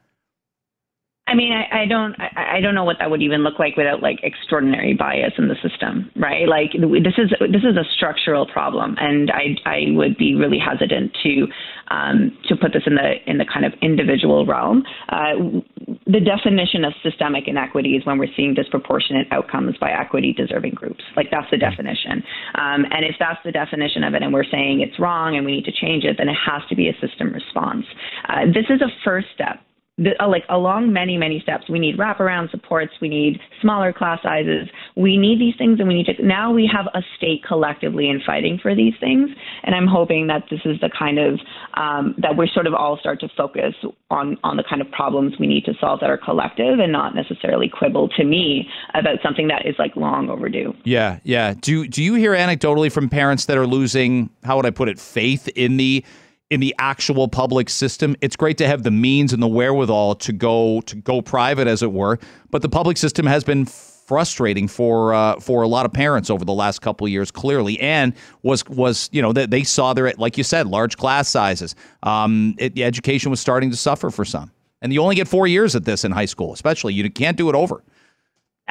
I 1.32 1.34
mean, 1.34 1.50
I, 1.50 1.84
I 1.84 1.86
don't, 1.86 2.14
I, 2.20 2.56
I 2.58 2.60
don't 2.60 2.74
know 2.74 2.84
what 2.84 2.98
that 2.98 3.10
would 3.10 3.22
even 3.22 3.42
look 3.42 3.58
like 3.58 3.74
without 3.78 4.02
like 4.02 4.20
extraordinary 4.22 4.92
bias 4.92 5.32
in 5.38 5.48
the 5.48 5.56
system, 5.66 6.10
right? 6.14 6.46
Like 6.46 6.72
this 6.72 7.14
is 7.16 7.30
this 7.50 7.64
is 7.64 7.74
a 7.74 7.84
structural 7.96 8.46
problem, 8.46 8.96
and 9.00 9.30
I, 9.30 9.56
I 9.64 9.78
would 9.92 10.18
be 10.18 10.34
really 10.34 10.58
hesitant 10.58 11.16
to, 11.22 11.46
um, 11.88 12.36
to 12.48 12.56
put 12.56 12.74
this 12.74 12.82
in 12.84 12.96
the 12.96 13.14
in 13.24 13.38
the 13.38 13.46
kind 13.46 13.64
of 13.64 13.72
individual 13.80 14.44
realm. 14.44 14.84
Uh, 15.08 15.62
the 16.04 16.20
definition 16.20 16.84
of 16.84 16.92
systemic 17.02 17.48
inequity 17.48 17.96
is 17.96 18.04
when 18.04 18.18
we're 18.18 18.34
seeing 18.36 18.52
disproportionate 18.52 19.26
outcomes 19.30 19.74
by 19.80 19.90
equity 19.90 20.34
deserving 20.34 20.74
groups. 20.74 21.02
Like 21.16 21.28
that's 21.30 21.50
the 21.50 21.56
definition. 21.56 22.22
Um, 22.56 22.84
and 22.92 23.08
if 23.08 23.16
that's 23.18 23.40
the 23.42 23.52
definition 23.52 24.04
of 24.04 24.12
it, 24.12 24.22
and 24.22 24.34
we're 24.34 24.44
saying 24.44 24.82
it's 24.82 25.00
wrong 25.00 25.34
and 25.34 25.46
we 25.46 25.52
need 25.52 25.64
to 25.64 25.72
change 25.72 26.04
it, 26.04 26.16
then 26.18 26.28
it 26.28 26.36
has 26.44 26.60
to 26.68 26.76
be 26.76 26.90
a 26.90 26.94
system 27.00 27.32
response. 27.32 27.86
Uh, 28.28 28.44
this 28.52 28.66
is 28.68 28.82
a 28.82 28.92
first 29.02 29.28
step 29.34 29.60
the, 30.02 30.22
uh, 30.22 30.28
like 30.28 30.44
along 30.48 30.92
many 30.92 31.16
many 31.16 31.40
steps. 31.40 31.68
We 31.68 31.78
need 31.78 31.96
wraparound 31.98 32.50
supports. 32.50 32.92
We 33.00 33.08
need 33.08 33.40
smaller 33.60 33.92
class 33.92 34.20
sizes. 34.22 34.68
We 34.96 35.16
need 35.16 35.40
these 35.40 35.54
things 35.56 35.78
and 35.78 35.88
we 35.88 35.94
need 35.94 36.06
to 36.06 36.22
now 36.24 36.52
we 36.52 36.68
have 36.72 36.86
a 36.94 37.02
state 37.16 37.42
collectively 37.46 38.08
in 38.08 38.20
fighting 38.24 38.58
for 38.60 38.74
these 38.74 38.94
things. 39.00 39.30
And 39.64 39.74
i'm 39.74 39.86
hoping 39.86 40.26
that 40.26 40.44
this 40.50 40.60
is 40.64 40.80
the 40.80 40.90
kind 40.96 41.18
of 41.18 41.38
um, 41.74 42.14
that 42.18 42.36
we 42.36 42.50
sort 42.52 42.66
of 42.66 42.74
all 42.74 42.98
start 42.98 43.20
to 43.20 43.28
focus 43.36 43.74
on 44.10 44.36
on 44.42 44.56
the 44.56 44.64
kind 44.68 44.80
of 44.82 44.90
problems 44.90 45.34
we 45.38 45.46
need 45.46 45.64
to 45.64 45.74
solve 45.80 46.00
that 46.00 46.10
are 46.10 46.18
collective 46.18 46.78
and 46.78 46.92
not 46.92 47.14
necessarily 47.14 47.68
quibble 47.68 48.08
to 48.08 48.24
me 48.24 48.68
about 48.94 49.18
something 49.22 49.48
that 49.48 49.66
is 49.66 49.74
like 49.78 49.94
long 49.96 50.28
overdue. 50.28 50.74
Yeah 50.84 51.20
yeah. 51.24 51.54
Do 51.60 51.86
do 51.86 52.02
you 52.02 52.14
hear 52.14 52.32
anecdotally 52.32 52.90
from 52.90 53.08
parents 53.08 53.46
that 53.46 53.56
are 53.56 53.66
losing 53.66 54.30
how 54.44 54.56
would 54.56 54.66
i 54.66 54.70
put 54.70 54.88
it 54.88 54.98
faith 54.98 55.48
in 55.48 55.76
the 55.76 56.04
in 56.52 56.60
the 56.60 56.74
actual 56.78 57.28
public 57.28 57.70
system. 57.70 58.14
It's 58.20 58.36
great 58.36 58.58
to 58.58 58.66
have 58.66 58.82
the 58.82 58.90
means 58.90 59.32
and 59.32 59.42
the 59.42 59.48
wherewithal 59.48 60.16
to 60.16 60.32
go 60.34 60.82
to 60.82 60.96
go 60.96 61.22
private, 61.22 61.66
as 61.66 61.82
it 61.82 61.92
were. 61.92 62.18
But 62.50 62.60
the 62.60 62.68
public 62.68 62.98
system 62.98 63.24
has 63.24 63.42
been 63.42 63.64
frustrating 63.64 64.68
for 64.68 65.14
uh, 65.14 65.40
for 65.40 65.62
a 65.62 65.66
lot 65.68 65.86
of 65.86 65.94
parents 65.94 66.28
over 66.28 66.44
the 66.44 66.52
last 66.52 66.82
couple 66.82 67.08
years, 67.08 67.30
clearly, 67.30 67.80
and 67.80 68.12
was 68.42 68.66
was 68.66 69.08
you 69.12 69.22
know 69.22 69.32
that 69.32 69.50
they 69.50 69.64
saw 69.64 69.94
their 69.94 70.12
like 70.18 70.36
you 70.36 70.44
said, 70.44 70.66
large 70.66 70.98
class 70.98 71.26
sizes. 71.26 71.74
Um, 72.02 72.54
it, 72.58 72.78
education 72.78 73.30
was 73.30 73.40
starting 73.40 73.70
to 73.70 73.76
suffer 73.76 74.10
for 74.10 74.26
some, 74.26 74.50
and 74.82 74.92
you 74.92 75.00
only 75.00 75.14
get 75.14 75.28
four 75.28 75.46
years 75.46 75.74
at 75.74 75.86
this 75.86 76.04
in 76.04 76.12
high 76.12 76.26
school, 76.26 76.52
especially. 76.52 76.92
You 76.92 77.10
can't 77.10 77.38
do 77.38 77.48
it 77.48 77.54
over. 77.54 77.82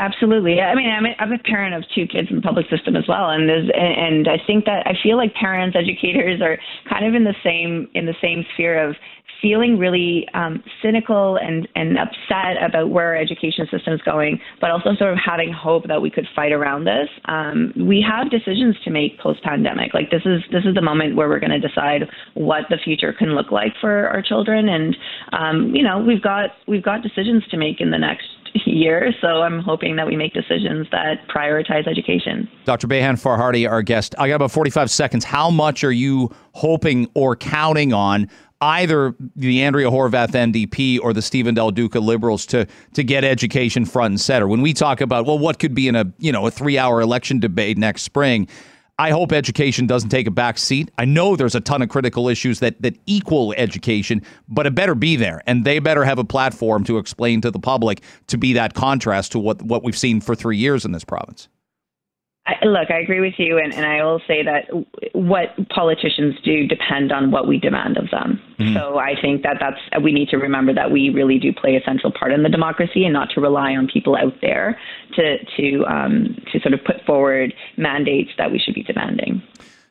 Absolutely. 0.01 0.59
I 0.59 0.73
mean, 0.73 0.89
I'm 0.89 1.05
a, 1.05 1.13
I'm 1.19 1.31
a 1.31 1.37
parent 1.37 1.75
of 1.75 1.83
two 1.93 2.07
kids 2.07 2.27
in 2.31 2.37
the 2.37 2.41
public 2.41 2.65
system 2.71 2.95
as 2.95 3.03
well, 3.07 3.29
and 3.29 3.47
there's, 3.47 3.69
and 3.71 4.27
I 4.27 4.41
think 4.47 4.65
that 4.65 4.81
I 4.87 4.93
feel 5.03 5.15
like 5.15 5.31
parents, 5.35 5.77
educators 5.77 6.41
are 6.41 6.57
kind 6.89 7.05
of 7.05 7.13
in 7.13 7.23
the 7.23 7.35
same 7.43 7.87
in 7.93 8.07
the 8.07 8.15
same 8.19 8.43
sphere 8.55 8.81
of 8.89 8.95
feeling 9.43 9.77
really 9.77 10.27
um, 10.33 10.63
cynical 10.81 11.37
and 11.37 11.67
and 11.75 11.99
upset 11.99 12.57
about 12.67 12.89
where 12.89 13.09
our 13.09 13.15
education 13.15 13.67
system 13.69 13.93
is 13.93 14.01
going, 14.01 14.39
but 14.59 14.71
also 14.71 14.95
sort 14.97 15.13
of 15.13 15.19
having 15.23 15.53
hope 15.53 15.87
that 15.87 16.01
we 16.01 16.09
could 16.09 16.27
fight 16.35 16.51
around 16.51 16.85
this. 16.85 17.07
Um, 17.25 17.71
we 17.77 18.01
have 18.01 18.31
decisions 18.31 18.75
to 18.83 18.89
make 18.89 19.19
post 19.19 19.43
pandemic. 19.43 19.93
Like 19.93 20.09
this 20.09 20.23
is 20.25 20.41
this 20.51 20.65
is 20.65 20.73
the 20.73 20.81
moment 20.81 21.15
where 21.15 21.29
we're 21.29 21.39
going 21.39 21.61
to 21.61 21.67
decide 21.67 22.09
what 22.33 22.63
the 22.71 22.77
future 22.83 23.13
can 23.13 23.35
look 23.35 23.51
like 23.51 23.73
for 23.79 24.07
our 24.09 24.23
children, 24.23 24.67
and 24.67 24.97
um, 25.33 25.75
you 25.75 25.83
know 25.83 25.99
we've 25.99 26.23
got 26.23 26.49
we've 26.67 26.83
got 26.83 27.03
decisions 27.03 27.43
to 27.51 27.57
make 27.57 27.79
in 27.81 27.91
the 27.91 27.99
next 27.99 28.25
year. 28.65 29.13
So 29.21 29.41
I'm 29.41 29.59
hoping 29.59 29.95
that 29.95 30.07
we 30.07 30.15
make 30.15 30.33
decisions 30.33 30.87
that 30.91 31.27
prioritize 31.27 31.87
education. 31.87 32.49
Dr. 32.65 32.87
Beyhan 32.87 33.21
Farhadi, 33.21 33.69
our 33.69 33.81
guest. 33.81 34.15
I 34.17 34.27
got 34.27 34.35
about 34.35 34.51
45 34.51 34.89
seconds. 34.89 35.23
How 35.23 35.49
much 35.49 35.83
are 35.83 35.91
you 35.91 36.33
hoping 36.53 37.09
or 37.13 37.35
counting 37.35 37.93
on 37.93 38.29
either 38.61 39.15
the 39.35 39.61
Andrea 39.63 39.89
Horwath 39.89 40.31
NDP 40.31 40.99
or 41.01 41.13
the 41.13 41.21
Stephen 41.21 41.55
Del 41.55 41.71
Duca 41.71 41.99
Liberals 41.99 42.45
to 42.47 42.67
to 42.93 43.03
get 43.03 43.23
education 43.23 43.85
front 43.85 44.11
and 44.11 44.21
center? 44.21 44.47
When 44.47 44.61
we 44.61 44.73
talk 44.73 45.01
about 45.01 45.25
well, 45.25 45.39
what 45.39 45.59
could 45.59 45.73
be 45.73 45.87
in 45.87 45.95
a 45.95 46.11
you 46.19 46.31
know 46.31 46.47
a 46.47 46.51
three 46.51 46.77
hour 46.77 47.01
election 47.01 47.39
debate 47.39 47.77
next 47.77 48.03
spring? 48.03 48.47
I 48.99 49.09
hope 49.11 49.31
education 49.31 49.87
doesn't 49.87 50.09
take 50.09 50.27
a 50.27 50.31
back 50.31 50.57
seat. 50.57 50.91
I 50.97 51.05
know 51.05 51.35
there's 51.35 51.55
a 51.55 51.59
ton 51.59 51.81
of 51.81 51.89
critical 51.89 52.29
issues 52.29 52.59
that 52.59 52.81
that 52.81 52.97
equal 53.05 53.53
education, 53.57 54.21
but 54.47 54.67
it 54.67 54.75
better 54.75 54.95
be 54.95 55.15
there, 55.15 55.41
and 55.47 55.65
they 55.65 55.79
better 55.79 56.03
have 56.03 56.19
a 56.19 56.23
platform 56.23 56.83
to 56.83 56.97
explain 56.97 57.41
to 57.41 57.51
the 57.51 57.59
public 57.59 58.03
to 58.27 58.37
be 58.37 58.53
that 58.53 58.73
contrast 58.73 59.31
to 59.31 59.39
what 59.39 59.61
what 59.63 59.83
we've 59.83 59.97
seen 59.97 60.21
for 60.21 60.35
three 60.35 60.57
years 60.57 60.85
in 60.85 60.91
this 60.91 61.03
province. 61.03 61.47
I, 62.51 62.65
look, 62.65 62.91
I 62.91 62.99
agree 62.99 63.21
with 63.21 63.35
you, 63.37 63.57
and, 63.57 63.73
and 63.73 63.85
I 63.85 64.03
will 64.03 64.21
say 64.27 64.43
that 64.43 64.65
what 65.13 65.49
politicians 65.69 66.35
do 66.43 66.67
depend 66.67 67.11
on 67.11 67.31
what 67.31 67.47
we 67.47 67.59
demand 67.59 67.97
of 67.97 68.09
them. 68.09 68.41
Mm-hmm. 68.59 68.73
So 68.73 68.97
I 68.97 69.13
think 69.19 69.43
that 69.43 69.57
that's 69.59 70.03
we 70.03 70.11
need 70.11 70.29
to 70.29 70.37
remember 70.37 70.73
that 70.73 70.91
we 70.91 71.09
really 71.09 71.39
do 71.39 71.53
play 71.53 71.75
a 71.75 71.81
central 71.83 72.11
part 72.11 72.31
in 72.31 72.43
the 72.43 72.49
democracy, 72.49 73.05
and 73.05 73.13
not 73.13 73.29
to 73.35 73.41
rely 73.41 73.75
on 73.75 73.87
people 73.87 74.15
out 74.15 74.33
there 74.41 74.77
to 75.15 75.37
to 75.57 75.85
um, 75.85 76.35
to 76.51 76.59
sort 76.59 76.73
of 76.73 76.83
put 76.83 76.97
forward 77.05 77.53
mandates 77.77 78.31
that 78.37 78.51
we 78.51 78.59
should 78.59 78.73
be 78.73 78.83
demanding. 78.83 79.41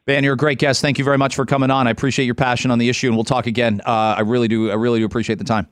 Van, 0.06 0.24
you're 0.24 0.34
a 0.34 0.36
great 0.36 0.58
guest. 0.58 0.80
Thank 0.82 0.98
you 0.98 1.04
very 1.04 1.18
much 1.18 1.36
for 1.36 1.46
coming 1.46 1.70
on. 1.70 1.86
I 1.86 1.90
appreciate 1.90 2.26
your 2.26 2.34
passion 2.34 2.70
on 2.70 2.78
the 2.78 2.88
issue, 2.88 3.06
and 3.06 3.16
we'll 3.16 3.24
talk 3.24 3.46
again. 3.46 3.80
Uh, 3.86 4.16
I 4.18 4.20
really 4.20 4.48
do. 4.48 4.70
I 4.70 4.74
really 4.74 4.98
do 4.98 5.06
appreciate 5.06 5.38
the 5.38 5.44
time. 5.44 5.66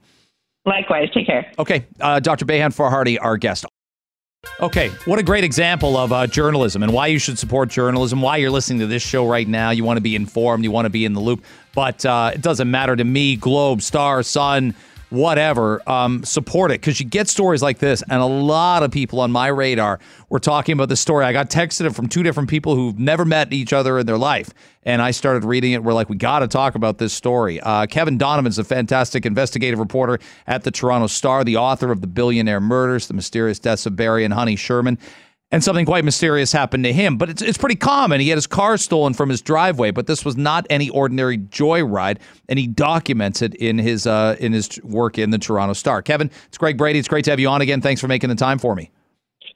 Likewise. 0.65 1.09
Take 1.13 1.27
care. 1.27 1.51
Okay, 1.59 1.85
uh, 1.99 2.19
Dr. 2.19 2.45
Beyhan 2.45 2.75
Farhadi, 2.75 3.17
our 3.19 3.37
guest. 3.37 3.65
Okay, 4.61 4.89
what 5.03 5.19
a 5.19 5.23
great 5.23 5.43
example 5.43 5.97
of 5.97 6.13
uh, 6.13 6.25
journalism 6.25 6.81
and 6.81 6.93
why 6.93 7.07
you 7.07 7.19
should 7.19 7.37
support 7.37 7.67
journalism, 7.67 8.21
why 8.21 8.37
you're 8.37 8.51
listening 8.51 8.79
to 8.79 8.87
this 8.87 9.03
show 9.03 9.27
right 9.27 9.47
now. 9.47 9.71
You 9.71 9.83
want 9.83 9.97
to 9.97 10.01
be 10.01 10.15
informed, 10.15 10.63
you 10.63 10.71
want 10.71 10.85
to 10.85 10.89
be 10.89 11.03
in 11.03 11.13
the 11.13 11.19
loop, 11.19 11.43
but 11.75 12.05
uh, 12.05 12.31
it 12.33 12.41
doesn't 12.41 12.71
matter 12.71 12.95
to 12.95 13.03
me. 13.03 13.35
Globe, 13.35 13.81
Star, 13.81 14.23
Sun, 14.23 14.75
whatever, 15.09 15.81
um, 15.89 16.23
support 16.23 16.71
it 16.71 16.81
because 16.81 16.99
you 16.99 17.05
get 17.05 17.27
stories 17.27 17.61
like 17.61 17.79
this, 17.79 18.03
and 18.09 18.21
a 18.21 18.25
lot 18.25 18.83
of 18.83 18.91
people 18.91 19.19
on 19.19 19.31
my 19.31 19.47
radar 19.47 19.99
were 20.29 20.39
talking 20.39 20.73
about 20.73 20.89
this 20.89 20.99
story. 20.99 21.25
I 21.25 21.33
got 21.33 21.49
texted 21.49 21.85
it 21.85 21.95
from 21.95 22.07
two 22.07 22.23
different 22.23 22.49
people 22.49 22.75
who've 22.75 22.97
never 22.99 23.25
met 23.25 23.51
each 23.51 23.73
other 23.73 23.99
in 23.99 24.05
their 24.05 24.17
life, 24.17 24.53
and 24.83 25.01
I 25.01 25.11
started 25.11 25.43
reading 25.45 25.71
it. 25.71 25.83
We're 25.83 25.93
like, 25.93 26.09
we 26.09 26.15
got 26.15 26.39
to 26.39 26.47
talk 26.47 26.75
about 26.75 26.97
this 26.97 27.13
story. 27.13 27.59
Uh, 27.61 27.85
Kevin 27.87 28.17
Donovan's 28.17 28.59
a 28.59 28.63
fantastic 28.63 29.25
investigative 29.25 29.79
reporter 29.79 30.19
at 30.47 30.63
the 30.63 30.71
Toronto 30.71 31.07
Star, 31.07 31.43
the 31.43 31.57
author 31.57 31.91
of 31.91 32.01
The 32.01 32.07
Billionaire 32.07 32.61
Murders, 32.61 33.07
The 33.07 33.13
Mysterious 33.13 33.59
Deaths 33.59 33.85
of 33.85 33.95
Barry 33.95 34.25
and 34.25 34.33
Honey 34.33 34.55
Sherman 34.55 34.97
and 35.51 35.63
something 35.63 35.85
quite 35.85 36.05
mysterious 36.05 36.51
happened 36.51 36.83
to 36.83 36.93
him. 36.93 37.17
But 37.17 37.29
it's, 37.29 37.41
it's 37.41 37.57
pretty 37.57 37.75
common. 37.75 38.19
He 38.21 38.29
had 38.29 38.37
his 38.37 38.47
car 38.47 38.77
stolen 38.77 39.13
from 39.13 39.29
his 39.29 39.41
driveway, 39.41 39.91
but 39.91 40.07
this 40.07 40.23
was 40.23 40.37
not 40.37 40.65
any 40.69 40.89
ordinary 40.89 41.37
joyride, 41.37 42.17
and 42.47 42.59
he 42.59 42.67
documents 42.67 43.41
it 43.41 43.55
in 43.55 43.77
his 43.77 44.05
uh, 44.05 44.35
in 44.39 44.53
his 44.53 44.81
work 44.83 45.17
in 45.17 45.31
the 45.31 45.39
Toronto 45.39 45.73
Star. 45.73 46.01
Kevin, 46.01 46.29
it's 46.47 46.57
Greg 46.57 46.77
Brady. 46.77 46.99
It's 46.99 47.07
great 47.07 47.25
to 47.25 47.31
have 47.31 47.39
you 47.39 47.47
on 47.47 47.61
again. 47.61 47.81
Thanks 47.81 48.01
for 48.01 48.07
making 48.07 48.29
the 48.29 48.35
time 48.35 48.59
for 48.59 48.75
me. 48.75 48.91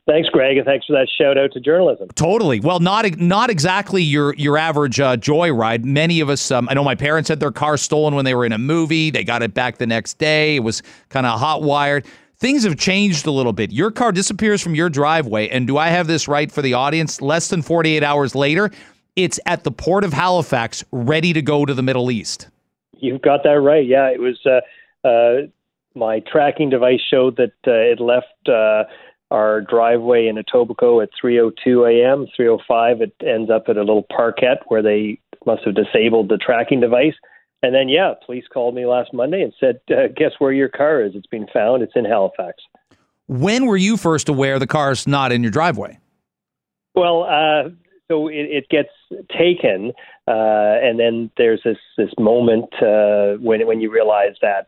Thanks, 0.06 0.28
Greg, 0.28 0.58
and 0.58 0.66
thanks 0.66 0.86
for 0.86 0.92
that 0.94 1.08
shout 1.18 1.38
out 1.38 1.54
to 1.54 1.62
journalism. 1.62 2.10
Totally. 2.16 2.60
Well, 2.60 2.82
not 2.82 3.18
not 3.20 3.50
exactly 3.50 4.04
your 4.04 4.34
your 4.36 4.58
average 4.58 5.00
uh, 5.00 5.16
joyride. 5.16 5.86
Many 5.86 6.20
of 6.20 6.30
us, 6.30 6.52
um, 6.52 6.68
I 6.70 6.74
know 6.74 6.84
my 6.84 6.96
parents 6.96 7.30
had 7.30 7.40
their 7.40 7.54
car 7.54 7.78
stolen 7.78 8.14
when 8.14 8.26
they 8.26 8.36
were 8.36 8.46
in 8.46 8.52
a 8.52 8.58
movie. 8.58 9.12
They 9.12 9.24
got 9.24 9.44
it 9.44 9.54
back 9.54 9.78
the 9.78 9.88
next 9.88 10.18
day. 10.18 10.58
It 10.58 10.60
was 10.60 10.84
kind 11.08 11.26
of 11.26 11.40
hot 11.40 11.64
wired 11.64 12.06
things 12.44 12.66
have 12.66 12.76
changed 12.76 13.26
a 13.26 13.32
little 13.32 13.54
bit. 13.54 13.72
Your 13.72 13.90
car 13.90 14.12
disappears 14.12 14.62
from 14.62 14.76
your 14.76 14.90
driveway, 14.90 15.48
and 15.48 15.66
do 15.66 15.78
I 15.78 15.88
have 15.88 16.08
this 16.08 16.28
right 16.28 16.52
for 16.52 16.62
the 16.62 16.74
audience? 16.74 17.22
Less 17.22 17.48
than 17.48 17.62
48 17.62 18.04
hours 18.04 18.36
later, 18.36 18.70
it's 19.16 19.40
at 19.46 19.64
the 19.64 19.72
port 19.72 20.04
of 20.04 20.12
Halifax, 20.12 20.84
ready 20.92 21.32
to 21.32 21.42
go 21.42 21.66
to 21.66 21.74
the 21.74 21.82
Middle 21.82 22.12
East. 22.12 22.50
You've 22.98 23.22
got 23.22 23.44
that 23.44 23.62
right. 23.62 23.88
Yeah, 23.88 24.10
it 24.10 24.20
was. 24.20 24.38
Uh, 24.46 25.08
uh, 25.08 25.48
my 25.96 26.20
tracking 26.30 26.70
device 26.70 27.00
showed 27.10 27.38
that 27.38 27.54
uh, 27.66 27.72
it 27.72 28.02
left 28.02 28.50
uh, 28.50 28.84
our 29.32 29.62
driveway 29.62 30.28
in 30.28 30.36
Etobicoke 30.36 31.02
at 31.02 31.10
3:02 31.24 32.04
a.m. 32.04 32.28
3:05, 32.38 33.02
it 33.02 33.14
ends 33.26 33.50
up 33.50 33.70
at 33.70 33.78
a 33.78 33.80
little 33.80 34.06
parkette 34.12 34.64
where 34.68 34.82
they 34.82 35.18
must 35.46 35.64
have 35.64 35.76
disabled 35.76 36.28
the 36.28 36.38
tracking 36.38 36.82
device. 36.82 37.16
And 37.64 37.74
then, 37.74 37.88
yeah, 37.88 38.14
police 38.26 38.44
called 38.54 38.76
me 38.76 38.86
last 38.86 39.14
Monday 39.14 39.42
and 39.42 39.54
said, 39.58 39.80
uh, 39.90 40.10
"Guess 40.14 40.34
where 40.40 40.52
your 40.52 40.68
car 40.68 41.02
is? 41.02 41.16
It's 41.16 41.28
been 41.28 41.48
found. 41.48 41.82
It's 41.82 41.94
in 41.96 42.04
Halifax." 42.04 42.62
When 43.28 43.66
were 43.66 43.78
you 43.78 43.96
first 43.96 44.28
aware 44.28 44.60
the 44.60 44.68
car's 44.68 45.08
not 45.08 45.32
in 45.32 45.42
your 45.42 45.52
driveway? 45.52 45.98
Well, 46.94 47.24
uh, 47.24 47.70
so 48.12 48.28
it, 48.28 48.50
it, 48.52 48.70
gets 48.70 48.90
taken, 49.36 49.94
uh, 50.28 50.76
and 50.84 51.00
then 51.00 51.32
there's 51.38 51.62
this 51.64 51.78
this 51.98 52.12
moment 52.20 52.66
uh, 52.82 53.36
when 53.40 53.66
when 53.66 53.80
you 53.80 53.90
realize 53.90 54.36
that, 54.42 54.68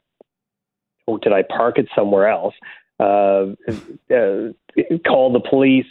oh, 1.06 1.18
did 1.18 1.34
I 1.34 1.44
park 1.44 1.78
it 1.78 1.90
somewhere 1.94 2.30
else? 2.30 2.56
Uh, 2.98 3.56
uh, 4.10 4.54
call 5.06 5.34
the 5.34 5.44
police, 5.50 5.86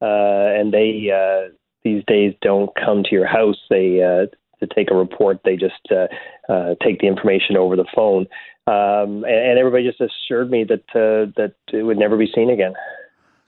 and 0.00 0.72
they 0.72 1.50
these 1.82 2.02
days 2.06 2.34
don't 2.40 2.70
come 2.74 3.02
to 3.02 3.10
your 3.12 3.26
house. 3.26 3.58
They 3.68 4.26
to 4.60 4.66
take 4.66 4.90
a 4.90 4.94
report. 4.94 5.40
They 5.44 5.56
just 5.56 5.74
uh, 5.90 6.06
uh, 6.52 6.74
take 6.82 7.00
the 7.00 7.06
information 7.06 7.56
over 7.56 7.76
the 7.76 7.86
phone, 7.94 8.26
um, 8.66 9.24
and, 9.24 9.26
and, 9.26 9.58
everybody 9.58 9.84
just 9.84 10.00
assured 10.00 10.50
me 10.50 10.64
that 10.64 10.84
uh, 10.94 11.30
that 11.36 11.54
it 11.72 11.82
would 11.82 11.98
never 11.98 12.16
be 12.16 12.30
seen 12.34 12.50
again. 12.50 12.74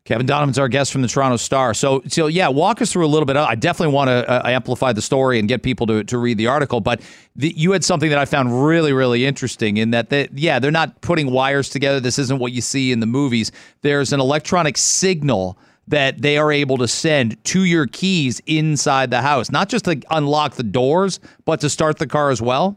Kevin 0.07 0.25
Donovan's 0.25 0.59
our 0.59 0.69
guest 0.69 0.93
from 0.93 1.03
the 1.03 1.09
Toronto 1.09 1.37
Star. 1.37 1.75
So, 1.75 2.01
so 2.07 2.29
yeah, 2.29 2.47
walk 2.47 2.81
us 2.81 2.93
through 2.93 3.05
a 3.05 3.09
little 3.09 3.27
bit. 3.27 3.37
I 3.37 3.57
definitely 3.57 3.93
want 3.93 4.09
to 4.09 4.31
uh, 4.31 4.49
amplify 4.49 4.93
the 4.93 5.03
story 5.03 5.41
and 5.41 5.49
get 5.49 5.65
people 5.65 5.85
to, 5.89 6.05
to 6.05 6.19
read 6.19 6.39
the 6.39 6.47
article. 6.47 6.81
But 6.81 7.01
the, 7.35 7.53
you 7.57 7.73
had 7.73 7.83
something 7.83 8.09
that 8.11 8.19
I 8.19 8.25
found 8.25 8.65
really, 8.65 8.93
really 8.93 9.27
interesting 9.27 9.79
in 9.79 9.91
that, 9.91 10.11
they, 10.11 10.29
yeah, 10.33 10.61
they're 10.61 10.71
not 10.71 11.01
putting 11.01 11.33
wires 11.33 11.69
together. 11.69 11.99
This 11.99 12.21
isn't 12.21 12.39
what 12.39 12.53
you 12.53 12.61
see 12.61 12.93
in 12.93 13.01
the 13.01 13.07
movies. 13.07 13.51
There's 13.83 14.13
an 14.13 14.21
electronic 14.21 14.77
signal 14.77 15.59
that 15.89 16.23
they 16.23 16.37
are 16.37 16.51
able 16.51 16.77
to 16.79 16.89
send 16.89 17.43
to 17.45 17.65
your 17.65 17.87
keys 17.87 18.41
inside 18.47 19.11
the 19.11 19.23
house, 19.23 19.51
not 19.51 19.69
just 19.69 19.85
to 19.85 20.01
unlock 20.11 20.55
the 20.55 20.63
doors, 20.63 21.21
but 21.45 21.61
to 21.61 21.71
start 21.71 21.99
the 21.99 22.07
car 22.07 22.31
as 22.31 22.43
well? 22.43 22.77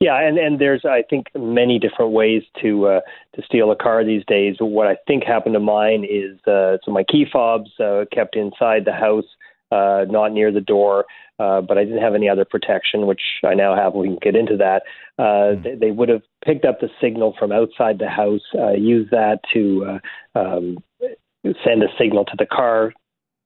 Yeah, 0.00 0.20
and, 0.20 0.36
and 0.36 0.58
there's 0.58 0.84
I 0.84 1.04
think 1.08 1.26
many 1.36 1.78
different 1.78 2.10
ways 2.10 2.42
to 2.60 2.86
uh, 2.86 3.00
to 3.36 3.42
steal 3.42 3.70
a 3.70 3.76
car 3.76 4.04
these 4.04 4.24
days. 4.26 4.56
What 4.58 4.88
I 4.88 4.96
think 5.06 5.22
happened 5.22 5.54
to 5.54 5.60
mine 5.60 6.04
is 6.04 6.40
uh, 6.44 6.78
so 6.84 6.90
my 6.90 7.04
key 7.04 7.24
fobs 7.32 7.70
uh, 7.78 8.06
kept 8.12 8.34
inside 8.34 8.84
the 8.84 8.92
house, 8.92 9.26
uh, 9.70 10.04
not 10.08 10.32
near 10.32 10.50
the 10.50 10.60
door, 10.60 11.04
uh, 11.38 11.60
but 11.60 11.78
I 11.78 11.84
didn't 11.84 12.02
have 12.02 12.16
any 12.16 12.28
other 12.28 12.44
protection, 12.44 13.06
which 13.06 13.22
I 13.44 13.54
now 13.54 13.76
have. 13.76 13.94
We 13.94 14.08
can 14.08 14.18
get 14.20 14.34
into 14.34 14.56
that. 14.56 14.82
Uh, 15.20 15.22
mm. 15.22 15.62
they, 15.62 15.74
they, 15.76 15.90
would 15.92 16.08
have 16.08 16.22
picked 16.44 16.64
up 16.64 16.80
the 16.80 16.88
signal 17.00 17.34
from 17.38 17.52
outside 17.52 17.98
the 17.98 18.08
house, 18.08 18.42
uh, 18.58 18.72
used 18.72 19.10
that 19.12 19.38
to 19.52 20.00
uh, 20.34 20.38
um, 20.38 20.78
send 21.64 21.82
a 21.82 21.88
signal 21.98 22.24
to 22.26 22.36
the 22.38 22.46
car, 22.46 22.92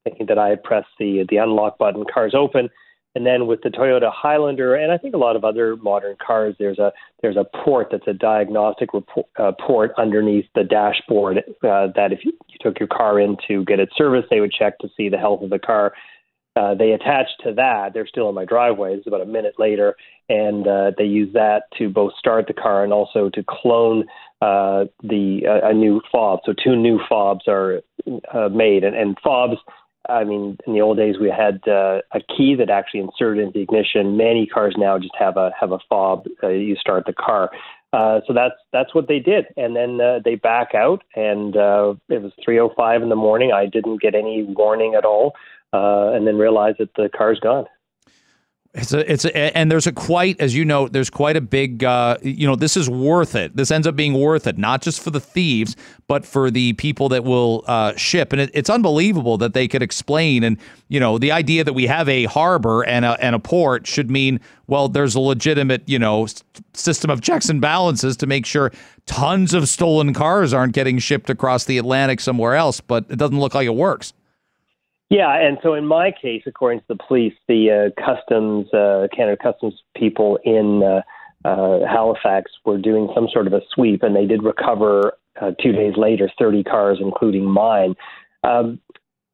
thinking 0.05 0.27
that 0.27 0.39
I 0.39 0.49
had 0.49 0.63
pressed 0.63 0.89
the 0.99 1.25
the 1.29 1.37
unlock 1.37 1.79
button. 1.79 2.05
Car's 2.13 2.35
open, 2.35 2.69
and 3.15 3.25
then 3.25 3.47
with 3.47 3.63
the 3.63 3.71
Toyota 3.71 4.13
Highlander, 4.13 4.75
and 4.75 4.93
I 4.93 4.99
think 4.99 5.15
a 5.15 5.19
lot 5.19 5.37
of 5.37 5.45
other 5.45 5.77
modern 5.77 6.17
cars, 6.25 6.55
there's 6.59 6.79
a 6.79 6.93
there's 7.23 7.37
a 7.37 7.47
port 7.65 7.89
that's 7.91 8.07
a 8.07 8.13
diagnostic 8.13 8.93
report, 8.93 9.27
uh, 9.39 9.53
port 9.59 9.93
underneath 9.97 10.45
the 10.55 10.65
dashboard 10.65 11.39
uh, 11.39 11.89
that 11.97 12.13
if 12.13 12.25
you, 12.27 12.33
you 12.49 12.59
took 12.61 12.79
your 12.79 12.89
car 12.89 13.19
in 13.19 13.39
to 13.49 13.65
get 13.65 13.81
it 13.81 13.89
serviced, 13.97 14.29
they 14.31 14.41
would 14.41 14.53
check 14.53 14.79
to 14.81 14.89
see 14.97 15.09
the 15.09 15.17
health 15.17 15.43
of 15.43 15.49
the 15.49 15.59
car. 15.59 15.95
Uh, 16.57 16.75
they 16.75 16.93
attach 16.93 17.29
to 17.45 17.53
that. 17.53 17.93
They're 17.93 18.07
still 18.07 18.29
in 18.31 18.35
my 18.35 18.47
driveway. 18.47 18.95
It's 18.95 19.07
about 19.07 19.21
a 19.21 19.27
minute 19.27 19.55
later, 19.59 19.95
and 20.29 20.67
uh, 20.67 20.93
they 20.97 21.05
use 21.05 21.33
that 21.35 21.65
to 21.79 21.91
both 21.91 22.13
start 22.19 22.47
the 22.47 22.55
car 22.55 22.83
and 22.83 22.93
also 22.93 23.29
to 23.31 23.45
clone 23.47 24.05
uh, 24.41 24.85
the 25.03 25.43
uh, 25.47 25.69
a 25.69 25.75
new 25.75 26.01
fob. 26.11 26.41
So 26.47 26.55
two 26.55 26.75
new 26.75 26.99
fobs 27.09 27.47
are 27.47 27.83
uh, 28.33 28.49
made, 28.49 28.85
and, 28.85 28.97
and 28.97 29.19
fobs. 29.23 29.57
I 30.09 30.25
mean, 30.25 30.57
in 30.67 30.73
the 30.73 30.81
old 30.81 30.97
days, 30.97 31.17
we 31.21 31.29
had 31.29 31.61
uh, 31.69 32.01
a 32.13 32.21
key 32.37 32.55
that 32.59 32.71
actually 32.71 33.01
inserted 33.01 33.43
into 33.43 33.55
the 33.55 33.63
ignition. 33.63 34.17
Many 34.17 34.47
cars 34.47 34.75
now 34.79 34.99
just 34.99 35.15
have 35.19 35.37
a 35.37 35.51
have 35.61 35.73
a 35.73 35.79
fob. 35.89 36.27
Uh, 36.43 36.49
you 36.49 36.77
start 36.77 37.05
the 37.07 37.13
car. 37.13 37.51
Uh, 37.93 38.21
so 38.27 38.33
that's 38.33 38.55
that's 38.73 38.95
what 38.95 39.09
they 39.09 39.19
did, 39.19 39.47
and 39.57 39.75
then 39.75 40.01
uh, 40.01 40.19
they 40.25 40.35
back 40.35 40.75
out, 40.75 41.03
and 41.15 41.57
uh, 41.57 41.95
it 42.09 42.21
was 42.21 42.33
3:05 42.47 43.03
in 43.03 43.09
the 43.09 43.17
morning. 43.17 43.53
I 43.53 43.67
didn't 43.67 44.01
get 44.03 44.15
any 44.15 44.43
warning 44.43 44.95
at 44.95 45.05
all, 45.05 45.35
uh, 45.77 46.15
and 46.15 46.27
then 46.27 46.37
realize 46.39 46.75
that 46.79 46.91
the 46.95 47.09
car's 47.19 47.41
gone. 47.41 47.67
It's 48.79 48.93
a, 48.93 49.11
it's 49.11 49.25
a, 49.25 49.57
and 49.57 49.73
there's 49.73 49.87
a 49.87 49.93
quite, 49.93 50.39
as 50.39 50.55
you 50.55 50.63
know, 50.63 50.87
there's 50.87 51.09
quite 51.09 51.35
a 51.35 51.41
big, 51.41 51.83
uh, 51.83 52.19
you 52.21 52.47
know, 52.47 52.57
this 52.57 52.77
is 52.77 52.91
worth 52.91 53.35
it. 53.35 53.57
This 53.57 53.71
ends 53.71 53.87
up 53.87 53.97
being 53.97 54.13
worth 54.13 54.47
it, 54.47 54.59
not 54.59 54.83
just 54.83 55.01
for 55.01 55.11
the 55.11 55.21
thieves, 55.21 55.77
but 56.09 56.27
for 56.27 56.51
the 56.51 56.75
people 56.75 57.09
that 57.09 57.25
will 57.25 57.65
uh, 57.67 57.95
ship. 57.97 58.35
And 58.35 58.41
it, 58.43 58.51
it's 58.53 58.69
unbelievable 58.69 59.39
that 59.39 59.55
they 59.55 59.67
could 59.67 59.83
explain. 59.83 60.45
And, 60.45 60.59
you 60.89 61.01
know, 61.01 61.17
the 61.17 61.33
idea 61.33 61.65
that 61.65 61.73
we 61.73 61.87
have 61.87 62.07
a 62.07 62.25
harbor 62.25 62.85
and 62.85 63.07
a, 63.07 63.17
and 63.25 63.35
a 63.35 63.39
port 63.39 63.87
should 63.87 64.11
mean, 64.11 64.41
well, 64.67 64.91
there's 64.91 65.15
a 65.15 65.21
legitimate, 65.21 65.83
you 65.87 65.99
know, 65.99 66.27
system 66.75 67.11
of 67.11 67.23
checks 67.23 67.49
and 67.49 67.63
balances 67.63 68.15
to 68.19 68.27
make 68.27 68.45
sure 68.45 68.73
tons 69.07 69.55
of 69.55 69.71
stolen 69.71 70.13
cars 70.13 70.53
aren't 70.53 70.75
getting 70.75 70.99
shipped 70.99 71.31
across 71.31 71.65
the 71.65 71.79
Atlantic 71.79 72.21
somewhere 72.21 72.55
else. 72.55 72.83
But 72.83 73.07
it 73.09 73.17
doesn't 73.17 73.41
look 73.41 73.55
like 73.55 73.67
it 73.67 73.75
works. 73.75 74.13
Yeah, 75.09 75.33
and 75.37 75.59
so 75.63 75.75
in 75.75 75.87
my 75.87 76.11
case, 76.11 76.43
according 76.47 76.81
to 76.81 76.87
the 76.89 76.97
police, 76.97 77.35
the 77.47 77.93
uh, 77.97 78.01
customs 78.05 78.67
uh, 78.75 79.07
Canada 79.15 79.37
Customs 79.41 79.75
people 79.97 80.39
in 80.45 80.83
uh, 80.83 81.03
uh, 81.49 81.87
Halifax 81.87 82.51
were 82.65 82.79
doing 82.79 83.09
some 83.15 83.29
sort 83.33 83.47
of 83.47 83.53
a 83.53 83.61
sweep, 83.73 84.03
and 84.03 84.17
they 84.17 84.27
did 84.27 84.43
recover 84.43 85.13
uh, 85.41 85.53
two 85.63 85.71
days 85.71 85.95
later 85.97 86.29
30 86.39 86.65
cars, 86.65 86.99
including 87.01 87.45
mine. 87.45 87.95
Um, 88.43 88.81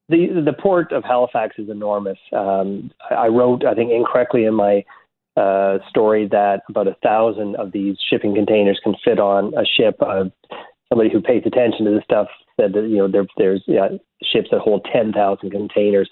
the 0.08 0.42
the 0.44 0.52
port 0.52 0.92
of 0.92 1.04
Halifax 1.04 1.56
is 1.58 1.70
enormous. 1.70 2.18
Um, 2.32 2.90
I 3.10 3.28
wrote, 3.28 3.64
I 3.64 3.74
think, 3.74 3.92
incorrectly 3.92 4.44
in 4.44 4.54
my 4.54 4.84
uh, 5.38 5.78
story 5.88 6.28
that 6.28 6.62
about 6.68 6.86
a 6.86 6.96
thousand 7.02 7.56
of 7.56 7.72
these 7.72 7.96
shipping 8.10 8.34
containers 8.34 8.78
can 8.82 8.94
fit 9.02 9.18
on 9.18 9.54
a 9.54 9.64
ship. 9.64 9.96
Uh, 10.02 10.24
somebody 10.90 11.10
who 11.10 11.22
pays 11.22 11.44
attention 11.46 11.86
to 11.86 11.92
this 11.92 12.04
stuff 12.04 12.28
said 12.62 12.72
that 12.74 12.88
you 12.88 12.98
know 12.98 13.08
there, 13.08 13.26
there's 13.36 13.62
yeah, 13.66 13.88
ships 14.22 14.48
that 14.50 14.60
hold 14.60 14.86
10,000 14.92 15.50
containers. 15.50 16.08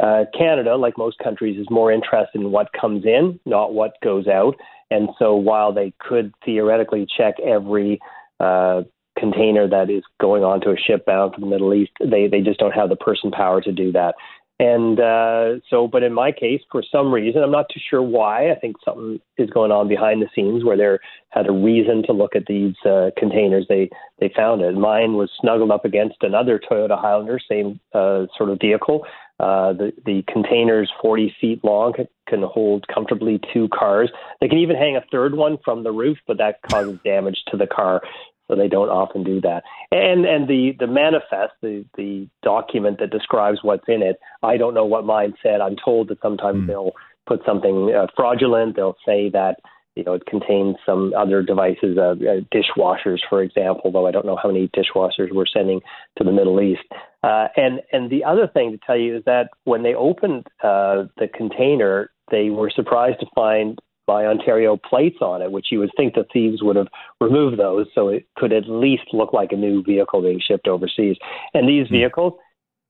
Uh, 0.00 0.24
Canada, 0.36 0.76
like 0.76 0.96
most 0.96 1.18
countries, 1.18 1.58
is 1.58 1.66
more 1.70 1.90
interested 1.90 2.40
in 2.40 2.52
what 2.52 2.68
comes 2.78 3.04
in, 3.04 3.40
not 3.44 3.74
what 3.74 3.92
goes 4.02 4.28
out. 4.28 4.54
And 4.90 5.08
so, 5.18 5.34
while 5.34 5.72
they 5.72 5.92
could 5.98 6.32
theoretically 6.44 7.06
check 7.16 7.34
every 7.40 7.98
uh, 8.38 8.82
container 9.18 9.68
that 9.68 9.90
is 9.90 10.04
going 10.20 10.44
onto 10.44 10.70
a 10.70 10.76
ship 10.76 11.04
bound 11.04 11.34
for 11.34 11.40
the 11.40 11.46
Middle 11.46 11.74
East, 11.74 11.92
they 12.00 12.28
they 12.28 12.40
just 12.40 12.60
don't 12.60 12.74
have 12.74 12.88
the 12.88 12.96
person 12.96 13.30
power 13.30 13.60
to 13.60 13.72
do 13.72 13.90
that. 13.92 14.14
And 14.60 14.98
uh, 14.98 15.60
so, 15.70 15.86
but 15.86 16.02
in 16.02 16.12
my 16.12 16.32
case, 16.32 16.60
for 16.72 16.82
some 16.82 17.12
reason, 17.14 17.44
I'm 17.44 17.52
not 17.52 17.66
too 17.72 17.80
sure 17.88 18.02
why. 18.02 18.50
I 18.50 18.56
think 18.56 18.74
something 18.84 19.20
is 19.36 19.48
going 19.50 19.70
on 19.70 19.86
behind 19.86 20.20
the 20.20 20.28
scenes 20.34 20.64
where 20.64 20.76
they 20.76 20.98
had 21.28 21.48
a 21.48 21.52
reason 21.52 22.02
to 22.06 22.12
look 22.12 22.34
at 22.34 22.46
these 22.46 22.74
uh, 22.84 23.10
containers. 23.16 23.66
They 23.68 23.88
they 24.18 24.32
found 24.34 24.62
it. 24.62 24.74
Mine 24.74 25.14
was 25.14 25.30
snuggled 25.40 25.70
up 25.70 25.84
against 25.84 26.16
another 26.22 26.58
Toyota 26.58 27.00
Highlander, 27.00 27.38
same 27.48 27.78
uh, 27.94 28.26
sort 28.36 28.50
of 28.50 28.58
vehicle. 28.60 29.06
Uh, 29.38 29.74
the 29.74 29.92
the 30.04 30.24
containers 30.26 30.90
40 31.00 31.36
feet 31.40 31.62
long 31.62 31.92
can 32.26 32.42
hold 32.42 32.84
comfortably 32.92 33.40
two 33.54 33.68
cars. 33.68 34.10
They 34.40 34.48
can 34.48 34.58
even 34.58 34.74
hang 34.74 34.96
a 34.96 35.04
third 35.12 35.36
one 35.36 35.58
from 35.64 35.84
the 35.84 35.92
roof, 35.92 36.18
but 36.26 36.38
that 36.38 36.56
causes 36.68 36.98
damage 37.04 37.44
to 37.52 37.56
the 37.56 37.68
car 37.68 38.02
so 38.48 38.56
they 38.56 38.68
don't 38.68 38.88
often 38.88 39.22
do 39.22 39.40
that. 39.42 39.62
And 39.92 40.24
and 40.24 40.48
the 40.48 40.72
the 40.78 40.86
manifest, 40.86 41.52
the 41.62 41.84
the 41.96 42.28
document 42.42 42.98
that 42.98 43.10
describes 43.10 43.60
what's 43.62 43.84
in 43.88 44.02
it, 44.02 44.16
I 44.42 44.56
don't 44.56 44.74
know 44.74 44.86
what 44.86 45.04
mine 45.04 45.34
said. 45.42 45.60
I'm 45.60 45.76
told 45.82 46.08
that 46.08 46.20
sometimes 46.22 46.62
mm. 46.62 46.66
they'll 46.66 46.92
put 47.26 47.44
something 47.44 47.94
uh, 47.94 48.06
fraudulent. 48.16 48.76
They'll 48.76 48.96
say 49.06 49.28
that 49.30 49.56
you 49.94 50.04
know 50.04 50.14
it 50.14 50.26
contains 50.26 50.76
some 50.86 51.12
other 51.16 51.42
devices, 51.42 51.98
uh, 51.98 52.12
uh, 52.12 52.40
dishwashers, 52.52 53.20
for 53.28 53.42
example. 53.42 53.92
Though 53.92 54.06
I 54.06 54.10
don't 54.10 54.26
know 54.26 54.38
how 54.42 54.50
many 54.50 54.68
dishwashers 54.68 55.32
we're 55.32 55.46
sending 55.46 55.80
to 56.16 56.24
the 56.24 56.32
Middle 56.32 56.60
East. 56.60 56.82
Uh, 57.22 57.48
and 57.56 57.80
and 57.92 58.10
the 58.10 58.24
other 58.24 58.48
thing 58.48 58.72
to 58.72 58.78
tell 58.86 58.96
you 58.96 59.18
is 59.18 59.24
that 59.26 59.50
when 59.64 59.82
they 59.82 59.94
opened 59.94 60.46
uh, 60.62 61.04
the 61.18 61.28
container, 61.34 62.10
they 62.30 62.48
were 62.50 62.70
surprised 62.70 63.20
to 63.20 63.26
find 63.34 63.78
by 64.08 64.24
Ontario 64.24 64.78
plates 64.78 65.18
on 65.20 65.42
it, 65.42 65.52
which 65.52 65.66
you 65.70 65.78
would 65.78 65.90
think 65.94 66.14
the 66.14 66.26
thieves 66.32 66.62
would 66.62 66.76
have 66.76 66.88
removed 67.20 67.58
those 67.58 67.86
so 67.94 68.08
it 68.08 68.26
could 68.36 68.54
at 68.54 68.64
least 68.66 69.02
look 69.12 69.34
like 69.34 69.52
a 69.52 69.56
new 69.56 69.82
vehicle 69.82 70.22
being 70.22 70.40
shipped 70.40 70.66
overseas. 70.66 71.16
And 71.52 71.68
these 71.68 71.86
hmm. 71.86 71.94
vehicles, 71.94 72.32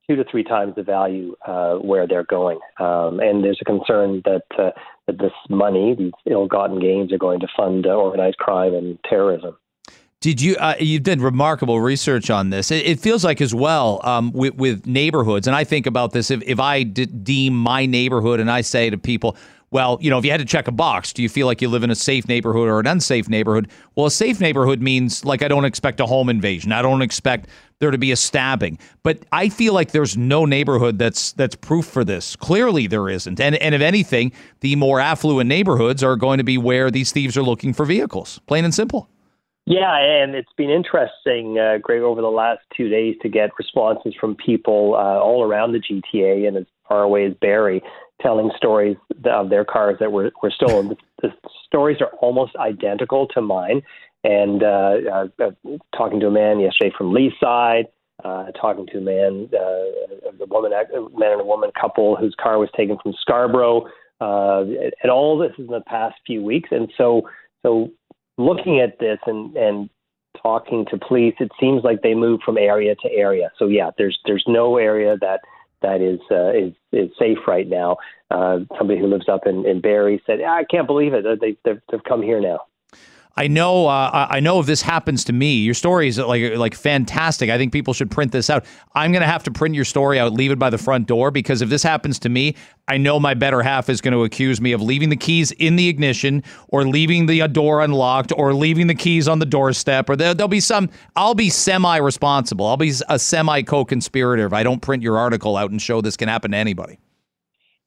two 0.09 0.15
to 0.15 0.25
three 0.31 0.45
times 0.45 0.75
the 0.77 0.85
value 0.85 1.35
uh, 1.45 1.75
where 1.75 2.07
they're 2.07 2.25
going. 2.25 2.61
Um, 2.79 3.19
and 3.19 3.43
there's 3.43 3.59
a 3.61 3.65
concern 3.65 4.23
that 4.25 4.45
uh, 4.57 4.71
that 5.09 5.19
this 5.19 5.33
money, 5.51 5.97
these 5.99 6.13
ill-gotten 6.31 6.79
gains, 6.79 7.13
are 7.13 7.19
going 7.19 7.41
to 7.41 7.49
fund 7.57 7.87
uh, 7.87 7.91
organized 7.91 8.37
crime 8.37 8.75
and 8.75 8.97
terrorism. 9.09 9.57
Did 10.21 10.41
you? 10.41 10.57
Uh, 10.57 10.75
you 10.79 11.01
did 11.01 11.21
remarkable 11.21 11.81
research 11.81 12.31
on 12.31 12.51
this. 12.51 12.71
It, 12.71 12.87
it 12.87 13.01
feels 13.01 13.25
like 13.25 13.41
as 13.41 13.55
well 13.55 14.01
um, 14.05 14.33
with, 14.33 14.55
with, 14.55 14.87
neighborhoods, 14.87 15.47
and 15.47 15.55
I 15.55 15.65
think 15.65 15.87
about 15.87 16.13
this. 16.13 16.31
If 16.31 16.43
if 16.43 16.59
I 16.61 16.83
d- 16.83 17.07
deem 17.07 17.57
my 17.57 17.87
neighborhood, 17.87 18.41
and 18.41 18.51
I 18.51 18.63
say 18.63 18.91
to 18.91 18.99
people, 18.99 19.37
well, 19.71 19.99
you 20.01 20.09
know, 20.09 20.19
if 20.19 20.25
you 20.25 20.31
had 20.31 20.41
to 20.41 20.47
check 20.47 20.67
a 20.69 20.73
box, 20.73 21.13
do 21.13 21.23
you 21.23 21.29
feel 21.29 21.47
like 21.47 21.61
you 21.61 21.69
live 21.69 21.83
in 21.83 21.91
a 21.91 21.95
safe 21.95 22.27
neighborhood 22.27 22.69
or 22.69 22.81
an 22.81 22.87
unsafe 22.87 23.29
neighborhood? 23.29 23.69
Well, 23.95 24.07
a 24.07 24.11
safe 24.11 24.41
neighborhood 24.41 24.81
means 24.81 25.25
like 25.25 25.43
I 25.43 25.49
don't 25.49 25.65
expect 25.65 26.01
a 26.01 26.07
home 26.07 26.29
invasion. 26.29 26.73
I 26.73 26.81
don't 26.81 27.03
expect 27.03 27.49
there 27.79 27.91
to 27.91 27.99
be 27.99 28.11
a 28.11 28.17
stabbing. 28.17 28.79
But 29.03 29.25
I 29.31 29.49
feel 29.49 29.75
like 29.75 29.93
there's 29.93 30.17
no 30.17 30.45
neighborhood 30.45 30.99
that's 30.99 31.33
that's 31.33 31.55
proof 31.55 31.87
for 31.87 32.05
this. 32.05 32.35
Clearly 32.37 32.87
there 32.87 33.09
isn't. 33.09 33.41
And 33.41 33.57
and 33.57 33.75
if 33.75 33.81
anything, 33.81 34.33
the 34.61 34.77
more 34.77 35.01
affluent 35.01 35.49
neighborhoods 35.49 36.03
are 36.03 36.17
going 36.17 36.39
to 36.39 36.45
be 36.45 36.59
where 36.59 36.91
these 36.91 37.13
thieves 37.13 37.37
are 37.37 37.43
looking 37.43 37.73
for 37.75 37.85
vehicles. 37.85 38.41
Plain 38.47 38.65
and 38.65 38.75
simple. 38.75 39.09
Yeah, 39.67 39.99
and 39.99 40.35
it's 40.35 40.53
been 40.57 40.71
interesting, 40.71 41.59
uh, 41.59 41.77
Greg, 41.83 42.01
over 42.01 42.23
the 42.23 42.29
last 42.29 42.61
two 42.75 42.89
days 42.89 43.17
to 43.21 43.29
get 43.29 43.51
responses 43.59 44.15
from 44.19 44.35
people 44.35 44.95
uh, 44.95 45.21
all 45.21 45.45
around 45.45 45.73
the 45.73 45.81
GTA 45.81 46.49
and 46.49 46.57
as 46.57 46.65
far 46.89 47.03
away 47.03 47.27
as 47.27 47.35
Barrie 47.35 47.83
telling 48.21 48.51
stories 48.57 48.97
of 49.25 49.51
their 49.51 49.65
cars 49.65 49.97
that 50.01 50.13
were, 50.13 50.31
were 50.43 50.51
stolen. 50.51 50.97
the, 51.23 51.33
stories 51.67 51.99
are 52.01 52.11
almost 52.21 52.57
identical 52.57 53.27
to 53.29 53.41
mine. 53.41 53.83
And 54.25 54.63
uh, 54.63 54.97
uh, 55.13 55.27
uh, 55.41 55.51
talking 55.97 56.19
to 56.21 56.27
a 56.27 56.31
man 56.31 56.59
yesterday 56.59 56.93
from 56.97 57.15
Leaside, 57.15 57.85
uh, 58.25 58.47
talking 58.61 58.87
to 58.89 58.99
a 58.99 59.01
man, 59.01 59.49
uh, 59.55 60.43
a 60.43 60.47
woman, 60.49 60.73
a 60.73 61.19
man 61.19 61.33
and 61.33 61.41
a 61.41 61.45
woman 61.45 61.71
couple 61.81 62.17
whose 62.17 62.35
car 62.41 62.59
was 62.59 62.69
taken 62.77 62.99
from 63.01 63.15
Scarborough, 63.21 63.87
uh, 64.21 64.65
and 65.03 65.11
all 65.11 65.39
this 65.39 65.53
is 65.53 65.67
in 65.67 65.73
the 65.73 65.83
past 65.87 66.17
few 66.27 66.43
weeks. 66.43 66.71
And 66.73 66.93
so, 66.99 67.29
so 67.65 67.91
looking 68.39 68.81
at 68.81 68.99
this 68.99 69.19
and 69.27 69.57
and 69.57 69.89
talking 70.43 70.85
to 70.91 70.99
police, 70.99 71.35
it 71.39 71.53
seems 71.61 71.85
like 71.85 72.03
they 72.03 72.15
move 72.15 72.41
from 72.45 72.59
area 72.59 72.97
to 72.97 73.13
area. 73.13 73.51
So 73.57 73.69
yeah, 73.69 73.91
there's 73.97 74.19
there's 74.27 74.45
no 74.49 74.79
area 74.79 75.17
that 75.21 75.41
that 75.83 76.01
is 76.01 76.21
uh, 76.31 76.51
is 76.51 76.75
is 76.93 77.11
safe 77.19 77.39
right 77.47 77.69
now. 77.69 77.97
Uh, 78.31 78.61
somebody 78.77 78.99
who 78.99 79.07
lives 79.07 79.29
up 79.29 79.47
in, 79.47 79.67
in 79.67 79.81
Barrie 79.81 80.23
said, 80.27 80.41
"I 80.43 80.65
can't 80.65 80.87
believe 80.87 81.15
it. 81.15 81.25
They 81.41 81.57
they've, 81.65 81.81
they've 81.91 82.05
come 82.05 82.23
here 82.23 82.41
now." 82.41 82.61
I 83.39 83.47
know. 83.47 83.87
Uh, 83.87 84.27
I 84.29 84.41
know 84.41 84.59
if 84.59 84.67
this 84.67 84.83
happens 84.83 85.23
to 85.27 85.33
me, 85.33 85.59
your 85.59 85.73
story 85.73 86.09
is 86.09 86.19
like 86.19 86.57
like 86.57 86.75
fantastic. 86.75 87.51
I 87.51 87.57
think 87.57 87.73
people 87.73 87.95
should 87.95 88.11
print 88.11 88.33
this 88.33 88.51
out. 88.51 88.65
I'm 88.97 89.13
gonna 89.13 89.27
have 89.27 89.45
to 89.45 89.53
print 89.53 89.77
your 89.77 89.85
story 89.85 90.19
out, 90.19 90.33
leave 90.33 90.51
it 90.51 90.59
by 90.59 90.71
the 90.71 90.77
front 90.77 91.07
door 91.07 91.31
because 91.31 91.63
if 91.63 91.69
this 91.69 91.85
happens 91.85 92.19
to 92.21 92.29
me, 92.29 92.57
I 92.89 92.97
know 92.97 93.21
my 93.21 93.35
better 93.35 93.63
half 93.63 93.89
is 93.89 94.01
going 94.01 94.15
to 94.15 94.25
accuse 94.25 94.61
me 94.61 94.73
of 94.73 94.83
leaving 94.83 95.09
the 95.09 95.17
keys 95.17 95.53
in 95.53 95.77
the 95.77 95.89
ignition 95.89 96.43
or 96.69 96.85
leaving 96.85 97.27
the 97.27 97.47
door 97.47 97.81
unlocked 97.81 98.33
or 98.37 98.55
leaving 98.55 98.89
the 98.89 98.95
keys 98.95 99.29
on 99.29 99.39
the 99.39 99.47
doorstep 99.47 100.11
or 100.11 100.17
there, 100.17 100.35
will 100.35 100.49
be 100.49 100.59
some. 100.59 100.91
I'll 101.15 101.37
be 101.37 101.49
semi 101.49 101.99
responsible. 101.99 102.67
I'll 102.67 102.77
be 102.77 102.93
a 103.09 103.21
semi 103.21 103.63
co 103.63 103.85
conspirator 103.85 104.47
if 104.47 104.53
I 104.53 104.65
don't 104.65 104.83
print 104.83 105.05
your 105.05 105.17
article 105.17 105.57
out 105.57 105.71
and 105.71 105.81
show 105.81 106.01
this 106.01 106.17
can 106.17 106.29
happen 106.29 106.51
to 106.51 106.57
anybody. 106.57 106.99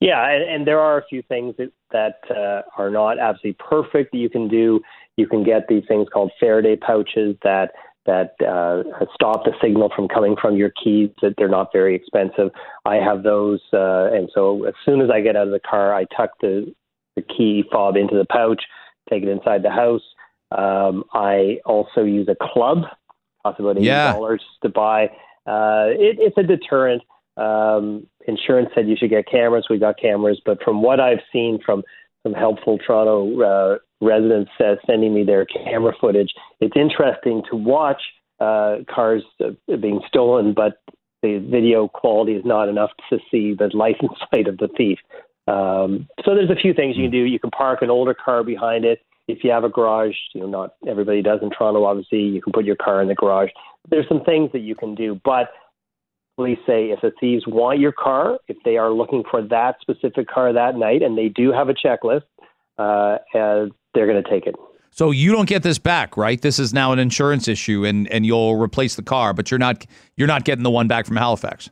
Yeah, 0.02 0.28
and, 0.28 0.42
and 0.42 0.66
there 0.66 0.80
are 0.80 0.98
a 0.98 1.04
few 1.04 1.22
things 1.22 1.54
that, 1.58 1.70
that 1.92 2.18
uh, 2.28 2.62
are 2.76 2.90
not 2.90 3.20
absolutely 3.20 3.56
perfect 3.64 4.10
that 4.10 4.18
you 4.18 4.28
can 4.28 4.48
do 4.48 4.80
you 5.16 5.26
can 5.26 5.44
get 5.44 5.68
these 5.68 5.84
things 5.86 6.08
called 6.12 6.32
Faraday 6.40 6.76
pouches 6.76 7.36
that 7.42 7.72
that 8.04 8.34
uh, 8.44 8.82
stop 9.14 9.44
the 9.44 9.52
signal 9.62 9.90
from 9.94 10.08
coming 10.08 10.34
from 10.40 10.56
your 10.56 10.72
keys. 10.82 11.10
That 11.20 11.34
they're 11.38 11.48
not 11.48 11.70
very 11.72 11.94
expensive. 11.94 12.50
I 12.84 12.96
have 12.96 13.22
those, 13.22 13.60
uh, 13.72 14.12
and 14.12 14.28
so 14.34 14.64
as 14.64 14.74
soon 14.84 15.00
as 15.00 15.10
I 15.10 15.20
get 15.20 15.36
out 15.36 15.46
of 15.46 15.52
the 15.52 15.60
car, 15.60 15.94
I 15.94 16.04
tuck 16.16 16.30
the 16.40 16.74
the 17.14 17.22
key 17.22 17.64
fob 17.70 17.96
into 17.96 18.16
the 18.16 18.24
pouch, 18.24 18.62
take 19.10 19.22
it 19.22 19.28
inside 19.28 19.62
the 19.62 19.70
house. 19.70 20.02
Um, 20.50 21.04
I 21.12 21.58
also 21.64 22.04
use 22.04 22.28
a 22.28 22.36
club, 22.40 22.84
possibly 23.42 23.72
eighty 23.72 23.86
dollars 23.86 24.42
yeah. 24.42 24.68
to 24.68 24.72
buy. 24.72 25.04
Uh, 25.46 25.90
it, 25.90 26.18
it's 26.18 26.38
a 26.38 26.42
deterrent. 26.42 27.02
Um, 27.36 28.06
insurance 28.26 28.68
said 28.74 28.88
you 28.88 28.96
should 28.96 29.10
get 29.10 29.26
cameras. 29.26 29.66
We 29.70 29.78
got 29.78 29.98
cameras, 29.98 30.40
but 30.44 30.62
from 30.62 30.82
what 30.82 31.00
I've 31.00 31.22
seen 31.32 31.58
from 31.64 31.82
some 32.22 32.34
helpful 32.34 32.78
Toronto 32.78 33.40
uh, 33.40 33.78
residents 34.02 34.50
uh, 34.60 34.74
sending 34.86 35.14
me 35.14 35.24
their 35.24 35.46
camera 35.46 35.92
footage. 36.00 36.32
It's 36.60 36.76
interesting 36.76 37.42
to 37.50 37.56
watch 37.56 38.02
uh, 38.40 38.78
cars 38.92 39.22
uh, 39.42 39.76
being 39.76 40.00
stolen, 40.08 40.52
but 40.52 40.82
the 41.22 41.38
video 41.38 41.88
quality 41.88 42.32
is 42.32 42.44
not 42.44 42.68
enough 42.68 42.90
to 43.10 43.18
see 43.30 43.54
the 43.54 43.70
license 43.72 44.12
plate 44.32 44.48
of 44.48 44.58
the 44.58 44.68
thief. 44.76 44.98
Um, 45.46 46.08
so 46.24 46.34
there's 46.34 46.50
a 46.50 46.60
few 46.60 46.74
things 46.74 46.96
you 46.96 47.04
can 47.04 47.12
do. 47.12 47.24
You 47.24 47.38
can 47.38 47.50
park 47.50 47.82
an 47.82 47.90
older 47.90 48.14
car 48.14 48.44
behind 48.44 48.84
it. 48.84 49.00
If 49.28 49.44
you 49.44 49.50
have 49.52 49.64
a 49.64 49.68
garage, 49.68 50.16
you 50.34 50.40
know, 50.40 50.48
not 50.48 50.74
everybody 50.86 51.22
does 51.22 51.38
in 51.42 51.50
Toronto, 51.50 51.84
obviously, 51.84 52.18
you 52.18 52.42
can 52.42 52.52
put 52.52 52.64
your 52.64 52.76
car 52.76 53.00
in 53.00 53.08
the 53.08 53.14
garage. 53.14 53.50
There's 53.88 54.08
some 54.08 54.24
things 54.24 54.50
that 54.52 54.60
you 54.60 54.74
can 54.74 54.94
do, 54.96 55.20
but 55.24 55.50
police 56.36 56.58
say 56.66 56.86
if 56.86 57.00
the 57.02 57.12
thieves 57.20 57.44
want 57.46 57.78
your 57.78 57.92
car, 57.92 58.38
if 58.48 58.56
they 58.64 58.76
are 58.76 58.90
looking 58.90 59.22
for 59.30 59.42
that 59.42 59.76
specific 59.80 60.28
car 60.28 60.52
that 60.52 60.76
night, 60.76 61.02
and 61.02 61.16
they 61.16 61.28
do 61.28 61.52
have 61.52 61.68
a 61.68 61.74
checklist, 61.74 62.22
uh, 62.78 63.18
they're 63.32 64.06
going 64.06 64.22
to 64.22 64.30
take 64.30 64.46
it. 64.46 64.54
So 64.90 65.10
you 65.10 65.32
don't 65.32 65.48
get 65.48 65.62
this 65.62 65.78
back, 65.78 66.16
right? 66.18 66.40
This 66.40 66.58
is 66.58 66.74
now 66.74 66.92
an 66.92 66.98
insurance 66.98 67.48
issue, 67.48 67.84
and, 67.86 68.06
and 68.12 68.26
you'll 68.26 68.56
replace 68.56 68.94
the 68.94 69.02
car, 69.02 69.32
but 69.32 69.50
you're 69.50 69.58
not 69.58 69.86
you're 70.16 70.28
not 70.28 70.44
getting 70.44 70.62
the 70.62 70.70
one 70.70 70.86
back 70.86 71.06
from 71.06 71.16
Halifax. 71.16 71.70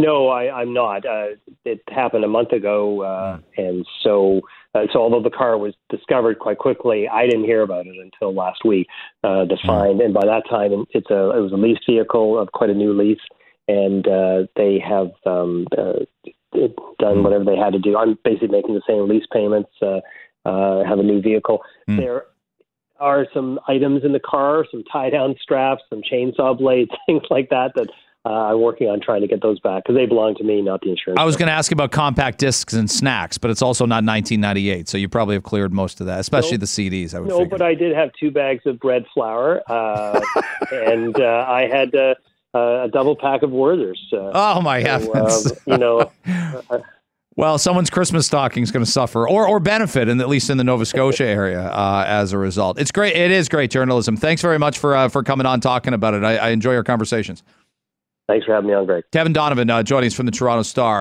No, 0.00 0.28
I, 0.28 0.62
am 0.62 0.72
not. 0.72 1.04
Uh, 1.04 1.30
it 1.64 1.80
happened 1.88 2.24
a 2.24 2.28
month 2.28 2.52
ago, 2.52 3.02
uh, 3.02 3.38
mm. 3.38 3.42
and 3.56 3.86
so 4.02 4.40
uh, 4.74 4.86
so 4.92 5.00
although 5.00 5.22
the 5.22 5.30
car 5.30 5.56
was 5.56 5.74
discovered 5.88 6.38
quite 6.38 6.58
quickly, 6.58 7.08
I 7.08 7.26
didn't 7.26 7.44
hear 7.44 7.62
about 7.62 7.86
it 7.86 7.96
until 7.96 8.34
last 8.34 8.64
week. 8.64 8.86
Uh, 9.24 9.44
to 9.46 9.54
mm. 9.54 9.66
find, 9.66 10.00
and 10.00 10.12
by 10.12 10.26
that 10.26 10.42
time, 10.48 10.84
it's 10.90 11.10
a 11.10 11.30
it 11.30 11.40
was 11.40 11.52
a 11.52 11.56
lease 11.56 11.78
vehicle 11.88 12.38
of 12.38 12.52
quite 12.52 12.70
a 12.70 12.74
new 12.74 12.92
lease, 12.92 13.20
and 13.66 14.06
uh, 14.06 14.42
they 14.56 14.78
have 14.78 15.10
um, 15.26 15.66
uh, 15.76 16.04
done 16.52 17.18
mm. 17.18 17.22
whatever 17.22 17.44
they 17.44 17.56
had 17.56 17.72
to 17.72 17.78
do. 17.78 17.96
I'm 17.96 18.18
basically 18.24 18.48
making 18.48 18.74
the 18.74 18.82
same 18.86 19.08
lease 19.08 19.26
payments. 19.32 19.70
Uh, 20.48 20.68
uh, 20.68 20.84
have 20.84 20.98
a 20.98 21.02
new 21.02 21.20
vehicle. 21.20 21.62
Mm. 21.88 21.98
There 21.98 22.24
are 22.98 23.26
some 23.32 23.60
items 23.68 24.04
in 24.04 24.12
the 24.12 24.20
car, 24.20 24.64
some 24.70 24.82
tie 24.90 25.10
down 25.10 25.36
straps, 25.40 25.82
some 25.88 26.02
chainsaw 26.02 26.58
blades, 26.58 26.90
things 27.06 27.22
like 27.30 27.50
that 27.50 27.72
that 27.76 27.88
uh, 28.24 28.30
I'm 28.30 28.60
working 28.60 28.88
on 28.88 29.00
trying 29.00 29.20
to 29.22 29.28
get 29.28 29.40
those 29.40 29.60
back 29.60 29.84
because 29.84 29.96
they 29.96 30.06
belong 30.06 30.34
to 30.36 30.44
me, 30.44 30.60
not 30.60 30.80
the 30.80 30.90
insurance. 30.90 31.18
I 31.18 31.24
was 31.24 31.36
going 31.36 31.46
to 31.46 31.52
ask 31.52 31.70
about 31.72 31.92
compact 31.92 32.38
discs 32.38 32.74
and 32.74 32.90
snacks, 32.90 33.38
but 33.38 33.50
it's 33.50 33.62
also 33.62 33.86
not 33.86 34.04
1998, 34.04 34.88
so 34.88 34.98
you 34.98 35.08
probably 35.08 35.36
have 35.36 35.44
cleared 35.44 35.72
most 35.72 36.00
of 36.00 36.06
that, 36.06 36.18
especially 36.18 36.58
no, 36.58 36.58
the 36.58 36.66
CDs. 36.66 37.14
I 37.14 37.20
would 37.20 37.28
no, 37.28 37.38
figure. 37.38 37.50
but 37.50 37.62
I 37.62 37.74
did 37.74 37.94
have 37.94 38.10
two 38.18 38.30
bags 38.30 38.66
of 38.66 38.80
bread 38.80 39.04
flour, 39.14 39.62
uh, 39.70 40.20
and 40.72 41.18
uh, 41.18 41.46
I 41.48 41.68
had 41.68 41.94
uh, 41.94 42.14
a 42.54 42.88
double 42.92 43.16
pack 43.16 43.42
of 43.42 43.50
Werther's. 43.50 44.02
Uh, 44.12 44.32
oh 44.34 44.60
my 44.60 44.80
heavens! 44.80 45.52
Um, 45.52 45.56
you 45.66 45.78
know. 45.78 46.10
Well, 47.38 47.56
someone's 47.56 47.88
Christmas 47.88 48.26
stocking 48.26 48.64
is 48.64 48.72
going 48.72 48.84
to 48.84 48.90
suffer 48.90 49.28
or, 49.28 49.46
or 49.46 49.60
benefit, 49.60 50.08
in, 50.08 50.20
at 50.20 50.28
least 50.28 50.50
in 50.50 50.58
the 50.58 50.64
Nova 50.64 50.84
Scotia 50.84 51.24
area, 51.24 51.68
uh, 51.68 52.02
as 52.04 52.32
a 52.32 52.38
result. 52.38 52.80
It's 52.80 52.90
great. 52.90 53.14
It 53.14 53.30
is 53.30 53.48
great 53.48 53.70
journalism. 53.70 54.16
Thanks 54.16 54.42
very 54.42 54.58
much 54.58 54.76
for 54.76 54.96
uh, 54.96 55.08
for 55.08 55.22
coming 55.22 55.46
on 55.46 55.60
talking 55.60 55.94
about 55.94 56.14
it. 56.14 56.24
I, 56.24 56.36
I, 56.36 56.48
enjoy 56.48 56.74
our 56.74 56.82
conversations. 56.82 57.44
Thanks 58.26 58.44
for 58.44 58.54
having 58.54 58.68
me 58.68 58.74
on, 58.74 58.86
Greg. 58.86 59.04
Kevin 59.12 59.32
Donovan 59.32 59.70
uh, 59.70 59.84
joining 59.84 60.08
us 60.08 60.14
from 60.14 60.26
the 60.26 60.32
Toronto 60.32 60.64
Star. 60.64 61.00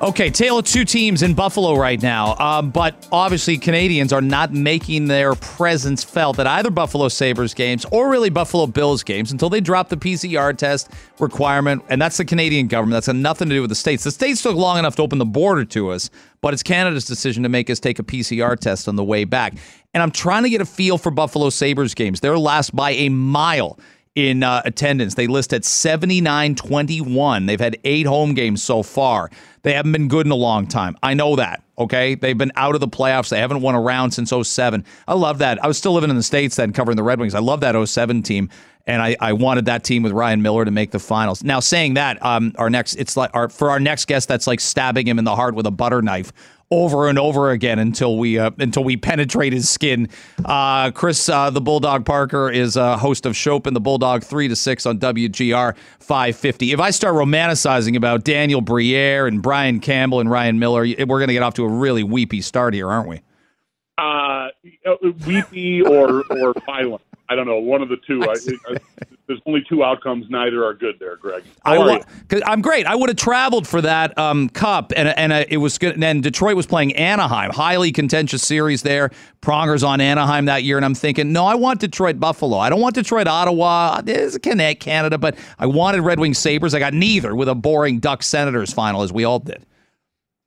Okay, 0.00 0.30
tale 0.30 0.58
of 0.58 0.64
two 0.64 0.84
teams 0.84 1.24
in 1.24 1.34
Buffalo 1.34 1.74
right 1.76 2.00
now. 2.00 2.36
Um, 2.36 2.70
but 2.70 3.08
obviously, 3.10 3.58
Canadians 3.58 4.12
are 4.12 4.20
not 4.20 4.52
making 4.52 5.08
their 5.08 5.34
presence 5.34 6.04
felt 6.04 6.38
at 6.38 6.46
either 6.46 6.70
Buffalo 6.70 7.08
Sabres 7.08 7.52
games 7.52 7.84
or 7.90 8.08
really 8.08 8.30
Buffalo 8.30 8.68
Bills 8.68 9.02
games 9.02 9.32
until 9.32 9.50
they 9.50 9.60
drop 9.60 9.88
the 9.88 9.96
PCR 9.96 10.56
test 10.56 10.92
requirement. 11.18 11.82
And 11.88 12.00
that's 12.00 12.16
the 12.16 12.24
Canadian 12.24 12.68
government. 12.68 12.94
That's 12.94 13.08
got 13.08 13.16
nothing 13.16 13.48
to 13.48 13.56
do 13.56 13.60
with 13.60 13.70
the 13.70 13.74
states. 13.74 14.04
The 14.04 14.12
states 14.12 14.40
took 14.40 14.54
long 14.54 14.78
enough 14.78 14.94
to 14.96 15.02
open 15.02 15.18
the 15.18 15.24
border 15.24 15.64
to 15.64 15.90
us, 15.90 16.10
but 16.42 16.54
it's 16.54 16.62
Canada's 16.62 17.04
decision 17.04 17.42
to 17.42 17.48
make 17.48 17.68
us 17.68 17.80
take 17.80 17.98
a 17.98 18.04
PCR 18.04 18.56
test 18.56 18.86
on 18.86 18.94
the 18.94 19.02
way 19.02 19.24
back. 19.24 19.54
And 19.94 20.00
I'm 20.00 20.12
trying 20.12 20.44
to 20.44 20.50
get 20.50 20.60
a 20.60 20.66
feel 20.66 20.98
for 20.98 21.10
Buffalo 21.10 21.50
Sabres 21.50 21.94
games. 21.94 22.20
They're 22.20 22.38
last 22.38 22.74
by 22.76 22.92
a 22.92 23.08
mile 23.08 23.80
in 24.18 24.42
uh, 24.42 24.60
attendance. 24.64 25.14
They 25.14 25.28
list 25.28 25.52
at 25.52 25.64
79 25.64 26.56
21. 26.56 27.46
They've 27.46 27.60
had 27.60 27.78
eight 27.84 28.04
home 28.04 28.34
games 28.34 28.62
so 28.62 28.82
far. 28.82 29.30
They 29.62 29.72
haven't 29.74 29.92
been 29.92 30.08
good 30.08 30.26
in 30.26 30.32
a 30.32 30.36
long 30.36 30.66
time. 30.66 30.96
I 31.04 31.14
know 31.14 31.36
that. 31.36 31.62
Okay. 31.78 32.16
They've 32.16 32.36
been 32.36 32.50
out 32.56 32.74
of 32.74 32.80
the 32.80 32.88
playoffs. 32.88 33.28
They 33.28 33.38
haven't 33.38 33.60
won 33.60 33.76
a 33.76 33.80
round 33.80 34.12
since 34.12 34.32
07. 34.32 34.84
I 35.06 35.14
love 35.14 35.38
that. 35.38 35.62
I 35.62 35.68
was 35.68 35.78
still 35.78 35.92
living 35.92 36.10
in 36.10 36.16
the 36.16 36.22
States 36.24 36.56
then 36.56 36.72
covering 36.72 36.96
the 36.96 37.04
Red 37.04 37.20
Wings. 37.20 37.34
I 37.34 37.38
love 37.38 37.60
that 37.60 37.88
07 37.88 38.24
team. 38.24 38.50
And 38.88 39.02
I, 39.02 39.16
I 39.20 39.34
wanted 39.34 39.66
that 39.66 39.84
team 39.84 40.02
with 40.02 40.12
Ryan 40.12 40.42
Miller 40.42 40.64
to 40.64 40.70
make 40.70 40.90
the 40.90 40.98
finals. 40.98 41.44
Now, 41.44 41.60
saying 41.60 41.94
that, 41.94 42.24
um, 42.24 42.54
our 42.56 42.70
next, 42.70 42.94
it's 42.94 43.16
like 43.16 43.30
our, 43.34 43.50
for 43.50 43.70
our 43.70 43.78
next 43.78 44.06
guest, 44.06 44.28
that's 44.28 44.46
like 44.46 44.60
stabbing 44.60 45.06
him 45.06 45.18
in 45.18 45.26
the 45.26 45.36
heart 45.36 45.54
with 45.54 45.66
a 45.66 45.70
butter 45.70 46.00
knife 46.00 46.32
over 46.70 47.08
and 47.08 47.18
over 47.18 47.50
again 47.50 47.78
until 47.78 48.18
we 48.18 48.38
uh, 48.38 48.50
until 48.58 48.84
we 48.84 48.96
penetrate 48.96 49.52
his 49.52 49.68
skin. 49.68 50.08
Uh, 50.44 50.90
Chris, 50.90 51.28
uh, 51.28 51.50
the 51.50 51.60
Bulldog 51.60 52.04
Parker, 52.04 52.50
is 52.50 52.76
a 52.76 52.96
host 52.96 53.26
of 53.26 53.32
Schopp 53.32 53.66
and 53.66 53.74
the 53.74 53.80
Bulldog 53.80 54.22
three 54.22 54.48
to 54.48 54.56
six 54.56 54.84
on 54.86 54.98
WGR 54.98 55.76
five 56.00 56.36
fifty. 56.36 56.72
If 56.72 56.80
I 56.80 56.90
start 56.90 57.14
romanticizing 57.14 57.96
about 57.96 58.24
Daniel 58.24 58.60
Briere 58.60 59.26
and 59.26 59.42
Brian 59.42 59.80
Campbell 59.80 60.20
and 60.20 60.30
Ryan 60.30 60.58
Miller, 60.58 60.82
we're 60.82 61.06
going 61.06 61.28
to 61.28 61.34
get 61.34 61.42
off 61.42 61.54
to 61.54 61.64
a 61.64 61.68
really 61.68 62.02
weepy 62.02 62.40
start 62.40 62.74
here, 62.74 62.88
aren't 62.88 63.08
we? 63.08 63.22
Uh, 63.96 64.48
weepy 65.26 65.82
or 65.82 66.22
or 66.30 66.54
violent. 66.66 67.02
I 67.30 67.34
don't 67.34 67.46
know, 67.46 67.58
one 67.58 67.82
of 67.82 67.88
the 67.88 67.98
two. 68.06 68.22
I, 68.22 68.34
I, 68.72 68.76
there's 69.26 69.40
only 69.44 69.62
two 69.68 69.84
outcomes. 69.84 70.24
Neither 70.30 70.64
are 70.64 70.72
good 70.72 70.98
there, 70.98 71.16
Greg. 71.16 71.44
How 71.64 71.72
I 71.74 71.78
wa- 71.78 72.00
I'm 72.46 72.62
great. 72.62 72.86
I 72.86 72.94
would 72.94 73.10
have 73.10 73.16
traveled 73.16 73.68
for 73.68 73.82
that 73.82 74.16
um, 74.16 74.48
cup, 74.48 74.92
and 74.96 75.08
and 75.08 75.32
uh, 75.32 75.44
it 75.48 75.58
was 75.58 75.76
good. 75.76 75.92
And 75.94 76.02
then 76.02 76.22
Detroit 76.22 76.56
was 76.56 76.66
playing 76.66 76.94
Anaheim, 76.96 77.50
highly 77.50 77.92
contentious 77.92 78.42
series 78.42 78.82
there. 78.82 79.10
Prongers 79.42 79.82
on 79.82 80.00
Anaheim 80.00 80.46
that 80.46 80.64
year, 80.64 80.76
and 80.78 80.84
I'm 80.84 80.94
thinking, 80.94 81.32
no, 81.32 81.44
I 81.44 81.54
want 81.54 81.80
Detroit 81.80 82.18
Buffalo. 82.18 82.56
I 82.56 82.70
don't 82.70 82.80
want 82.80 82.94
Detroit 82.94 83.26
Ottawa. 83.26 84.00
It's 84.06 84.38
Canada, 84.38 85.18
but 85.18 85.36
I 85.58 85.66
wanted 85.66 86.00
Red 86.00 86.18
Wings 86.18 86.38
Sabres. 86.38 86.74
I 86.74 86.78
got 86.78 86.94
neither 86.94 87.34
with 87.36 87.48
a 87.48 87.54
boring 87.54 87.98
Ducks 87.98 88.26
Senators 88.26 88.72
final, 88.72 89.02
as 89.02 89.12
we 89.12 89.24
all 89.24 89.38
did. 89.38 89.64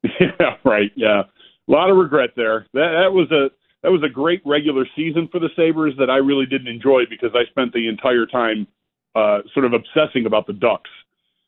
Yeah, 0.19 0.57
right. 0.63 0.91
Yeah, 0.95 1.21
a 1.67 1.71
lot 1.71 1.89
of 1.91 1.97
regret 1.97 2.31
there. 2.35 2.65
That 2.73 3.03
that 3.03 3.13
was 3.13 3.29
a 3.31 3.51
that 3.83 3.91
was 3.91 4.03
a 4.03 4.09
great 4.09 4.41
regular 4.45 4.85
season 4.95 5.27
for 5.31 5.39
the 5.39 5.49
Sabres 5.55 5.93
that 5.97 6.09
I 6.09 6.17
really 6.17 6.45
didn't 6.45 6.67
enjoy 6.67 7.05
because 7.09 7.31
I 7.33 7.45
spent 7.49 7.73
the 7.73 7.87
entire 7.87 8.25
time 8.25 8.67
uh, 9.15 9.39
sort 9.53 9.65
of 9.65 9.73
obsessing 9.73 10.25
about 10.25 10.47
the 10.47 10.53
Ducks. 10.53 10.89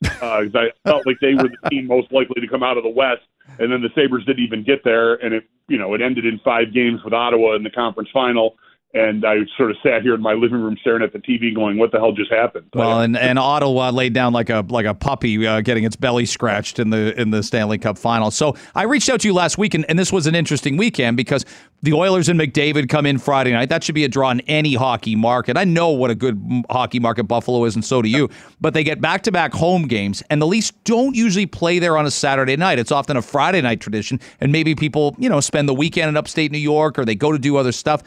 Because 0.01 0.53
uh, 0.53 0.59
I 0.59 0.69
felt 0.83 1.05
like 1.07 1.17
they 1.21 1.33
were 1.33 1.49
the 1.49 1.69
team 1.69 1.87
most 1.87 2.11
likely 2.11 2.41
to 2.41 2.47
come 2.47 2.61
out 2.61 2.77
of 2.77 2.83
the 2.83 2.89
West, 2.89 3.21
and 3.59 3.71
then 3.71 3.81
the 3.81 3.89
Sabres 3.95 4.25
didn't 4.25 4.43
even 4.43 4.63
get 4.63 4.83
there, 4.83 5.13
and 5.15 5.33
it 5.33 5.45
you 5.69 5.77
know 5.77 5.93
it 5.93 6.01
ended 6.01 6.25
in 6.25 6.39
five 6.39 6.73
games 6.73 7.01
with 7.05 7.13
Ottawa 7.13 7.55
in 7.55 7.63
the 7.63 7.69
conference 7.69 8.09
final 8.11 8.57
and 8.95 9.25
I 9.25 9.37
sort 9.57 9.71
of 9.71 9.77
sat 9.81 10.03
here 10.03 10.13
in 10.13 10.21
my 10.21 10.33
living 10.33 10.61
room 10.61 10.77
staring 10.79 11.01
at 11.01 11.13
the 11.13 11.19
TV, 11.19 11.53
going, 11.53 11.79
"What 11.79 11.91
the 11.91 11.97
hell 11.97 12.11
just 12.11 12.31
happened?" 12.31 12.67
Well, 12.75 13.01
and, 13.01 13.17
and 13.17 13.39
Ottawa 13.39 13.89
laid 13.89 14.13
down 14.13 14.33
like 14.33 14.51
a 14.51 14.63
like 14.69 14.85
a 14.85 14.93
puppy, 14.93 15.47
uh, 15.47 15.61
getting 15.61 15.83
its 15.83 15.95
belly 15.95 16.27
scratched 16.27 16.77
in 16.77 16.91
the 16.91 17.19
in 17.19 17.31
the 17.31 17.41
Stanley 17.41 17.79
Cup 17.79 17.97
final. 17.97 18.29
So 18.29 18.55
I 18.75 18.83
reached 18.83 19.09
out 19.09 19.21
to 19.21 19.27
you 19.27 19.33
last 19.33 19.57
week, 19.57 19.73
and, 19.73 19.83
and 19.89 19.97
this 19.97 20.11
was 20.11 20.27
an 20.27 20.35
interesting 20.35 20.77
weekend 20.77 21.17
because 21.17 21.43
the 21.81 21.93
Oilers 21.93 22.29
and 22.29 22.39
McDavid 22.39 22.87
come 22.87 23.07
in 23.07 23.17
Friday 23.17 23.51
night. 23.51 23.69
That 23.69 23.83
should 23.83 23.95
be 23.95 24.03
a 24.03 24.07
draw 24.07 24.29
in 24.29 24.41
any 24.41 24.75
hockey 24.75 25.15
market. 25.15 25.57
I 25.57 25.63
know 25.63 25.89
what 25.89 26.11
a 26.11 26.15
good 26.15 26.39
hockey 26.69 26.99
market 26.99 27.23
Buffalo 27.23 27.65
is, 27.65 27.73
and 27.73 27.83
so 27.83 28.03
do 28.03 28.09
you. 28.09 28.29
But 28.61 28.75
they 28.75 28.83
get 28.83 29.01
back 29.01 29.23
to 29.23 29.31
back 29.31 29.53
home 29.53 29.87
games, 29.87 30.21
and 30.29 30.39
the 30.39 30.47
Leafs 30.47 30.71
don't 30.83 31.15
usually 31.15 31.47
play 31.47 31.79
there 31.79 31.97
on 31.97 32.05
a 32.05 32.11
Saturday 32.11 32.57
night. 32.57 32.77
It's 32.77 32.91
often 32.91 33.17
a 33.17 33.23
Friday 33.23 33.61
night 33.61 33.81
tradition, 33.81 34.19
and 34.39 34.51
maybe 34.51 34.75
people 34.75 35.15
you 35.17 35.29
know 35.29 35.39
spend 35.39 35.67
the 35.67 35.73
weekend 35.73 36.09
in 36.09 36.17
upstate 36.17 36.51
New 36.51 36.59
York 36.59 36.99
or 36.99 37.05
they 37.05 37.15
go 37.15 37.31
to 37.31 37.39
do 37.39 37.57
other 37.57 37.71
stuff. 37.71 38.03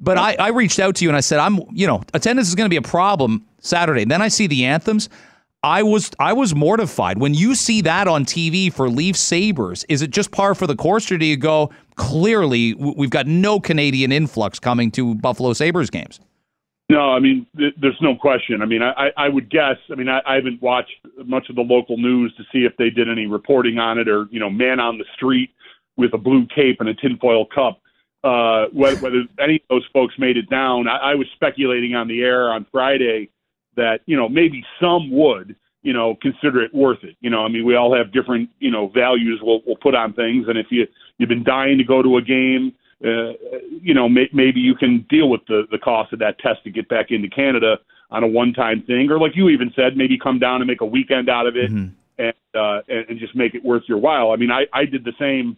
But 0.00 0.16
I, 0.16 0.34
I 0.38 0.48
reached 0.48 0.78
out 0.78 0.96
to 0.96 1.04
you 1.04 1.10
and 1.10 1.16
I 1.16 1.20
said, 1.20 1.38
I'm, 1.38 1.60
you 1.72 1.86
know, 1.86 2.02
attendance 2.14 2.48
is 2.48 2.54
going 2.54 2.64
to 2.64 2.70
be 2.70 2.76
a 2.76 2.82
problem 2.82 3.46
Saturday. 3.60 4.02
And 4.02 4.10
then 4.10 4.22
I 4.22 4.28
see 4.28 4.46
the 4.46 4.64
anthems. 4.64 5.08
I 5.62 5.82
was 5.82 6.10
I 6.18 6.32
was 6.32 6.54
mortified 6.54 7.18
when 7.18 7.34
you 7.34 7.54
see 7.54 7.82
that 7.82 8.08
on 8.08 8.24
TV 8.24 8.72
for 8.72 8.88
Leaf 8.88 9.14
Sabres. 9.14 9.84
Is 9.90 10.00
it 10.00 10.10
just 10.10 10.30
par 10.30 10.54
for 10.54 10.66
the 10.66 10.74
course, 10.74 11.12
or 11.12 11.18
do 11.18 11.26
you 11.26 11.36
go 11.36 11.70
clearly 11.96 12.72
we've 12.74 13.10
got 13.10 13.26
no 13.26 13.60
Canadian 13.60 14.10
influx 14.10 14.58
coming 14.58 14.90
to 14.92 15.14
Buffalo 15.16 15.52
Sabres 15.52 15.90
games? 15.90 16.18
No, 16.88 17.12
I 17.12 17.20
mean 17.20 17.46
th- 17.58 17.74
there's 17.78 18.00
no 18.00 18.14
question. 18.14 18.62
I 18.62 18.64
mean 18.64 18.82
I, 18.82 19.10
I 19.18 19.28
would 19.28 19.50
guess. 19.50 19.76
I 19.92 19.96
mean 19.96 20.08
I, 20.08 20.22
I 20.26 20.36
haven't 20.36 20.62
watched 20.62 20.94
much 21.26 21.50
of 21.50 21.56
the 21.56 21.62
local 21.62 21.98
news 21.98 22.34
to 22.38 22.42
see 22.50 22.64
if 22.64 22.74
they 22.78 22.88
did 22.88 23.10
any 23.10 23.26
reporting 23.26 23.78
on 23.78 23.98
it 23.98 24.08
or 24.08 24.28
you 24.30 24.40
know 24.40 24.48
man 24.48 24.80
on 24.80 24.96
the 24.96 25.04
street 25.14 25.50
with 25.98 26.14
a 26.14 26.18
blue 26.18 26.46
cape 26.46 26.80
and 26.80 26.88
a 26.88 26.94
tinfoil 26.94 27.44
cup 27.44 27.79
uh, 28.22 28.66
whether, 28.72 29.00
whether 29.00 29.22
any 29.38 29.56
of 29.56 29.62
those 29.68 29.86
folks 29.92 30.14
made 30.18 30.36
it 30.36 30.48
down. 30.50 30.88
I, 30.88 31.12
I 31.12 31.14
was 31.14 31.26
speculating 31.34 31.94
on 31.94 32.08
the 32.08 32.22
air 32.22 32.52
on 32.52 32.66
Friday 32.70 33.30
that 33.76 34.00
you 34.06 34.16
know 34.16 34.28
maybe 34.28 34.64
some 34.80 35.10
would 35.10 35.56
you 35.82 35.92
know 35.92 36.16
consider 36.20 36.62
it 36.62 36.74
worth 36.74 37.02
it. 37.02 37.16
You 37.20 37.30
know, 37.30 37.44
I 37.44 37.48
mean, 37.48 37.64
we 37.64 37.76
all 37.76 37.94
have 37.94 38.12
different 38.12 38.50
you 38.58 38.70
know 38.70 38.88
values 38.88 39.40
we'll, 39.42 39.62
we'll 39.66 39.76
put 39.76 39.94
on 39.94 40.12
things, 40.12 40.48
and 40.48 40.58
if 40.58 40.66
you 40.70 40.86
you've 41.18 41.28
been 41.28 41.44
dying 41.44 41.78
to 41.78 41.84
go 41.84 42.02
to 42.02 42.16
a 42.16 42.22
game. 42.22 42.74
Uh, 43.02 43.32
you 43.80 43.94
know, 43.94 44.10
may, 44.10 44.28
maybe 44.30 44.60
you 44.60 44.74
can 44.74 45.06
deal 45.08 45.30
with 45.30 45.40
the 45.48 45.66
the 45.70 45.78
cost 45.78 46.12
of 46.12 46.18
that 46.18 46.38
test 46.38 46.62
to 46.64 46.70
get 46.70 46.86
back 46.90 47.10
into 47.10 47.30
Canada 47.30 47.78
on 48.10 48.22
a 48.24 48.26
one-time 48.26 48.82
thing, 48.82 49.10
or 49.10 49.18
like 49.18 49.34
you 49.34 49.48
even 49.48 49.72
said, 49.74 49.96
maybe 49.96 50.18
come 50.18 50.38
down 50.38 50.60
and 50.60 50.66
make 50.66 50.82
a 50.82 50.86
weekend 50.86 51.30
out 51.30 51.46
of 51.46 51.56
it, 51.56 51.70
mm-hmm. 51.70 51.94
and 52.18 52.34
uh, 52.54 52.82
and, 52.88 53.08
and 53.08 53.18
just 53.18 53.34
make 53.34 53.54
it 53.54 53.64
worth 53.64 53.84
your 53.86 53.96
while. 53.96 54.32
I 54.32 54.36
mean, 54.36 54.50
I 54.50 54.66
I 54.74 54.84
did 54.84 55.04
the 55.04 55.14
same 55.18 55.56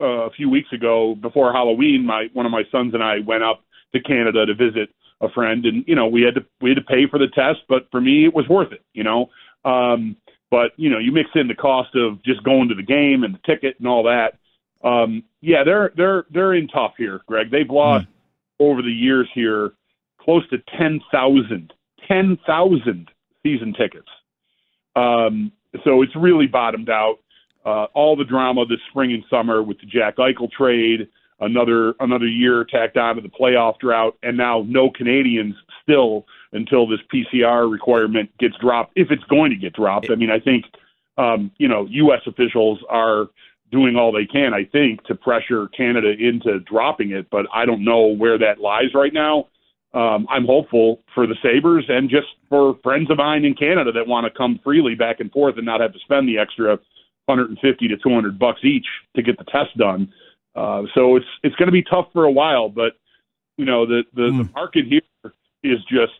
uh, 0.00 0.26
a 0.26 0.30
few 0.30 0.48
weeks 0.48 0.72
ago 0.72 1.14
before 1.20 1.52
Halloween, 1.52 2.04
my 2.04 2.28
one 2.32 2.46
of 2.46 2.52
my 2.52 2.62
sons 2.70 2.94
and 2.94 3.02
I 3.02 3.20
went 3.20 3.42
up 3.42 3.62
to 3.94 4.00
Canada 4.00 4.46
to 4.46 4.54
visit 4.54 4.90
a 5.20 5.28
friend, 5.30 5.64
and 5.66 5.84
you 5.86 5.94
know 5.94 6.06
we 6.06 6.22
had 6.22 6.34
to 6.34 6.44
we 6.60 6.70
had 6.70 6.76
to 6.76 6.84
pay 6.84 7.06
for 7.06 7.18
the 7.18 7.28
test, 7.28 7.60
but 7.68 7.88
for 7.90 8.00
me 8.00 8.24
it 8.24 8.34
was 8.34 8.48
worth 8.48 8.72
it, 8.72 8.82
you 8.92 9.04
know. 9.04 9.30
Um, 9.64 10.16
but 10.50 10.72
you 10.76 10.90
know 10.90 10.98
you 10.98 11.12
mix 11.12 11.30
in 11.34 11.48
the 11.48 11.54
cost 11.54 11.94
of 11.94 12.22
just 12.22 12.42
going 12.42 12.68
to 12.68 12.74
the 12.74 12.82
game 12.82 13.22
and 13.24 13.34
the 13.34 13.40
ticket 13.44 13.76
and 13.78 13.88
all 13.88 14.04
that. 14.04 14.38
Um, 14.82 15.24
yeah, 15.40 15.62
they're 15.64 15.92
they're 15.96 16.24
they're 16.30 16.54
in 16.54 16.68
tough 16.68 16.94
here, 16.96 17.20
Greg. 17.26 17.50
They've 17.50 17.68
lost 17.68 18.06
mm. 18.06 18.10
over 18.60 18.82
the 18.82 18.92
years 18.92 19.28
here 19.34 19.72
close 20.20 20.48
to 20.50 20.58
ten 20.78 21.00
thousand 21.12 21.72
ten 22.08 22.38
thousand 22.46 23.10
season 23.42 23.74
tickets. 23.74 24.08
Um, 24.96 25.52
so 25.84 26.02
it's 26.02 26.14
really 26.16 26.46
bottomed 26.46 26.90
out 26.90 27.18
uh, 27.64 27.84
all 27.94 28.16
the 28.16 28.24
drama 28.24 28.66
this 28.66 28.78
spring 28.90 29.12
and 29.12 29.24
summer 29.30 29.62
with 29.62 29.78
the 29.80 29.86
Jack 29.86 30.16
Eichel 30.16 30.50
trade, 30.50 31.08
another 31.40 31.94
another 32.00 32.26
year 32.26 32.64
tacked 32.64 32.96
on 32.96 33.16
to 33.16 33.22
the 33.22 33.28
playoff 33.28 33.78
drought, 33.78 34.16
and 34.22 34.36
now 34.36 34.64
no 34.66 34.90
Canadians 34.90 35.54
still 35.82 36.26
until 36.52 36.86
this 36.86 37.00
PCR 37.12 37.70
requirement 37.70 38.30
gets 38.38 38.56
dropped, 38.58 38.92
if 38.96 39.10
it's 39.10 39.24
going 39.24 39.50
to 39.50 39.56
get 39.56 39.74
dropped. 39.74 40.10
I 40.10 40.14
mean, 40.14 40.30
I 40.30 40.40
think 40.40 40.64
um, 41.18 41.50
you 41.58 41.68
know 41.68 41.86
U.S. 41.90 42.20
officials 42.26 42.80
are 42.88 43.26
doing 43.70 43.96
all 43.96 44.12
they 44.12 44.26
can, 44.26 44.52
I 44.52 44.64
think, 44.64 45.04
to 45.04 45.14
pressure 45.14 45.68
Canada 45.68 46.10
into 46.18 46.58
dropping 46.60 47.12
it, 47.12 47.28
but 47.30 47.46
I 47.54 47.66
don't 47.66 47.84
know 47.84 48.06
where 48.06 48.36
that 48.38 48.58
lies 48.60 48.94
right 48.94 49.12
now. 49.12 49.46
Um, 49.92 50.26
I'm 50.28 50.44
hopeful 50.44 51.02
for 51.14 51.26
the 51.26 51.34
Sabres 51.42 51.84
and 51.88 52.08
just 52.08 52.28
for 52.48 52.78
friends 52.82 53.10
of 53.10 53.18
mine 53.18 53.44
in 53.44 53.54
Canada 53.54 53.90
that 53.92 54.06
want 54.06 54.24
to 54.24 54.36
come 54.36 54.60
freely 54.62 54.94
back 54.94 55.18
and 55.18 55.30
forth 55.32 55.56
and 55.56 55.66
not 55.66 55.80
have 55.80 55.92
to 55.92 55.98
spend 56.00 56.28
the 56.28 56.38
extra 56.38 56.78
150 57.30 57.88
to 57.88 57.96
200 57.96 58.38
bucks 58.38 58.60
each 58.64 58.86
to 59.16 59.22
get 59.22 59.38
the 59.38 59.44
test 59.44 59.76
done. 59.76 60.12
Uh, 60.54 60.82
so 60.94 61.16
it's 61.16 61.26
it's 61.42 61.54
going 61.56 61.68
to 61.68 61.72
be 61.72 61.82
tough 61.82 62.08
for 62.12 62.24
a 62.24 62.30
while, 62.30 62.68
but 62.68 62.94
you 63.56 63.64
know 63.64 63.86
the 63.86 64.02
the, 64.14 64.22
mm. 64.22 64.38
the 64.38 64.44
hmm. 64.44 64.52
market 64.52 64.84
here 64.86 65.32
is 65.62 65.78
just 65.84 66.12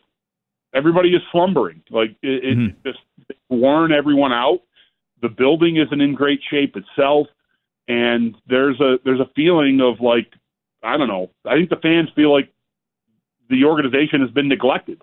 everybody 0.73 1.09
is 1.09 1.21
slumbering. 1.31 1.83
Like 1.89 2.11
it, 2.21 2.43
it 2.45 2.57
mm. 2.57 2.75
just 2.85 2.99
worn 3.49 3.91
everyone 3.91 4.31
out. 4.31 4.61
The 5.21 5.29
building 5.29 5.77
isn't 5.77 6.01
in 6.01 6.15
great 6.15 6.39
shape 6.49 6.75
itself, 6.77 7.27
and 7.87 8.35
there's 8.47 8.79
a 8.79 8.99
there's 9.03 9.19
a 9.19 9.29
feeling 9.35 9.81
of 9.81 9.99
like 9.99 10.31
I 10.81 10.97
don't 10.97 11.09
know. 11.09 11.29
I 11.45 11.55
think 11.55 11.69
the 11.69 11.75
fans 11.75 12.09
feel 12.15 12.31
like 12.31 12.49
the 13.49 13.65
organization 13.65 14.21
has 14.21 14.31
been 14.31 14.47
neglected 14.47 15.01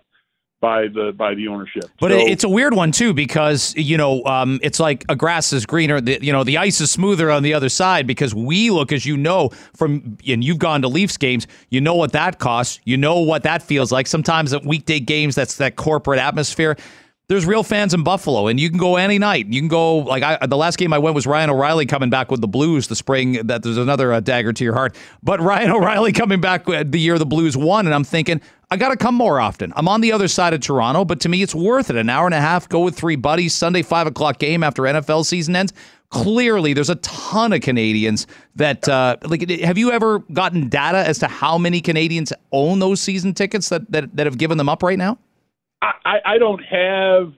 by 0.61 0.89
the 0.89 1.13
by 1.17 1.35
the 1.35 1.49
ownership. 1.49 1.85
But 2.01 2.11
so, 2.11 2.19
it's 2.19 2.45
a 2.45 2.49
weird 2.49 2.75
one 2.75 2.93
too 2.93 3.15
because 3.15 3.75
you 3.77 3.97
know 3.97 4.25
um, 4.25 4.59
it's 4.63 4.81
like 4.81 5.05
a 5.09 5.17
grass 5.17 5.53
is 5.53 5.67
greener. 5.67 6.01
The, 6.01 6.19
you 6.21 6.33
know 6.33 6.45
the 6.45 6.59
ice 6.59 6.81
is 6.81 6.91
smoother 6.91 7.31
on 7.31 7.43
the 7.43 7.55
other 7.55 7.69
side 7.69 8.07
because 8.07 8.35
we 8.35 8.71
look 8.71 8.93
as 8.93 9.07
you 9.07 9.17
know 9.17 9.51
from 9.75 10.19
and 10.27 10.43
you've 10.43 10.59
gone 10.59 10.83
to 10.83 10.89
Leafs 10.89 11.17
games. 11.17 11.47
You 11.71 11.81
know 11.81 11.95
what 11.95 12.13
that 12.13 12.39
costs. 12.39 12.81
You 12.85 12.97
know 12.97 13.21
what 13.21 13.45
that 13.45 13.63
feels 13.63 13.93
like. 13.93 14.07
Sometimes 14.07 14.53
at 14.53 14.65
weekday 14.65 15.01
games, 15.01 15.35
that's 15.35 15.57
that 15.57 15.77
corporate 15.77 16.19
atmosphere. 16.19 16.77
There's 17.29 17.45
real 17.45 17.63
fans 17.63 17.93
in 17.93 18.05
Buffalo, 18.05 18.47
and 18.47 18.59
you 18.59 18.71
can 18.71 18.79
go 18.79 18.97
any 18.97 19.19
night. 19.19 19.49
You 19.49 19.61
can 19.61 19.69
go 19.69 19.99
like 19.99 20.23
I, 20.23 20.47
the 20.47 20.57
last 20.57 20.79
game 20.79 20.95
I 20.95 20.99
went 20.99 21.15
was 21.15 21.27
Ryan 21.27 21.51
O'Reilly 21.51 21.85
coming 21.85 22.09
back 22.09 22.31
with 22.31 22.41
the 22.41 22.49
Blues. 22.49 22.87
The 22.87 22.97
spring 22.97 23.33
that 23.49 23.63
there's 23.63 23.77
another 23.77 24.15
uh, 24.15 24.21
dagger 24.21 24.55
to 24.55 24.65
your 24.65 24.73
heart, 24.73 24.97
but 25.23 25.39
Ryan 25.39 25.71
O'Reilly 25.73 26.13
coming 26.13 26.41
back 26.41 26.65
the 26.65 26.99
year 26.99 27.19
the 27.19 27.27
Blues 27.27 27.55
won, 27.55 27.85
and 27.85 27.95
I'm 27.95 28.03
thinking 28.03 28.41
I 28.71 28.79
got 28.79 28.93
to 28.93 28.97
come 28.97 29.15
more 29.15 29.41
often. 29.41 29.75
I'm 29.77 29.89
on 29.89 30.01
the 30.01 30.11
other 30.11 30.27
side 30.27 30.55
of 30.55 30.61
Toronto, 30.61 31.05
but 31.05 31.21
to 31.21 31.29
me 31.29 31.43
it's 31.43 31.55
worth 31.55 31.91
it. 31.91 31.97
An 31.97 32.09
hour 32.09 32.25
and 32.25 32.35
a 32.35 32.41
half, 32.41 32.67
go 32.67 32.81
with 32.81 32.97
three 32.97 33.17
buddies. 33.17 33.55
Sunday 33.55 33.83
five 33.83 34.07
o'clock 34.07 34.39
game 34.39 34.65
after 34.65 34.85
NFL 34.85 35.27
season 35.27 35.55
ends. 35.55 35.75
Clearly, 36.09 36.73
there's 36.73 36.89
a 36.89 36.95
ton 36.95 37.53
of 37.53 37.61
Canadians 37.61 38.27
that 38.57 38.89
uh, 38.89 39.19
like. 39.25 39.47
Have 39.51 39.77
you 39.77 39.93
ever 39.93 40.21
gotten 40.33 40.71
data 40.71 41.07
as 41.07 41.19
to 41.19 41.27
how 41.27 41.59
many 41.59 41.83
Canadians 41.83 42.33
own 42.53 42.79
those 42.79 43.03
season 43.03 43.35
tickets 43.35 43.69
that 43.69 43.93
that, 43.93 44.17
that 44.17 44.25
have 44.25 44.39
given 44.39 44.57
them 44.57 44.71
up 44.71 44.83
right 44.83 44.97
now? 44.97 45.19
I, 45.83 46.19
I 46.25 46.39
don't 46.39 46.63
have 46.65 47.33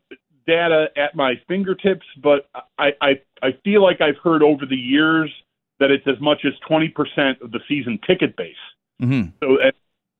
data 0.46 0.88
at 0.96 1.14
my 1.14 1.34
fingertips, 1.48 2.06
but 2.22 2.48
I, 2.78 2.90
I 3.00 3.20
I 3.42 3.48
feel 3.64 3.82
like 3.82 4.00
I've 4.00 4.16
heard 4.22 4.42
over 4.42 4.66
the 4.66 4.76
years 4.76 5.30
that 5.78 5.90
it's 5.90 6.06
as 6.06 6.20
much 6.20 6.44
as 6.44 6.52
twenty 6.66 6.88
percent 6.88 7.40
of 7.42 7.52
the 7.52 7.60
season 7.68 7.98
ticket 8.06 8.36
base. 8.36 8.54
Mm-hmm. 9.02 9.30
So 9.42 9.58
and, 9.60 9.72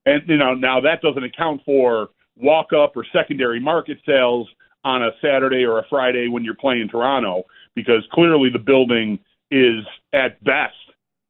and 0.06 0.22
you 0.28 0.36
know 0.36 0.54
now 0.54 0.80
that 0.80 1.02
doesn't 1.02 1.24
account 1.24 1.62
for 1.64 2.10
walk 2.36 2.72
up 2.72 2.96
or 2.96 3.04
secondary 3.12 3.60
market 3.60 3.98
sales 4.06 4.48
on 4.84 5.02
a 5.02 5.10
Saturday 5.20 5.64
or 5.64 5.78
a 5.78 5.86
Friday 5.88 6.28
when 6.28 6.44
you're 6.44 6.54
playing 6.54 6.88
Toronto 6.88 7.44
because 7.74 8.02
clearly 8.12 8.48
the 8.50 8.58
building 8.58 9.18
is 9.50 9.84
at 10.12 10.42
best 10.44 10.74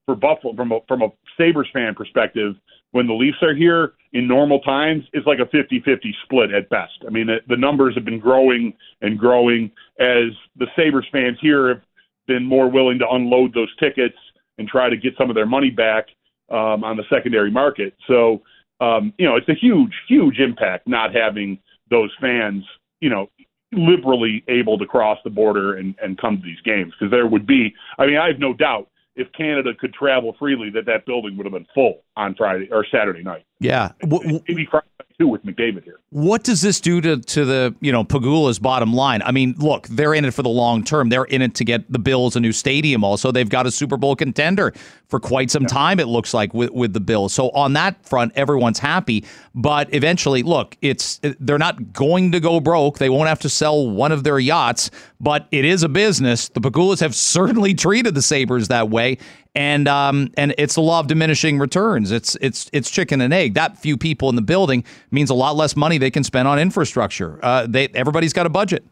for 0.06 0.14
Buffalo 0.14 0.54
from 0.54 0.72
a 0.72 0.80
from 0.86 1.02
a 1.02 1.08
Sabres 1.36 1.68
fan 1.72 1.94
perspective 1.94 2.54
when 2.92 3.06
the 3.06 3.14
Leafs 3.14 3.42
are 3.42 3.54
here 3.54 3.94
in 4.12 4.26
normal 4.26 4.60
times 4.60 5.04
it's 5.12 5.26
like 5.26 5.38
a 5.38 5.56
50-50 5.56 5.98
split 6.24 6.52
at 6.52 6.68
best. 6.68 7.04
I 7.06 7.10
mean 7.10 7.26
the, 7.26 7.38
the 7.48 7.56
numbers 7.56 7.94
have 7.94 8.04
been 8.04 8.18
growing 8.18 8.72
and 9.00 9.18
growing 9.18 9.70
as 9.98 10.32
the 10.56 10.66
Sabres 10.76 11.06
fans 11.12 11.38
here 11.40 11.68
have 11.68 11.82
been 12.26 12.44
more 12.44 12.68
willing 12.70 12.98
to 12.98 13.08
unload 13.10 13.54
those 13.54 13.74
tickets 13.76 14.16
and 14.58 14.68
try 14.68 14.88
to 14.90 14.96
get 14.96 15.14
some 15.16 15.30
of 15.30 15.36
their 15.36 15.46
money 15.46 15.70
back 15.70 16.06
um, 16.50 16.84
on 16.84 16.96
the 16.96 17.04
secondary 17.08 17.50
market. 17.50 17.94
So 18.06 18.42
um, 18.80 19.12
you 19.18 19.26
know 19.26 19.36
it's 19.36 19.48
a 19.48 19.54
huge 19.54 19.92
huge 20.08 20.38
impact 20.38 20.88
not 20.88 21.14
having 21.14 21.58
those 21.90 22.10
fans 22.20 22.64
you 23.00 23.10
know 23.10 23.28
liberally 23.72 24.42
able 24.48 24.76
to 24.78 24.86
cross 24.86 25.18
the 25.22 25.30
border 25.30 25.74
and, 25.74 25.94
and 26.02 26.18
come 26.18 26.36
to 26.38 26.42
these 26.42 26.60
games 26.64 26.92
because 26.98 27.10
there 27.10 27.26
would 27.26 27.46
be 27.46 27.72
I 27.98 28.06
mean 28.06 28.16
I 28.16 28.26
have 28.26 28.38
no 28.38 28.52
doubt 28.52 28.88
if 29.16 29.30
Canada 29.32 29.72
could 29.78 29.92
travel 29.92 30.34
freely, 30.38 30.70
that 30.70 30.86
that 30.86 31.04
building 31.04 31.36
would 31.36 31.44
have 31.44 31.52
been 31.52 31.66
full 31.74 32.02
on 32.16 32.34
Friday 32.34 32.68
or 32.70 32.84
Saturday 32.90 33.22
night. 33.22 33.44
Yeah, 33.58 33.92
maybe 34.02 34.66
Friday 34.70 34.86
too 35.20 35.28
with 35.28 35.44
McDavid 35.44 35.84
here. 35.84 36.00
What 36.10 36.42
does 36.42 36.62
this 36.62 36.80
do 36.80 37.00
to 37.02 37.18
to 37.18 37.44
the 37.44 37.74
you 37.80 37.92
know 37.92 38.02
Pegula's 38.04 38.58
bottom 38.58 38.92
line? 38.92 39.22
I 39.22 39.32
mean, 39.32 39.54
look, 39.58 39.86
they're 39.88 40.14
in 40.14 40.24
it 40.24 40.32
for 40.32 40.42
the 40.42 40.48
long 40.48 40.82
term. 40.82 41.10
They're 41.10 41.24
in 41.24 41.42
it 41.42 41.54
to 41.56 41.64
get 41.64 41.90
the 41.92 41.98
Bills 41.98 42.36
a 42.36 42.40
new 42.40 42.52
stadium. 42.52 43.04
Also, 43.04 43.30
they've 43.30 43.48
got 43.48 43.66
a 43.66 43.70
Super 43.70 43.96
Bowl 43.96 44.16
contender 44.16 44.72
for 45.08 45.20
quite 45.20 45.50
some 45.50 45.64
yeah. 45.64 45.68
time. 45.68 46.00
It 46.00 46.06
looks 46.06 46.32
like 46.32 46.54
with 46.54 46.70
with 46.70 46.94
the 46.94 47.00
Bills. 47.00 47.32
So 47.32 47.50
on 47.50 47.74
that 47.74 48.04
front, 48.04 48.32
everyone's 48.34 48.78
happy. 48.78 49.24
But 49.54 49.92
eventually, 49.94 50.42
look, 50.42 50.76
it's 50.80 51.20
they're 51.22 51.58
not 51.58 51.92
going 51.92 52.32
to 52.32 52.40
go 52.40 52.58
broke. 52.60 52.98
They 52.98 53.10
won't 53.10 53.28
have 53.28 53.40
to 53.40 53.48
sell 53.48 53.90
one 53.90 54.12
of 54.12 54.24
their 54.24 54.38
yachts. 54.38 54.90
But 55.20 55.46
it 55.50 55.66
is 55.66 55.82
a 55.82 55.88
business. 55.88 56.48
The 56.48 56.60
Pegulas 56.60 57.00
have 57.00 57.14
certainly 57.14 57.74
treated 57.74 58.14
the 58.14 58.22
Sabres 58.22 58.68
that 58.68 58.88
way 58.88 59.18
and 59.54 59.88
um, 59.88 60.30
and 60.36 60.54
it's 60.58 60.74
the 60.74 60.80
law 60.80 61.00
of 61.00 61.06
diminishing 61.06 61.58
returns. 61.58 62.10
It's 62.10 62.36
it's 62.40 62.70
it's 62.72 62.90
chicken 62.90 63.20
and 63.20 63.32
egg. 63.32 63.54
That 63.54 63.78
few 63.78 63.96
people 63.96 64.28
in 64.28 64.36
the 64.36 64.42
building 64.42 64.84
means 65.10 65.30
a 65.30 65.34
lot 65.34 65.56
less 65.56 65.76
money 65.76 65.98
they 65.98 66.10
can 66.10 66.24
spend 66.24 66.46
on 66.46 66.58
infrastructure. 66.58 67.38
Uh, 67.42 67.66
they 67.68 67.88
everybody's 67.88 68.32
got 68.32 68.46
a 68.46 68.50
budget. 68.50 68.84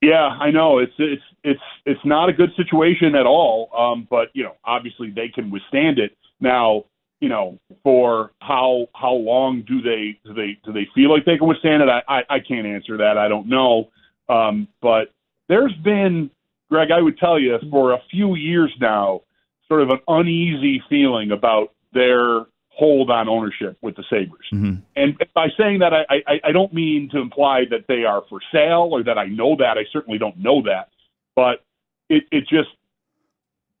Yeah, 0.00 0.36
I 0.40 0.50
know 0.50 0.78
it's 0.78 0.92
it's 0.98 1.22
it's 1.42 1.60
it's 1.86 2.04
not 2.04 2.28
a 2.28 2.32
good 2.32 2.50
situation 2.56 3.14
at 3.14 3.26
all. 3.26 3.70
Um, 3.76 4.06
but 4.08 4.28
you 4.32 4.44
know, 4.44 4.56
obviously 4.64 5.10
they 5.10 5.28
can 5.28 5.50
withstand 5.50 5.98
it. 5.98 6.16
Now, 6.40 6.84
you 7.20 7.28
know, 7.28 7.58
for 7.82 8.30
how 8.40 8.86
how 8.94 9.14
long 9.14 9.62
do 9.62 9.80
they 9.80 10.18
do 10.24 10.34
they 10.34 10.58
do 10.64 10.72
they 10.72 10.86
feel 10.94 11.10
like 11.10 11.24
they 11.24 11.38
can 11.38 11.48
withstand 11.48 11.82
it? 11.82 11.88
I 11.88 12.02
I, 12.08 12.22
I 12.30 12.38
can't 12.40 12.66
answer 12.66 12.98
that. 12.98 13.18
I 13.18 13.28
don't 13.28 13.48
know. 13.48 13.90
Um, 14.28 14.68
but 14.80 15.12
there's 15.48 15.74
been, 15.82 16.30
Greg, 16.70 16.90
I 16.90 17.00
would 17.00 17.18
tell 17.18 17.38
you 17.38 17.58
for 17.70 17.92
a 17.92 18.00
few 18.10 18.36
years 18.36 18.72
now 18.80 19.20
sort 19.68 19.82
of 19.82 19.90
an 19.90 20.00
uneasy 20.08 20.82
feeling 20.88 21.30
about 21.30 21.72
their 21.92 22.46
hold 22.68 23.10
on 23.10 23.28
ownership 23.28 23.76
with 23.82 23.94
the 23.96 24.04
Sabres. 24.10 24.46
Mm-hmm. 24.52 24.74
And 24.96 25.16
by 25.34 25.48
saying 25.56 25.78
that, 25.78 25.92
I, 25.94 26.22
I, 26.26 26.40
I 26.48 26.52
don't 26.52 26.72
mean 26.74 27.08
to 27.12 27.20
imply 27.20 27.62
that 27.70 27.84
they 27.86 28.04
are 28.04 28.22
for 28.28 28.40
sale 28.52 28.88
or 28.90 29.04
that 29.04 29.16
I 29.16 29.26
know 29.26 29.56
that. 29.56 29.78
I 29.78 29.84
certainly 29.92 30.18
don't 30.18 30.36
know 30.38 30.62
that. 30.62 30.88
But 31.36 31.64
it, 32.08 32.24
it 32.32 32.42
just, 32.48 32.70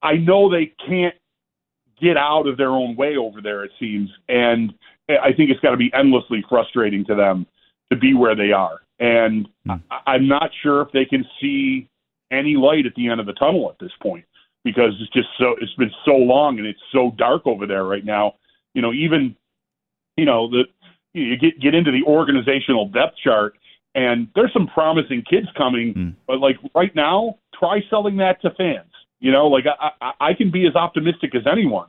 I 0.02 0.14
know 0.14 0.48
they 0.48 0.72
can't 0.86 1.14
get 2.00 2.16
out 2.16 2.46
of 2.46 2.56
their 2.56 2.70
own 2.70 2.96
way 2.96 3.16
over 3.16 3.40
there, 3.40 3.64
it 3.64 3.72
seems. 3.80 4.10
And 4.28 4.72
I 5.08 5.32
think 5.36 5.50
it's 5.50 5.60
got 5.60 5.70
to 5.70 5.76
be 5.76 5.90
endlessly 5.92 6.44
frustrating 6.48 7.04
to 7.06 7.14
them 7.14 7.46
to 7.90 7.98
be 7.98 8.14
where 8.14 8.36
they 8.36 8.52
are. 8.52 8.80
And 9.00 9.48
mm. 9.66 9.82
I, 9.90 10.12
I'm 10.12 10.28
not 10.28 10.50
sure 10.62 10.82
if 10.82 10.92
they 10.92 11.04
can 11.04 11.24
see 11.40 11.88
any 12.30 12.54
light 12.54 12.86
at 12.86 12.94
the 12.94 13.08
end 13.08 13.20
of 13.20 13.26
the 13.26 13.32
tunnel 13.32 13.70
at 13.70 13.78
this 13.78 13.92
point 14.00 14.24
because 14.64 14.92
it's 15.00 15.12
just 15.12 15.28
so 15.38 15.54
it's 15.60 15.74
been 15.74 15.92
so 16.04 16.12
long 16.12 16.58
and 16.58 16.66
it's 16.66 16.80
so 16.92 17.12
dark 17.16 17.46
over 17.46 17.66
there 17.66 17.84
right 17.84 18.04
now. 18.04 18.34
You 18.74 18.82
know, 18.82 18.92
even 18.92 19.36
you 20.16 20.24
know 20.24 20.48
the 20.50 20.64
you 21.12 21.36
get 21.36 21.60
get 21.60 21.74
into 21.74 21.92
the 21.92 22.02
organizational 22.04 22.88
depth 22.88 23.16
chart 23.22 23.54
and 23.94 24.28
there's 24.34 24.52
some 24.52 24.66
promising 24.66 25.22
kids 25.28 25.46
coming, 25.56 25.94
mm. 25.94 26.14
but 26.26 26.40
like 26.40 26.56
right 26.74 26.94
now, 26.94 27.38
try 27.58 27.80
selling 27.88 28.16
that 28.16 28.42
to 28.42 28.50
fans. 28.52 28.90
You 29.20 29.30
know, 29.30 29.46
like 29.46 29.64
I, 29.66 29.90
I 30.00 30.12
I 30.30 30.34
can 30.34 30.50
be 30.50 30.66
as 30.66 30.74
optimistic 30.74 31.34
as 31.34 31.42
anyone, 31.50 31.88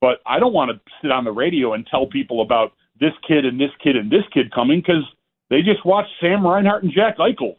but 0.00 0.20
I 0.26 0.38
don't 0.38 0.52
want 0.52 0.70
to 0.70 0.80
sit 1.00 1.10
on 1.10 1.24
the 1.24 1.32
radio 1.32 1.72
and 1.72 1.86
tell 1.86 2.06
people 2.06 2.42
about 2.42 2.72
this 3.00 3.12
kid 3.26 3.44
and 3.44 3.60
this 3.60 3.70
kid 3.82 3.96
and 3.96 4.10
this 4.10 4.24
kid 4.32 4.52
coming 4.52 4.80
because 4.80 5.04
they 5.50 5.62
just 5.62 5.84
watched 5.84 6.10
Sam 6.20 6.46
Reinhart 6.46 6.82
and 6.82 6.92
Jack 6.92 7.18
Eichel. 7.18 7.56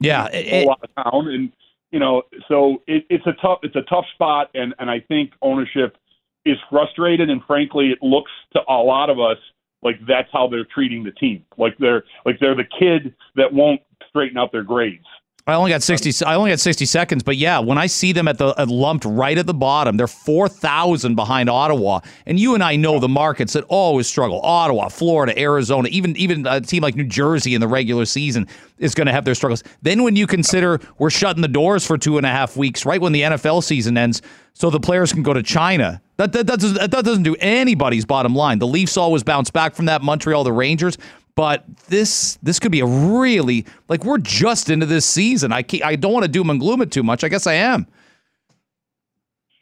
Yeah, 0.00 0.26
it, 0.26 0.68
out 0.68 0.80
of 0.82 1.12
town, 1.12 1.28
and 1.28 1.52
you 1.92 1.98
know, 1.98 2.22
so 2.48 2.82
it, 2.86 3.04
it's 3.10 3.26
a 3.26 3.34
tough 3.40 3.58
it's 3.62 3.76
a 3.76 3.82
tough 3.82 4.06
spot, 4.14 4.50
and 4.54 4.74
and 4.78 4.90
I 4.90 5.00
think 5.00 5.32
ownership 5.42 5.96
is 6.44 6.56
frustrated, 6.70 7.30
and 7.30 7.42
frankly, 7.46 7.90
it 7.90 7.98
looks 8.02 8.32
to 8.54 8.60
a 8.68 8.82
lot 8.82 9.10
of 9.10 9.20
us 9.20 9.36
like 9.82 9.96
that's 10.08 10.28
how 10.32 10.48
they're 10.48 10.66
treating 10.74 11.04
the 11.04 11.12
team, 11.12 11.44
like 11.58 11.76
they're 11.78 12.04
like 12.24 12.40
they're 12.40 12.56
the 12.56 12.64
kid 12.64 13.14
that 13.36 13.52
won't 13.52 13.80
straighten 14.08 14.38
out 14.38 14.50
their 14.52 14.64
grades. 14.64 15.04
I 15.44 15.54
only 15.54 15.70
got 15.70 15.82
sixty. 15.82 16.12
I 16.24 16.36
only 16.36 16.50
got 16.50 16.60
sixty 16.60 16.86
seconds, 16.86 17.24
but 17.24 17.36
yeah, 17.36 17.58
when 17.58 17.76
I 17.76 17.88
see 17.88 18.12
them 18.12 18.28
at 18.28 18.38
the 18.38 18.54
at 18.56 18.68
lumped 18.68 19.04
right 19.04 19.36
at 19.36 19.44
the 19.44 19.54
bottom, 19.54 19.96
they're 19.96 20.06
four 20.06 20.48
thousand 20.48 21.16
behind 21.16 21.50
Ottawa, 21.50 21.98
and 22.26 22.38
you 22.38 22.54
and 22.54 22.62
I 22.62 22.76
know 22.76 23.00
the 23.00 23.08
markets 23.08 23.54
that 23.54 23.64
always 23.64 24.06
struggle: 24.06 24.40
Ottawa, 24.42 24.88
Florida, 24.88 25.36
Arizona, 25.36 25.88
even 25.88 26.16
even 26.16 26.46
a 26.46 26.60
team 26.60 26.84
like 26.84 26.94
New 26.94 27.08
Jersey 27.08 27.56
in 27.56 27.60
the 27.60 27.66
regular 27.66 28.04
season 28.04 28.46
is 28.78 28.94
going 28.94 29.08
to 29.08 29.12
have 29.12 29.24
their 29.24 29.34
struggles. 29.34 29.64
Then 29.82 30.04
when 30.04 30.14
you 30.14 30.28
consider 30.28 30.80
we're 30.98 31.10
shutting 31.10 31.42
the 31.42 31.48
doors 31.48 31.84
for 31.84 31.98
two 31.98 32.18
and 32.18 32.26
a 32.26 32.30
half 32.30 32.56
weeks, 32.56 32.86
right 32.86 33.00
when 33.00 33.12
the 33.12 33.22
NFL 33.22 33.64
season 33.64 33.98
ends, 33.98 34.22
so 34.54 34.70
the 34.70 34.80
players 34.80 35.12
can 35.12 35.24
go 35.24 35.32
to 35.32 35.42
China. 35.42 36.00
That 36.18 36.32
that, 36.34 36.46
that, 36.46 36.60
doesn't, 36.60 36.90
that 36.90 37.04
doesn't 37.04 37.24
do 37.24 37.34
anybody's 37.40 38.04
bottom 38.04 38.34
line. 38.34 38.60
The 38.60 38.66
Leafs 38.68 38.96
always 38.96 39.24
bounce 39.24 39.50
back 39.50 39.74
from 39.74 39.86
that. 39.86 40.02
Montreal, 40.02 40.44
the 40.44 40.52
Rangers. 40.52 40.98
But 41.34 41.64
this 41.88 42.38
this 42.42 42.58
could 42.58 42.72
be 42.72 42.80
a 42.80 42.86
really 42.86 43.64
like 43.88 44.04
we're 44.04 44.18
just 44.18 44.68
into 44.68 44.86
this 44.86 45.06
season. 45.06 45.52
I 45.52 45.64
I 45.82 45.96
don't 45.96 46.12
want 46.12 46.24
to 46.24 46.28
doom 46.30 46.50
and 46.50 46.60
gloom 46.60 46.82
it 46.82 46.90
too 46.90 47.02
much. 47.02 47.24
I 47.24 47.28
guess 47.28 47.46
I 47.46 47.54
am. 47.54 47.86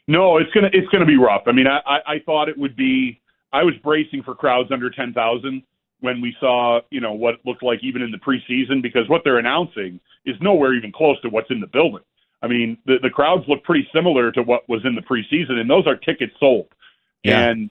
No, 0.07 0.37
it's 0.37 0.51
gonna 0.51 0.69
it's 0.73 0.89
gonna 0.89 1.05
be 1.05 1.17
rough. 1.17 1.43
I 1.47 1.53
mean, 1.53 1.67
I 1.67 1.79
I, 1.85 2.13
I 2.15 2.19
thought 2.25 2.49
it 2.49 2.57
would 2.57 2.75
be. 2.75 3.19
I 3.53 3.63
was 3.63 3.73
bracing 3.83 4.23
for 4.23 4.35
crowds 4.35 4.71
under 4.71 4.89
ten 4.89 5.13
thousand 5.13 5.63
when 6.01 6.19
we 6.19 6.35
saw 6.39 6.81
you 6.89 6.99
know 6.99 7.13
what 7.13 7.35
looked 7.45 7.63
like 7.63 7.79
even 7.83 8.01
in 8.01 8.11
the 8.11 8.17
preseason 8.17 8.81
because 8.81 9.07
what 9.07 9.21
they're 9.23 9.37
announcing 9.37 9.99
is 10.25 10.35
nowhere 10.41 10.73
even 10.73 10.91
close 10.91 11.19
to 11.21 11.29
what's 11.29 11.49
in 11.49 11.61
the 11.61 11.67
building. 11.67 12.03
I 12.41 12.47
mean, 12.47 12.77
the 12.85 12.97
the 13.01 13.09
crowds 13.09 13.43
look 13.47 13.63
pretty 13.63 13.87
similar 13.93 14.31
to 14.33 14.41
what 14.41 14.67
was 14.67 14.83
in 14.83 14.95
the 14.95 15.01
preseason, 15.01 15.53
and 15.53 15.69
those 15.69 15.87
are 15.87 15.95
tickets 15.95 16.33
sold. 16.39 16.67
Yeah. 17.23 17.49
And 17.49 17.69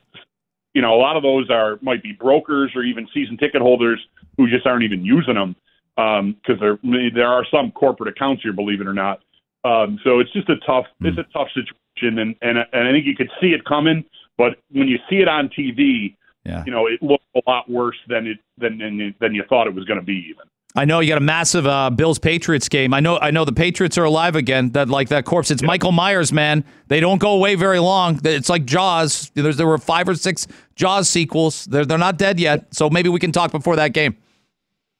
you 0.73 0.81
know, 0.81 0.93
a 0.93 0.99
lot 0.99 1.17
of 1.17 1.23
those 1.23 1.49
are 1.49 1.77
might 1.81 2.03
be 2.03 2.13
brokers 2.13 2.71
or 2.75 2.83
even 2.83 3.07
season 3.13 3.37
ticket 3.37 3.61
holders 3.61 3.99
who 4.37 4.49
just 4.49 4.65
aren't 4.65 4.83
even 4.83 5.03
using 5.03 5.35
them 5.35 5.55
because 5.95 6.61
um, 6.61 6.79
there 6.81 7.11
there 7.13 7.27
are 7.27 7.45
some 7.51 7.71
corporate 7.71 8.09
accounts 8.09 8.43
here, 8.43 8.53
believe 8.53 8.81
it 8.81 8.87
or 8.87 8.93
not. 8.93 9.21
Um, 9.63 9.99
so 10.03 10.19
it's 10.19 10.31
just 10.31 10.49
a 10.49 10.57
tough 10.65 10.85
mm. 11.01 11.07
it's 11.07 11.17
a 11.17 11.25
tough 11.33 11.49
situation, 11.49 12.19
and, 12.19 12.35
and 12.41 12.57
and 12.73 12.87
I 12.87 12.91
think 12.91 13.05
you 13.05 13.15
could 13.15 13.31
see 13.39 13.53
it 13.53 13.63
coming, 13.65 14.03
but 14.37 14.57
when 14.71 14.87
you 14.87 14.97
see 15.09 15.17
it 15.17 15.27
on 15.27 15.49
TV, 15.49 16.15
yeah. 16.45 16.63
you 16.65 16.71
know, 16.71 16.87
it 16.87 17.01
looks 17.03 17.25
a 17.35 17.41
lot 17.47 17.69
worse 17.69 17.97
than 18.07 18.27
it 18.27 18.39
than 18.57 18.79
than, 18.79 19.15
than 19.19 19.35
you 19.35 19.43
thought 19.49 19.67
it 19.67 19.75
was 19.75 19.85
going 19.85 19.99
to 19.99 20.05
be 20.05 20.25
even. 20.29 20.45
I 20.75 20.85
know 20.85 21.01
you 21.01 21.09
got 21.09 21.17
a 21.17 21.21
massive 21.21 21.67
uh, 21.67 21.89
Bills 21.89 22.17
Patriots 22.17 22.69
game. 22.69 22.93
I 22.93 23.01
know 23.01 23.17
I 23.19 23.31
know 23.31 23.43
the 23.43 23.51
Patriots 23.51 23.97
are 23.97 24.05
alive 24.05 24.35
again. 24.35 24.69
That 24.71 24.89
like 24.89 25.09
that 25.09 25.25
corpse. 25.25 25.51
It's 25.51 25.61
yeah. 25.61 25.67
Michael 25.67 25.91
Myers, 25.91 26.31
man. 26.31 26.63
They 26.87 26.99
don't 26.99 27.19
go 27.19 27.33
away 27.33 27.55
very 27.55 27.79
long. 27.79 28.19
It's 28.23 28.49
like 28.49 28.65
Jaws. 28.65 29.31
There's, 29.33 29.57
there 29.57 29.67
were 29.67 29.77
five 29.77 30.07
or 30.07 30.15
six 30.15 30.47
Jaws 30.75 31.09
sequels. 31.09 31.65
They're 31.65 31.85
they're 31.85 31.97
not 31.97 32.17
dead 32.17 32.39
yet. 32.39 32.73
So 32.73 32.89
maybe 32.89 33.09
we 33.09 33.19
can 33.19 33.31
talk 33.31 33.51
before 33.51 33.75
that 33.75 33.93
game. 33.93 34.15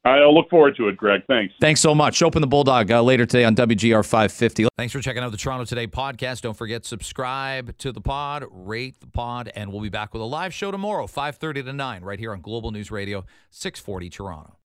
I'll 0.04 0.34
look 0.34 0.50
forward 0.50 0.76
to 0.78 0.88
it, 0.88 0.98
Greg. 0.98 1.22
Thanks. 1.28 1.54
Thanks 1.62 1.80
so 1.80 1.94
much. 1.94 2.24
Open 2.24 2.42
the 2.42 2.48
Bulldog 2.48 2.92
uh, 2.92 3.04
later 3.04 3.28
today 3.28 3.44
on 3.44 3.56
WGR 3.56 4.04
550. 4.04 4.68
Thanks 4.76 4.94
for 4.94 5.00
checking 5.00 5.22
out 5.22 5.30
the 5.30 5.38
Toronto 5.38 5.64
Today 5.64 5.86
podcast. 5.86 6.42
Don't 6.42 6.58
forget, 6.58 6.86
subscribe 6.86 7.78
to 7.78 7.92
the 7.92 8.02
pod, 8.02 8.46
rate 8.50 9.00
the 9.00 9.06
pod, 9.06 9.52
and 9.56 9.72
we'll 9.72 9.82
be 9.82 9.90
back 9.90 10.12
with 10.12 10.24
a 10.24 10.26
live 10.26 10.56
show 10.56 10.72
tomorrow, 10.72 11.06
5.30 11.06 11.66
to 11.66 11.74
9, 11.74 12.04
right 12.04 12.18
here 12.18 12.32
on 12.32 12.42
Global 12.42 12.72
News 12.72 12.90
Radio, 12.90 13.26
640 13.52 14.10
Toronto. 14.10 14.56